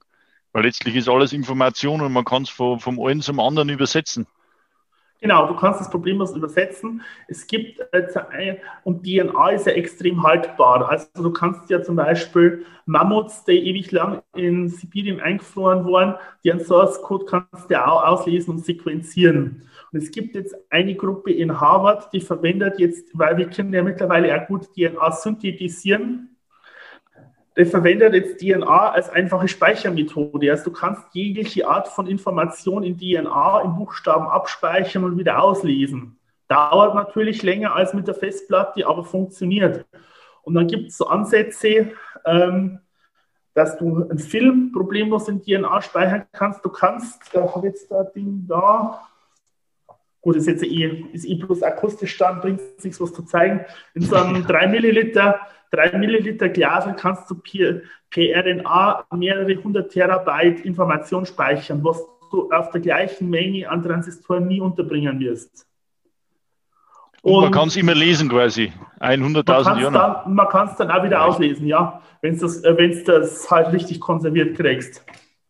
Weil 0.52 0.64
letztlich 0.64 0.94
ist 0.94 1.08
alles 1.08 1.32
Information 1.32 2.00
und 2.00 2.12
man 2.12 2.24
kann 2.24 2.42
es 2.42 2.48
vom, 2.48 2.78
vom 2.78 3.04
einen 3.04 3.22
zum 3.22 3.40
anderen 3.40 3.70
übersetzen. 3.70 4.28
Genau, 5.24 5.46
du 5.46 5.56
kannst 5.56 5.80
das 5.80 5.88
problemlos 5.88 6.36
übersetzen. 6.36 7.00
Es 7.28 7.46
gibt, 7.46 7.80
äh, 7.92 8.56
und 8.82 9.06
DNA 9.06 9.52
ist 9.52 9.66
ja 9.66 9.72
extrem 9.72 10.22
haltbar. 10.22 10.86
Also 10.86 11.06
du 11.14 11.32
kannst 11.32 11.70
ja 11.70 11.82
zum 11.82 11.96
Beispiel 11.96 12.66
Mammuts, 12.84 13.42
die 13.46 13.52
ewig 13.52 13.90
lang 13.90 14.20
in 14.36 14.68
Sibirien 14.68 15.20
eingefroren 15.20 15.90
waren, 15.90 16.16
deren 16.44 16.60
Source 16.60 17.00
Code 17.00 17.24
kannst 17.24 17.70
du 17.70 17.82
auch 17.82 18.04
auslesen 18.04 18.56
und 18.56 18.66
sequenzieren. 18.66 19.62
Und 19.92 20.02
es 20.02 20.10
gibt 20.10 20.34
jetzt 20.34 20.54
eine 20.68 20.94
Gruppe 20.94 21.32
in 21.32 21.58
Harvard, 21.58 22.12
die 22.12 22.20
verwendet 22.20 22.78
jetzt, 22.78 23.08
weil 23.14 23.38
wir 23.38 23.48
können 23.48 23.72
ja 23.72 23.82
mittlerweile 23.82 24.38
auch 24.38 24.46
gut 24.46 24.74
DNA 24.74 25.10
synthetisieren, 25.10 26.33
der 27.56 27.66
verwendet 27.66 28.14
jetzt 28.14 28.40
DNA 28.40 28.90
als 28.90 29.08
einfache 29.10 29.46
Speichermethode. 29.46 30.50
Also 30.50 30.64
du 30.64 30.72
kannst 30.72 31.02
jegliche 31.12 31.68
Art 31.68 31.88
von 31.88 32.06
Information 32.06 32.82
in 32.82 32.98
DNA 32.98 33.62
in 33.62 33.76
Buchstaben 33.76 34.26
abspeichern 34.26 35.04
und 35.04 35.18
wieder 35.18 35.40
auslesen. 35.40 36.18
Dauert 36.48 36.94
natürlich 36.94 37.42
länger 37.42 37.74
als 37.74 37.94
mit 37.94 38.08
der 38.08 38.14
Festplatte, 38.14 38.86
aber 38.86 39.04
funktioniert. 39.04 39.86
Und 40.42 40.54
dann 40.54 40.66
gibt 40.66 40.88
es 40.88 40.98
so 40.98 41.06
Ansätze, 41.06 41.92
ähm, 42.26 42.80
dass 43.54 43.78
du 43.78 44.02
einen 44.02 44.18
Film 44.18 44.72
problemlos 44.72 45.28
in 45.28 45.40
DNA 45.40 45.80
speichern 45.80 46.26
kannst. 46.32 46.64
Du 46.64 46.70
kannst, 46.70 47.22
da 47.32 47.54
habe 47.54 47.68
ich 47.68 47.74
jetzt 47.74 47.90
das 47.90 48.12
Ding 48.12 48.46
da, 48.48 49.00
gut, 50.20 50.36
ist 50.36 50.48
jetzt 50.48 50.64
eh, 50.64 51.04
ist 51.12 51.24
eh 51.24 51.36
bloß 51.36 51.62
akustisch 51.62 52.16
dann, 52.18 52.40
bringt 52.40 52.60
nichts 52.82 53.00
was 53.00 53.12
zu 53.12 53.22
zeigen, 53.22 53.64
in 53.94 54.02
so 54.02 54.16
einem 54.16 54.42
3 54.46 54.66
Milliliter 54.66 55.38
3 55.76 55.98
Milliliter 55.98 56.48
Glas 56.48 56.86
kannst 56.96 57.30
du 57.30 57.34
per, 57.34 57.82
RNA 58.16 59.06
mehrere 59.16 59.56
hundert 59.62 59.90
Terabyte 59.90 60.64
Information 60.64 61.26
speichern, 61.26 61.82
was 61.82 62.00
du 62.30 62.50
auf 62.50 62.70
der 62.70 62.80
gleichen 62.80 63.28
Menge 63.30 63.68
an 63.68 63.82
Transistoren 63.82 64.46
nie 64.46 64.60
unterbringen 64.60 65.18
wirst. 65.20 65.66
Und, 67.22 67.44
man 67.44 67.52
kann 67.52 67.68
es 67.68 67.76
immer 67.76 67.94
lesen 67.94 68.28
quasi, 68.28 68.70
100.000 69.00 69.80
Jahre. 69.80 70.28
Man 70.28 70.48
kann 70.48 70.68
es 70.68 70.76
dann 70.76 70.90
auch 70.90 71.02
wieder 71.02 71.24
auslesen, 71.24 71.66
ja, 71.66 72.02
wenn 72.20 72.34
du 72.34 72.40
das, 72.40 72.62
äh, 72.62 73.04
das 73.04 73.50
halt 73.50 73.72
richtig 73.72 73.98
konserviert 73.98 74.56
kriegst. 74.56 75.04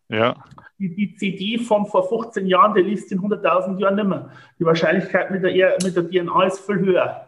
Ja. 0.08 0.36
Die, 0.78 0.94
die, 0.94 1.16
CD 1.16 1.58
von 1.58 1.86
vor 1.86 2.08
15 2.08 2.46
Jahren, 2.46 2.74
der 2.74 2.84
liest 2.84 3.10
in 3.10 3.20
100.000 3.20 3.78
Jahren 3.80 3.96
nicht 3.96 4.06
mehr. 4.06 4.30
Die 4.58 4.64
Wahrscheinlichkeit 4.64 5.32
mit 5.32 5.42
der, 5.42 5.76
mit 5.82 5.96
der 5.96 6.08
DNA 6.08 6.44
ist 6.44 6.60
viel 6.60 6.78
höher. 6.78 7.23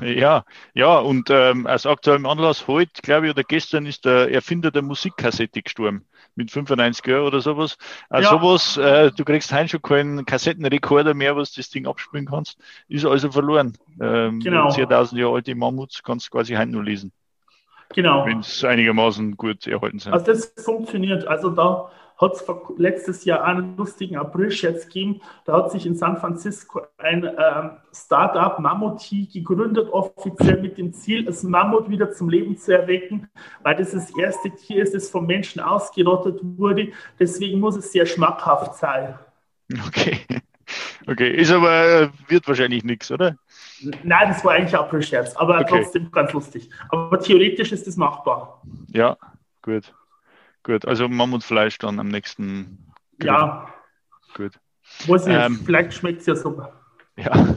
Ja, 0.00 0.44
ja, 0.74 0.98
und 0.98 1.30
ähm, 1.30 1.66
aus 1.66 1.86
aktuellem 1.86 2.26
Anlass 2.26 2.66
heute, 2.68 3.02
glaube 3.02 3.26
ich, 3.26 3.32
oder 3.32 3.42
gestern 3.42 3.86
ist 3.86 4.04
der 4.04 4.32
Erfinder 4.32 4.70
der 4.70 4.82
Musikkassette 4.82 5.62
gestorben. 5.62 6.04
Mit 6.36 6.50
95 6.50 7.06
Jahren 7.06 7.26
oder 7.26 7.40
sowas. 7.40 7.76
Also 8.08 8.30
ja. 8.30 8.40
sowas, 8.40 8.76
äh, 8.76 9.10
du 9.10 9.24
kriegst 9.24 9.52
heute 9.52 9.68
schon 9.68 9.82
keinen 9.82 10.24
Kassettenrekorder 10.24 11.12
mehr, 11.12 11.36
was 11.36 11.52
das 11.52 11.70
Ding 11.70 11.86
abspielen 11.86 12.26
kannst. 12.26 12.58
Ist 12.88 13.04
also 13.04 13.30
verloren. 13.32 13.76
Ähm, 14.00 14.40
genau. 14.40 14.68
10.000 14.68 15.18
Jahre 15.18 15.34
alte 15.34 15.54
Mammuts 15.54 16.02
kannst 16.02 16.28
du 16.28 16.30
quasi 16.30 16.54
heute 16.54 16.70
nur 16.70 16.84
lesen. 16.84 17.12
Genau. 17.94 18.24
Wenn 18.24 18.40
es 18.40 18.64
einigermaßen 18.64 19.36
gut 19.36 19.66
erhalten 19.66 19.98
sind. 19.98 20.12
Also 20.12 20.26
das 20.26 20.54
funktioniert. 20.56 21.26
Also 21.26 21.50
da 21.50 21.90
hat 22.20 22.34
es 22.34 22.44
letztes 22.76 23.24
Jahr 23.24 23.44
einen 23.44 23.76
lustigen 23.76 24.16
April-Scherz 24.16 24.86
gegeben. 24.86 25.20
Da 25.46 25.54
hat 25.54 25.72
sich 25.72 25.86
in 25.86 25.96
San 25.96 26.18
Francisco 26.18 26.82
ein 26.98 27.24
ähm, 27.24 27.70
Startup 27.92 28.58
Mammuti 28.58 29.26
gegründet, 29.32 29.88
offiziell 29.90 30.60
mit 30.60 30.76
dem 30.76 30.92
Ziel, 30.92 31.24
das 31.24 31.42
Mammut 31.42 31.88
wieder 31.88 32.12
zum 32.12 32.28
Leben 32.28 32.56
zu 32.56 32.76
erwecken, 32.76 33.28
weil 33.62 33.76
das 33.76 33.92
das 33.92 34.14
erste 34.16 34.50
Tier 34.50 34.82
ist, 34.82 34.94
das 34.94 35.08
vom 35.08 35.26
Menschen 35.26 35.60
ausgerottet 35.60 36.40
wurde. 36.42 36.92
Deswegen 37.18 37.58
muss 37.60 37.76
es 37.76 37.90
sehr 37.92 38.06
schmackhaft 38.06 38.74
sein. 38.74 39.14
Okay. 39.86 40.20
Okay, 41.06 41.30
ist 41.30 41.50
aber, 41.50 42.12
wird 42.28 42.46
wahrscheinlich 42.46 42.84
nichts, 42.84 43.10
oder? 43.10 43.36
Nein, 44.04 44.28
das 44.28 44.44
war 44.44 44.52
eigentlich 44.52 44.76
April-Scherz, 44.76 45.34
aber 45.34 45.60
okay. 45.60 45.80
trotzdem 45.80 46.10
ganz 46.12 46.32
lustig. 46.32 46.70
Aber 46.90 47.18
theoretisch 47.18 47.72
ist 47.72 47.86
das 47.86 47.96
machbar. 47.96 48.62
Ja, 48.92 49.16
gut. 49.62 49.92
Gut, 50.62 50.86
also 50.86 51.08
Mammutfleisch 51.08 51.78
dann 51.78 51.98
am 51.98 52.08
nächsten. 52.08 52.92
Grill. 53.18 53.28
Ja. 53.28 53.72
Gut. 54.34 54.52
Muss 55.06 55.26
ich, 55.26 55.32
ähm, 55.32 55.60
vielleicht 55.64 55.94
schmeckt 55.94 56.20
es 56.20 56.26
ja 56.26 56.36
super. 56.36 56.76
Ja. 57.16 57.54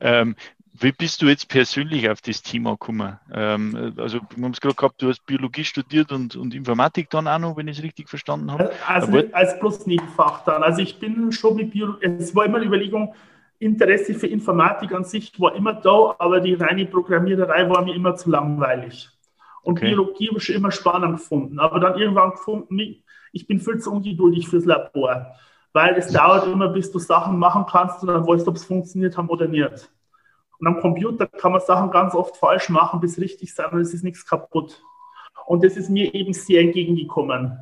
ähm, 0.00 0.36
Wie 0.74 0.92
bist 0.92 1.22
du 1.22 1.26
jetzt 1.26 1.48
persönlich 1.48 2.10
auf 2.10 2.20
das 2.20 2.42
Thema 2.42 2.72
gekommen? 2.72 3.18
Ähm, 3.32 3.94
also, 3.96 4.20
wir 4.34 4.44
haben 4.44 4.52
es 4.52 4.60
gerade 4.60 4.74
gehabt, 4.74 5.00
du 5.00 5.08
hast 5.08 5.24
Biologie 5.24 5.64
studiert 5.64 6.12
und, 6.12 6.36
und 6.36 6.54
Informatik 6.54 7.08
dann 7.08 7.28
auch 7.28 7.38
noch, 7.38 7.56
wenn 7.56 7.68
ich 7.68 7.78
es 7.78 7.84
richtig 7.84 8.08
verstanden 8.08 8.50
habe. 8.50 8.70
Also, 8.86 9.08
Aber, 9.08 9.24
als 9.32 9.58
bloß 9.58 9.86
Nebenfach 9.86 10.44
dann. 10.44 10.62
Also, 10.62 10.82
ich 10.82 10.98
bin 10.98 11.32
schon 11.32 11.56
mit 11.56 11.70
Biologie, 11.70 12.06
es 12.18 12.34
war 12.34 12.44
immer 12.44 12.56
eine 12.56 12.66
Überlegung, 12.66 13.14
Interesse 13.58 14.14
für 14.14 14.26
Informatik 14.26 14.92
an 14.92 15.04
sich 15.04 15.38
war 15.40 15.54
immer 15.54 15.74
da, 15.74 16.16
aber 16.18 16.40
die 16.40 16.54
reine 16.54 16.84
Programmiererei 16.84 17.70
war 17.70 17.84
mir 17.84 17.94
immer 17.94 18.16
zu 18.16 18.28
langweilig. 18.28 19.08
Und 19.62 19.78
okay. 19.78 19.88
Biologie 19.88 20.28
habe 20.28 20.38
ich 20.38 20.50
immer 20.50 20.70
spannend 20.70 21.18
gefunden. 21.18 21.58
Aber 21.58 21.80
dann 21.80 21.98
irgendwann 21.98 22.32
gefunden, 22.32 22.78
ich 23.32 23.46
bin 23.46 23.60
viel 23.60 23.78
zu 23.78 23.92
ungeduldig 23.92 24.48
fürs 24.48 24.64
Labor, 24.64 25.34
weil 25.72 25.94
es 25.94 26.08
dauert 26.12 26.46
immer, 26.46 26.68
bis 26.68 26.90
du 26.92 26.98
Sachen 26.98 27.38
machen 27.38 27.64
kannst 27.68 28.02
und 28.02 28.08
dann 28.08 28.26
weißt 28.26 28.46
du, 28.46 28.50
ob 28.50 28.56
es 28.56 28.64
funktioniert 28.64 29.16
haben 29.16 29.28
oder 29.28 29.48
nicht. 29.48 29.90
Und 30.58 30.66
am 30.66 30.80
Computer 30.80 31.26
kann 31.26 31.52
man 31.52 31.60
Sachen 31.60 31.90
ganz 31.90 32.14
oft 32.14 32.36
falsch 32.36 32.68
machen, 32.68 33.00
bis 33.00 33.18
richtig 33.18 33.54
sein 33.54 33.70
und 33.72 33.80
es 33.80 33.94
ist 33.94 34.04
nichts 34.04 34.26
kaputt. 34.26 34.82
Und 35.46 35.64
das 35.64 35.76
ist 35.76 35.90
mir 35.90 36.14
eben 36.14 36.32
sehr 36.32 36.60
entgegengekommen. 36.60 37.58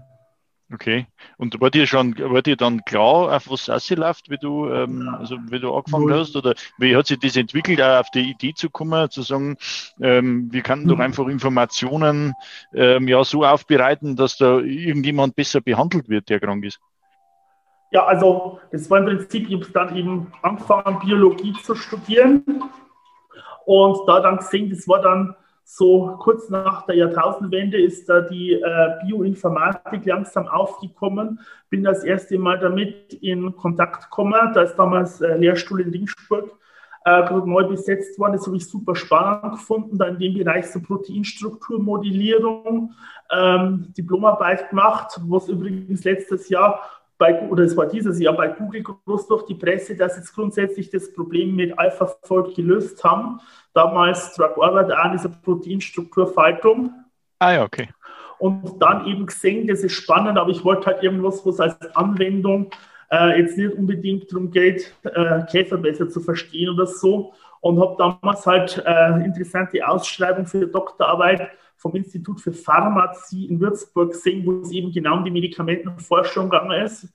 Okay. 0.73 1.07
Und 1.37 1.61
war 1.61 1.71
dir 1.71 1.87
schon, 1.87 2.17
war 2.17 2.43
dir 2.43 2.57
dann 2.57 2.85
klar, 2.85 3.35
auf 3.35 3.51
was 3.51 3.69
ausläuft, 3.69 4.31
wie 4.31 4.39
du, 4.39 4.71
ähm, 4.71 5.09
also 5.19 5.37
wie 5.49 5.59
du 5.59 5.75
angefangen 5.75 6.07
Null. 6.07 6.21
hast? 6.21 6.37
Oder 6.37 6.55
wie 6.79 6.95
hat 6.95 7.09
sich 7.09 7.19
das 7.19 7.37
entwickelt, 7.37 7.83
auch 7.83 8.01
auf 8.01 8.11
die 8.11 8.31
Idee 8.31 8.55
zu 8.55 8.71
kommen, 8.71 9.11
zu 9.11 9.23
sagen, 9.23 9.57
ähm, 10.01 10.53
wir 10.53 10.63
können 10.63 10.87
doch 10.87 10.97
mhm. 10.97 11.03
einfach 11.03 11.27
Informationen 11.27 12.35
ähm, 12.73 13.09
ja 13.09 13.25
so 13.25 13.45
aufbereiten, 13.45 14.15
dass 14.15 14.37
da 14.37 14.59
irgendjemand 14.59 15.35
besser 15.35 15.61
behandelt 15.61 16.09
wird, 16.09 16.29
der 16.29 16.39
krank 16.39 16.65
ist? 16.65 16.81
Ja, 17.91 18.07
also 18.07 18.61
das 18.71 18.89
war 18.89 18.99
im 18.99 19.07
Prinzip, 19.07 19.51
ich 19.51 19.73
dann 19.73 19.97
eben 19.97 20.33
angefangen, 20.43 21.01
Biologie 21.01 21.53
zu 21.65 21.75
studieren 21.75 22.45
und 23.67 23.99
da 24.07 24.21
dann 24.21 24.37
gesehen, 24.37 24.71
das 24.71 24.87
war 24.87 25.03
dann 25.03 25.35
so 25.73 26.17
kurz 26.19 26.51
nach 26.51 26.85
der 26.87 26.97
Jahrtausendwende 26.97 27.81
ist 27.81 28.09
da 28.09 28.23
die 28.23 28.55
äh, 28.55 29.05
Bioinformatik 29.05 30.05
langsam 30.05 30.49
aufgekommen. 30.49 31.39
Bin 31.69 31.85
das 31.85 32.03
erste 32.03 32.37
Mal 32.39 32.59
damit 32.59 33.15
in 33.15 33.55
Kontakt 33.55 34.03
gekommen. 34.05 34.53
Da 34.53 34.63
ist 34.63 34.75
damals 34.75 35.21
äh, 35.21 35.37
Lehrstuhl 35.37 35.83
in 35.83 35.91
Ringsburg 35.91 36.51
äh, 37.05 37.23
neu 37.31 37.69
besetzt 37.69 38.19
worden. 38.19 38.33
Das 38.33 38.49
habe 38.49 38.57
ich 38.57 38.67
super 38.67 38.97
spannend 38.97 39.53
gefunden. 39.53 39.97
Da 39.97 40.07
in 40.07 40.19
dem 40.19 40.35
Bereich 40.35 40.67
so 40.67 40.81
Proteinstrukturmodellierung 40.81 42.93
ähm, 43.31 43.95
Diplomarbeit 43.97 44.71
gemacht, 44.71 45.21
was 45.29 45.49
übrigens 45.49 46.03
letztes 46.03 46.49
Jahr 46.49 46.81
bei, 47.21 47.49
oder 47.49 47.65
es 47.65 47.77
war 47.77 47.87
dieses 47.87 48.19
Jahr 48.19 48.35
bei 48.35 48.49
Google 48.49 48.83
groß 48.83 49.29
durch 49.29 49.45
die 49.45 49.55
Presse, 49.55 49.95
dass 49.95 50.17
jetzt 50.17 50.35
grundsätzlich 50.35 50.91
das 50.91 51.13
Problem 51.13 51.55
mit 51.55 51.79
AlphaFold 51.79 52.57
gelöst 52.57 53.05
haben 53.05 53.39
damals 53.75 54.35
Drug 54.35 54.57
Orbit 54.57 54.91
an 54.91 55.13
dieser 55.13 55.29
Proteinstrukturfaltung. 55.29 56.93
Ah 57.39 57.53
ja, 57.53 57.63
okay. 57.63 57.89
Und 58.39 58.81
dann 58.81 59.07
eben 59.07 59.27
gesehen, 59.27 59.67
das 59.67 59.81
ist 59.81 59.93
spannend, 59.93 60.39
aber 60.39 60.51
ich 60.51 60.65
wollte 60.65 60.87
halt 60.87 61.03
irgendwas, 61.03 61.45
was 61.45 61.61
als 61.61 61.77
Anwendung 61.95 62.71
äh, 63.11 63.39
jetzt 63.39 63.59
nicht 63.59 63.75
unbedingt 63.75 64.33
darum 64.33 64.51
geht, 64.51 64.95
äh, 65.05 65.43
Käfer 65.51 65.77
besser 65.77 66.09
zu 66.09 66.21
verstehen 66.21 66.71
oder 66.71 66.87
so. 66.87 67.35
Und 67.61 67.79
habe 67.79 67.97
damals 67.99 68.47
halt 68.47 68.83
äh, 68.87 69.25
interessante 69.25 69.87
Ausschreibung 69.87 70.47
für 70.47 70.67
Doktorarbeit 70.67 71.51
vom 71.81 71.97
Institut 71.97 72.41
für 72.43 72.53
Pharmazie 72.53 73.47
in 73.47 73.59
Würzburg 73.59 74.13
gesehen, 74.13 74.45
wo 74.45 74.61
es 74.61 74.71
eben 74.71 74.93
genau 74.93 75.17
um 75.17 75.25
die 75.25 75.31
Medikamentenforschung 75.31 76.51
gegangen 76.51 76.83
ist. 76.83 77.09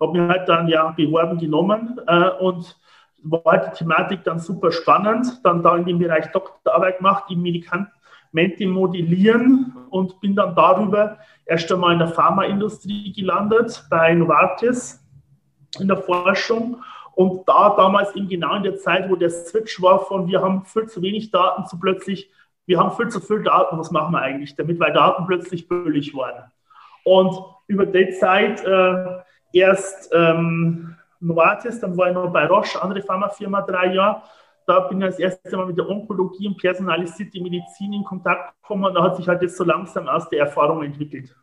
Habe 0.00 0.12
mir 0.12 0.28
halt 0.28 0.48
dann 0.48 0.68
ja 0.68 0.90
beworben 0.92 1.38
genommen 1.38 2.00
äh, 2.06 2.30
und 2.40 2.78
war 3.24 3.58
die 3.58 3.76
Thematik 3.76 4.22
dann 4.22 4.38
super 4.38 4.70
spannend. 4.70 5.40
Dann 5.42 5.62
da 5.62 5.76
in 5.76 5.84
dem 5.84 5.98
Bereich 5.98 6.30
Doktorarbeit 6.30 6.98
gemacht, 6.98 7.24
die 7.30 7.36
Medikamente 7.36 8.66
modellieren 8.66 9.74
und 9.90 10.20
bin 10.20 10.36
dann 10.36 10.54
darüber 10.54 11.18
erst 11.44 11.70
einmal 11.72 11.94
in 11.94 11.98
der 11.98 12.08
Pharmaindustrie 12.08 13.12
gelandet, 13.12 13.84
bei 13.90 14.14
Novartis 14.14 15.04
in 15.80 15.88
der 15.88 15.96
Forschung. 15.96 16.80
Und 17.16 17.48
da 17.48 17.74
damals 17.76 18.14
eben 18.14 18.28
genau 18.28 18.54
in 18.54 18.62
der 18.62 18.76
Zeit, 18.76 19.10
wo 19.10 19.16
der 19.16 19.30
Switch 19.30 19.82
war 19.82 19.98
von 20.06 20.28
wir 20.28 20.40
haben 20.40 20.64
viel 20.64 20.86
zu 20.86 21.02
wenig 21.02 21.32
Daten 21.32 21.66
zu 21.66 21.78
plötzlich, 21.78 22.30
wir 22.66 22.78
haben 22.78 22.96
viel 22.96 23.08
zu 23.08 23.20
viel 23.20 23.42
Daten, 23.42 23.78
was 23.78 23.90
machen 23.90 24.12
wir 24.12 24.20
eigentlich 24.20 24.54
damit, 24.54 24.78
weil 24.78 24.92
Daten 24.92 25.26
plötzlich 25.26 25.68
billig 25.68 26.14
waren. 26.14 26.50
Und 27.04 27.36
über 27.66 27.86
die 27.86 28.10
Zeit 28.10 28.64
äh, 28.64 29.22
erst 29.52 30.10
ähm, 30.14 30.96
Novartis, 31.20 31.80
dann 31.80 31.96
war 31.96 32.08
ich 32.08 32.14
noch 32.14 32.32
bei 32.32 32.46
Roche, 32.46 32.80
andere 32.82 33.02
Pharmafirma, 33.02 33.62
drei 33.62 33.94
Jahre. 33.94 34.22
Da 34.66 34.80
bin 34.80 35.00
ich 35.00 35.06
das 35.08 35.18
erste 35.18 35.56
Mal 35.56 35.66
mit 35.66 35.78
der 35.78 35.88
Onkologie 35.88 36.46
und 36.46 36.56
personalisierte 36.56 37.40
Medizin 37.40 37.92
in 37.92 38.04
Kontakt 38.04 38.54
gekommen 38.62 38.84
und 38.84 38.94
da 38.94 39.02
hat 39.02 39.16
sich 39.16 39.26
halt 39.26 39.42
das 39.42 39.56
so 39.56 39.64
langsam 39.64 40.08
aus 40.08 40.28
der 40.28 40.40
Erfahrung 40.40 40.84
entwickelt. 40.84 41.34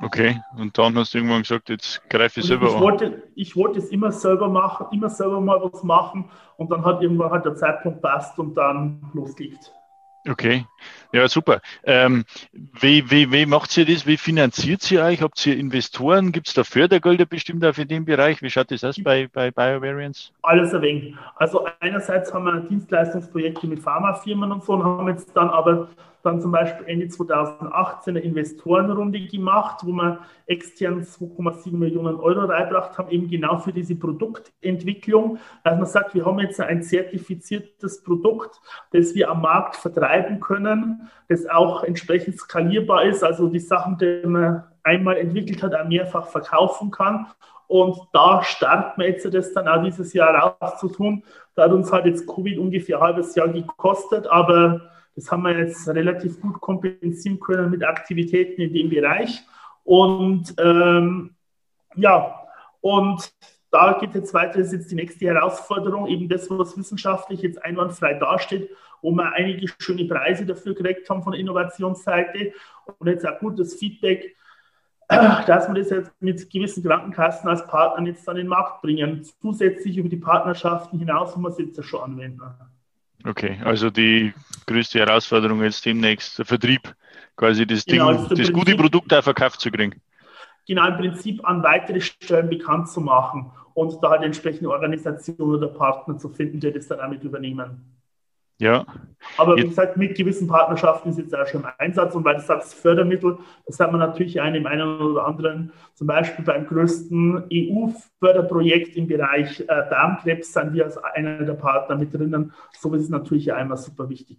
Okay, 0.00 0.40
und 0.56 0.78
dann 0.78 0.96
hast 0.96 1.12
du 1.12 1.18
irgendwann 1.18 1.42
gesagt, 1.42 1.70
jetzt 1.70 2.08
greife 2.08 2.38
ich 2.38 2.46
selber 2.46 2.68
ich 2.68 2.74
an. 2.74 2.80
Wollte, 2.80 3.22
ich 3.34 3.56
wollte 3.56 3.80
es 3.80 3.88
immer 3.88 4.12
selber 4.12 4.48
machen, 4.48 4.86
immer 4.92 5.10
selber 5.10 5.40
mal 5.40 5.60
was 5.60 5.82
machen 5.82 6.30
und 6.56 6.70
dann 6.70 6.84
hat 6.84 7.02
irgendwann 7.02 7.30
halt 7.30 7.44
der 7.44 7.56
Zeitpunkt 7.56 8.00
passt 8.00 8.38
und 8.38 8.54
dann 8.54 9.10
losgelegt. 9.12 9.72
Okay, 10.26 10.66
ja 11.12 11.28
super. 11.28 11.60
Ähm, 11.84 12.24
wie, 12.52 13.10
wie, 13.10 13.30
wie 13.32 13.46
macht 13.46 13.76
ihr 13.76 13.86
das? 13.86 14.06
Wie 14.06 14.16
finanziert 14.16 14.90
ihr 14.90 15.02
euch? 15.02 15.22
Habt 15.22 15.44
ihr 15.46 15.56
Investoren? 15.56 16.32
Gibt 16.32 16.48
es 16.48 16.54
da 16.54 16.64
Fördergelder 16.64 17.24
bestimmt 17.24 17.64
auch 17.64 17.74
für 17.74 17.86
den 17.86 18.04
Bereich? 18.04 18.42
Wie 18.42 18.50
schaut 18.50 18.70
das 18.70 18.84
aus 18.84 19.02
bei, 19.02 19.28
bei 19.32 19.50
BioVariance? 19.50 20.32
Alles 20.42 20.72
wenig. 20.72 21.14
Also 21.36 21.66
einerseits 21.80 22.32
haben 22.34 22.44
wir 22.44 22.60
Dienstleistungsprojekte 22.60 23.66
mit 23.66 23.80
Pharmafirmen 23.80 24.50
und 24.52 24.64
so 24.64 24.74
und 24.74 24.84
haben 24.84 25.08
jetzt 25.08 25.34
dann 25.36 25.50
aber 25.50 25.88
dann 26.22 26.40
zum 26.40 26.52
Beispiel 26.52 26.86
Ende 26.86 27.08
2018 27.08 28.16
eine 28.16 28.24
Investorenrunde 28.24 29.20
gemacht, 29.26 29.80
wo 29.84 29.92
wir 29.92 30.20
extern 30.46 31.02
2,7 31.02 31.76
Millionen 31.76 32.16
Euro 32.16 32.40
reingebracht 32.40 32.98
haben, 32.98 33.10
eben 33.10 33.28
genau 33.28 33.58
für 33.58 33.72
diese 33.72 33.94
Produktentwicklung. 33.94 35.38
Also 35.62 35.78
man 35.78 35.86
sagt, 35.86 36.14
wir 36.14 36.26
haben 36.26 36.38
jetzt 36.40 36.60
ein 36.60 36.82
zertifiziertes 36.82 38.02
Produkt, 38.02 38.60
das 38.92 39.14
wir 39.14 39.30
am 39.30 39.42
Markt 39.42 39.76
vertreiben 39.76 40.40
können, 40.40 41.08
das 41.28 41.46
auch 41.46 41.84
entsprechend 41.84 42.38
skalierbar 42.38 43.04
ist, 43.04 43.22
also 43.22 43.48
die 43.48 43.60
Sachen, 43.60 43.98
die 43.98 44.22
man 44.24 44.64
einmal 44.82 45.16
entwickelt 45.18 45.62
hat, 45.62 45.74
auch 45.74 45.86
mehrfach 45.86 46.26
verkaufen 46.26 46.90
kann. 46.90 47.26
Und 47.68 47.98
da 48.12 48.42
starten 48.42 49.00
wir 49.00 49.08
jetzt 49.08 49.32
das 49.32 49.52
dann 49.52 49.68
auch 49.68 49.82
dieses 49.84 50.14
Jahr 50.14 50.56
rauszutun. 50.60 51.22
Da 51.54 51.64
hat 51.64 51.72
uns 51.72 51.92
halt 51.92 52.06
jetzt 52.06 52.26
Covid 52.26 52.58
ungefähr 52.58 52.96
ein 52.96 53.02
halbes 53.02 53.34
Jahr 53.34 53.48
gekostet, 53.48 54.26
aber 54.26 54.90
das 55.18 55.32
haben 55.32 55.42
wir 55.42 55.58
jetzt 55.58 55.88
relativ 55.88 56.40
gut 56.40 56.60
kompensieren 56.60 57.40
können 57.40 57.70
mit 57.70 57.82
Aktivitäten 57.82 58.60
in 58.60 58.72
dem 58.72 58.88
Bereich. 58.88 59.42
Und 59.82 60.54
ähm, 60.58 61.34
ja, 61.96 62.40
und 62.80 63.32
da 63.72 63.98
geht 63.98 64.14
jetzt 64.14 64.32
weiter, 64.32 64.58
das 64.58 64.68
ist 64.68 64.74
jetzt 64.74 64.90
die 64.92 64.94
nächste 64.94 65.26
Herausforderung, 65.26 66.06
eben 66.06 66.28
das, 66.28 66.48
was 66.50 66.78
wissenschaftlich 66.78 67.42
jetzt 67.42 67.62
einwandfrei 67.64 68.14
dasteht, 68.14 68.70
wo 69.02 69.10
wir 69.10 69.32
einige 69.32 69.66
schöne 69.80 70.04
Preise 70.04 70.46
dafür 70.46 70.74
gekriegt 70.74 71.10
haben 71.10 71.24
von 71.24 71.32
der 71.32 71.40
Innovationsseite 71.40 72.52
und 72.98 73.08
jetzt 73.08 73.26
auch 73.26 73.40
gutes 73.40 73.74
Feedback, 73.74 74.36
dass 75.08 75.66
wir 75.66 75.74
das 75.74 75.90
jetzt 75.90 76.12
mit 76.20 76.48
gewissen 76.48 76.84
Krankenkassen 76.84 77.48
als 77.48 77.66
Partnern 77.66 78.06
jetzt 78.06 78.28
an 78.28 78.36
den 78.36 78.46
Markt 78.46 78.82
bringen, 78.82 79.24
zusätzlich 79.42 79.96
über 79.98 80.08
die 80.08 80.16
Partnerschaften 80.16 80.96
hinaus, 80.96 81.36
wo 81.36 81.40
wir 81.40 81.48
es 81.48 81.58
jetzt 81.58 81.82
schon 81.84 82.02
anwenden. 82.02 82.77
Okay, 83.24 83.58
also 83.64 83.90
die 83.90 84.32
größte 84.66 85.00
Herausforderung 85.00 85.62
jetzt 85.62 85.84
demnächst 85.84 86.38
der 86.38 86.44
Vertrieb, 86.44 86.94
quasi 87.36 87.66
das, 87.66 87.84
genau, 87.84 88.12
Ding, 88.12 88.18
das 88.20 88.28
Prinzip, 88.28 88.54
gute 88.54 88.76
Produkt 88.76 89.12
auch 89.12 89.22
verkauft 89.22 89.60
zu 89.60 89.70
kriegen. 89.70 90.00
Genau, 90.66 90.86
im 90.86 90.96
Prinzip 90.96 91.46
an 91.48 91.62
weitere 91.62 92.00
Stellen 92.00 92.48
bekannt 92.48 92.88
zu 92.88 93.00
machen 93.00 93.50
und 93.74 94.02
da 94.02 94.10
halt 94.10 94.22
entsprechende 94.22 94.70
Organisationen 94.70 95.56
oder 95.56 95.68
Partner 95.68 96.18
zu 96.18 96.28
finden, 96.28 96.60
die 96.60 96.72
das 96.72 96.88
dann 96.88 97.00
auch 97.00 97.08
mit 97.08 97.24
übernehmen. 97.24 97.98
Ja. 98.58 98.86
Aber 99.36 99.56
wie 99.56 99.68
gesagt, 99.68 99.96
mit 99.96 100.16
gewissen 100.16 100.48
Partnerschaften 100.48 101.10
ist 101.10 101.18
jetzt 101.18 101.34
auch 101.34 101.46
schon 101.46 101.62
im 101.62 101.68
Einsatz 101.78 102.14
und 102.14 102.24
weil 102.24 102.36
du 102.36 102.40
sagst 102.40 102.74
Fördermittel, 102.74 103.38
das 103.66 103.78
hat 103.78 103.92
man 103.92 104.00
natürlich 104.00 104.40
einen 104.40 104.56
im 104.56 104.66
einen 104.66 105.00
oder 105.00 105.26
anderen, 105.26 105.72
zum 105.94 106.06
Beispiel 106.06 106.44
beim 106.44 106.66
größten 106.66 107.44
EU-Förderprojekt 107.52 108.96
im 108.96 109.06
Bereich 109.06 109.60
äh, 109.60 109.66
Darmkrebs 109.66 110.52
sind 110.52 110.72
wir 110.72 110.84
als 110.84 110.98
einer 110.98 111.44
der 111.44 111.54
Partner 111.54 111.96
mit 111.96 112.12
drinnen. 112.14 112.52
So 112.78 112.94
ist 112.94 113.02
es 113.02 113.08
natürlich 113.08 113.52
einmal 113.52 113.76
super 113.76 114.08
wichtig. 114.08 114.38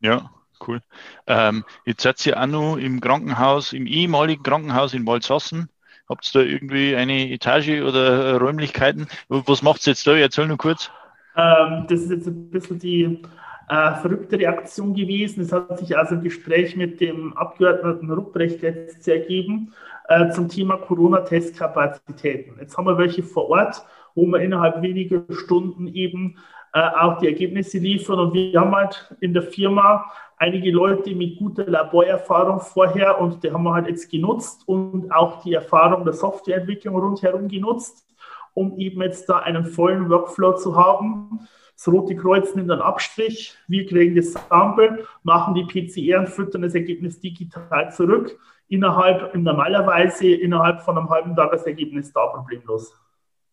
Ja, 0.00 0.30
cool. 0.66 0.80
Ähm, 1.26 1.64
jetzt 1.84 2.02
seid 2.02 2.24
ihr 2.26 2.40
auch 2.40 2.46
noch 2.46 2.76
im 2.76 3.00
Krankenhaus, 3.00 3.72
im 3.72 3.86
ehemaligen 3.86 4.42
Krankenhaus 4.42 4.94
in 4.94 5.06
Waldsassen. 5.06 5.68
Habt 6.08 6.34
ihr 6.34 6.40
da 6.40 6.46
irgendwie 6.46 6.96
eine 6.96 7.30
Etage 7.30 7.82
oder 7.82 8.38
Räumlichkeiten? 8.38 9.08
Was 9.28 9.62
macht 9.62 9.86
ihr 9.86 9.90
jetzt 9.90 10.06
da? 10.06 10.16
Erzähl 10.16 10.46
nur 10.46 10.56
kurz. 10.56 10.90
Ähm, 11.36 11.86
das 11.88 12.00
ist 12.00 12.10
jetzt 12.10 12.26
ein 12.26 12.50
bisschen 12.50 12.78
die 12.78 13.22
äh, 13.68 13.94
verrückte 13.96 14.38
Reaktion 14.38 14.94
gewesen. 14.94 15.42
Es 15.42 15.52
hat 15.52 15.78
sich 15.78 15.96
also 15.96 16.14
ein 16.14 16.22
Gespräch 16.22 16.76
mit 16.76 17.00
dem 17.00 17.36
Abgeordneten 17.36 18.10
Rupprecht 18.10 18.62
jetzt 18.62 19.06
ergeben 19.06 19.72
äh, 20.08 20.30
zum 20.30 20.48
Thema 20.48 20.76
Corona-Testkapazitäten. 20.76 22.58
Jetzt 22.60 22.76
haben 22.76 22.86
wir 22.86 22.98
welche 22.98 23.22
vor 23.22 23.50
Ort, 23.50 23.84
wo 24.14 24.26
wir 24.26 24.40
innerhalb 24.40 24.82
weniger 24.82 25.22
Stunden 25.30 25.86
eben 25.88 26.38
äh, 26.72 26.80
auch 26.80 27.18
die 27.18 27.26
Ergebnisse 27.26 27.78
liefern. 27.78 28.18
Und 28.18 28.34
wir 28.34 28.60
haben 28.60 28.74
halt 28.74 29.14
in 29.20 29.34
der 29.34 29.42
Firma 29.42 30.04
einige 30.38 30.70
Leute 30.70 31.14
mit 31.14 31.38
guter 31.38 31.66
Laborerfahrung 31.66 32.60
vorher 32.60 33.20
und 33.20 33.42
die 33.42 33.50
haben 33.50 33.64
wir 33.64 33.74
halt 33.74 33.88
jetzt 33.88 34.10
genutzt 34.10 34.62
und 34.66 35.10
auch 35.12 35.42
die 35.42 35.54
Erfahrung 35.54 36.04
der 36.04 36.14
Softwareentwicklung 36.14 36.96
rundherum 36.96 37.48
genutzt, 37.48 38.06
um 38.54 38.78
eben 38.78 39.02
jetzt 39.02 39.28
da 39.28 39.38
einen 39.38 39.66
vollen 39.66 40.08
Workflow 40.08 40.54
zu 40.54 40.76
haben. 40.76 41.48
Das 41.78 41.94
Rote 41.94 42.16
Kreuz 42.16 42.56
nimmt 42.56 42.72
einen 42.72 42.82
Abstrich, 42.82 43.56
wir 43.68 43.86
kriegen 43.86 44.16
das 44.16 44.32
Sample, 44.32 45.06
machen 45.22 45.54
die 45.54 45.62
PCR 45.62 46.18
und 46.18 46.28
füttern 46.28 46.62
das 46.62 46.74
Ergebnis 46.74 47.20
digital 47.20 47.92
zurück. 47.92 48.36
Innerhalb, 48.66 49.32
normalerweise 49.36 50.26
innerhalb 50.26 50.80
von 50.80 50.98
einem 50.98 51.08
halben 51.08 51.36
Tag 51.36 51.52
das 51.52 51.62
Ergebnis 51.62 52.12
da 52.12 52.26
problemlos. 52.26 52.92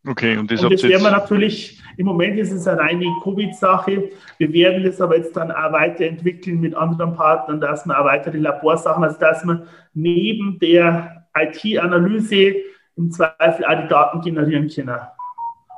Okay, 0.08 0.38
und 0.38 0.50
das, 0.50 0.64
und 0.64 0.74
das 0.74 0.82
werden 0.82 1.04
wir 1.04 1.12
natürlich, 1.12 1.80
im 1.98 2.08
Moment 2.08 2.40
ist 2.40 2.52
es 2.52 2.68
eine 2.68 2.80
reine 2.80 3.06
Covid-Sache. 3.24 4.10
Wir 4.40 4.54
werden 4.54 4.84
das 4.84 5.00
aber 5.00 5.18
jetzt 5.18 5.36
dann 5.38 5.52
auch 5.52 5.72
weiterentwickeln 5.72 6.60
mit 6.60 6.74
anderen 6.74 7.16
Partnern, 7.16 7.62
dass 7.62 7.86
wir 7.86 8.00
auch 8.00 8.06
weitere 8.06 8.40
Laborsachen, 8.40 9.04
also 9.04 9.20
dass 9.20 9.46
wir 9.46 9.68
neben 9.94 10.58
der 10.58 11.28
IT-Analyse 11.38 12.56
im 12.98 13.12
Zweifel 13.12 13.66
auch 13.66 13.82
die 13.84 13.88
Daten 13.88 14.22
generieren 14.22 14.68
können. 14.68 14.88
War 14.88 15.10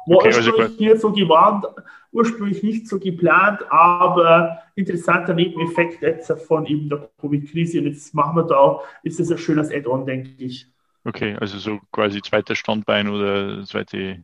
okay, 0.08 0.28
also 0.34 0.52
nicht 0.80 1.02
so 1.02 1.12
gewarnt, 1.12 1.66
ursprünglich 2.12 2.64
nicht 2.64 2.88
so 2.88 3.00
geplant, 3.00 3.62
aber 3.70 4.60
interessanter 4.76 5.34
Nebeneffekt 5.34 6.02
jetzt 6.02 6.32
von 6.48 6.66
eben 6.66 6.90
der 6.90 7.10
Covid-Krise. 7.20 7.80
Und 7.80 7.88
jetzt 7.88 8.14
machen 8.14 8.36
wir 8.36 8.44
da, 8.44 8.80
ist 9.04 9.20
es 9.20 9.32
ein 9.32 9.38
schönes 9.38 9.72
Add-on, 9.72 10.06
denke 10.06 10.32
ich. 10.38 10.68
Okay, 11.04 11.36
also 11.40 11.58
so 11.58 11.80
quasi 11.92 12.22
zweiter 12.22 12.56
Standbein 12.56 13.08
oder 13.08 13.64
zweite. 13.66 14.22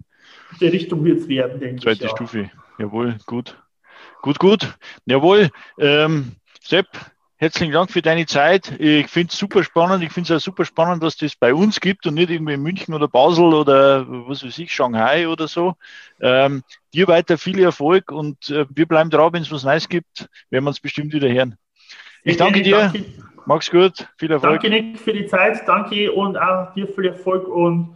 Die 0.60 0.68
Richtung 0.68 1.04
wird 1.04 1.20
es 1.20 1.28
werden, 1.28 1.60
denke 1.60 1.82
zweite 1.82 2.06
ich. 2.06 2.12
Zweite 2.12 2.16
Stufe. 2.16 2.52
Jawohl, 2.78 3.18
gut. 3.26 3.58
Gut, 4.22 4.40
gut. 4.40 4.78
Jawohl. 5.06 5.50
Ähm, 5.80 6.34
Sepp, 6.62 6.88
herzlichen 7.44 7.74
Dank 7.74 7.92
für 7.92 8.02
deine 8.02 8.26
Zeit. 8.26 8.74
Ich 8.80 9.08
finde 9.08 9.30
es 9.32 9.38
super 9.38 9.64
spannend. 9.64 10.02
Ich 10.02 10.12
finde 10.14 10.34
es 10.34 10.42
auch 10.42 10.46
super 10.46 10.64
spannend, 10.64 11.04
dass 11.04 11.18
das 11.18 11.36
bei 11.36 11.54
uns 11.54 11.82
gibt 11.82 12.08
und 12.08 12.14
nicht 12.14 12.30
irgendwie 12.30 12.54
in 12.54 12.64
München 12.64 12.94
oder 12.94 13.10
Basel 13.10 13.54
oder 13.54 14.06
was 14.28 14.46
weiß 14.46 14.58
ich, 14.60 14.74
Shanghai 14.74 15.28
oder 15.28 15.50
so. 15.50 15.76
Ähm, 16.22 16.64
dir 16.94 17.08
weiter 17.10 17.38
viel 17.38 17.60
Erfolg 17.60 18.12
und 18.12 18.50
äh, 18.50 18.66
wir 18.74 18.86
bleiben 18.86 19.10
dran, 19.10 19.34
wenn 19.34 19.42
es 19.42 19.52
was 19.52 19.66
Neues 19.66 19.90
gibt, 19.90 20.30
werden 20.50 20.64
wir 20.64 20.70
uns 20.70 20.80
bestimmt 20.80 21.14
wieder 21.14 21.30
hören. 21.30 21.58
Ich 22.24 22.38
danke 22.38 22.62
dir. 22.62 22.78
Danke. 22.78 23.04
Mach's 23.46 23.70
gut, 23.70 24.08
viel 24.18 24.32
Erfolg. 24.32 24.62
Danke, 24.62 24.70
Nick, 24.70 25.00
für 25.00 25.12
die 25.12 25.26
Zeit. 25.26 25.68
Danke 25.68 26.14
und 26.14 26.38
auch 26.38 26.74
dir 26.74 26.88
viel 26.88 27.08
Erfolg 27.08 27.46
und 27.50 27.94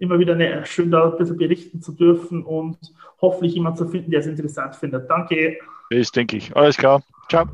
immer 0.00 0.18
wieder 0.18 0.34
eine, 0.34 0.66
schön 0.66 0.90
da 0.90 1.10
ein 1.10 1.16
bisschen 1.16 1.36
berichten 1.36 1.80
zu 1.80 1.92
dürfen 1.92 2.42
und 2.42 2.76
hoffentlich 3.20 3.54
jemand 3.54 3.78
zu 3.78 3.86
finden, 3.86 4.10
der 4.10 4.18
es 4.18 4.26
interessant 4.26 4.74
findet. 4.74 5.08
Danke. 5.08 5.58
Das 5.90 6.10
denke 6.10 6.38
ich. 6.38 6.56
Alles 6.56 6.76
klar. 6.76 7.04
Ciao. 7.28 7.46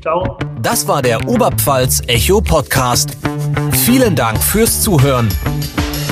Ciao. 0.00 0.38
Das 0.60 0.86
war 0.86 1.02
der 1.02 1.26
Oberpfalz 1.28 2.02
Echo 2.06 2.40
Podcast. 2.40 3.16
Vielen 3.72 4.14
Dank 4.14 4.42
fürs 4.42 4.82
Zuhören. 4.82 5.28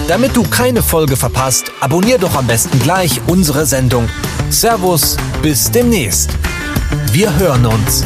Damit 0.08 0.36
du 0.36 0.42
keine 0.44 0.82
Folge 0.82 1.16
verpasst, 1.16 1.72
abonnier 1.80 2.18
doch 2.18 2.34
am 2.36 2.46
besten 2.46 2.78
gleich 2.78 3.20
unsere 3.26 3.66
Sendung. 3.66 4.08
Servus, 4.50 5.16
bis 5.42 5.70
demnächst. 5.70 6.30
Wir 7.12 7.36
hören 7.38 7.66
uns. 7.66 8.04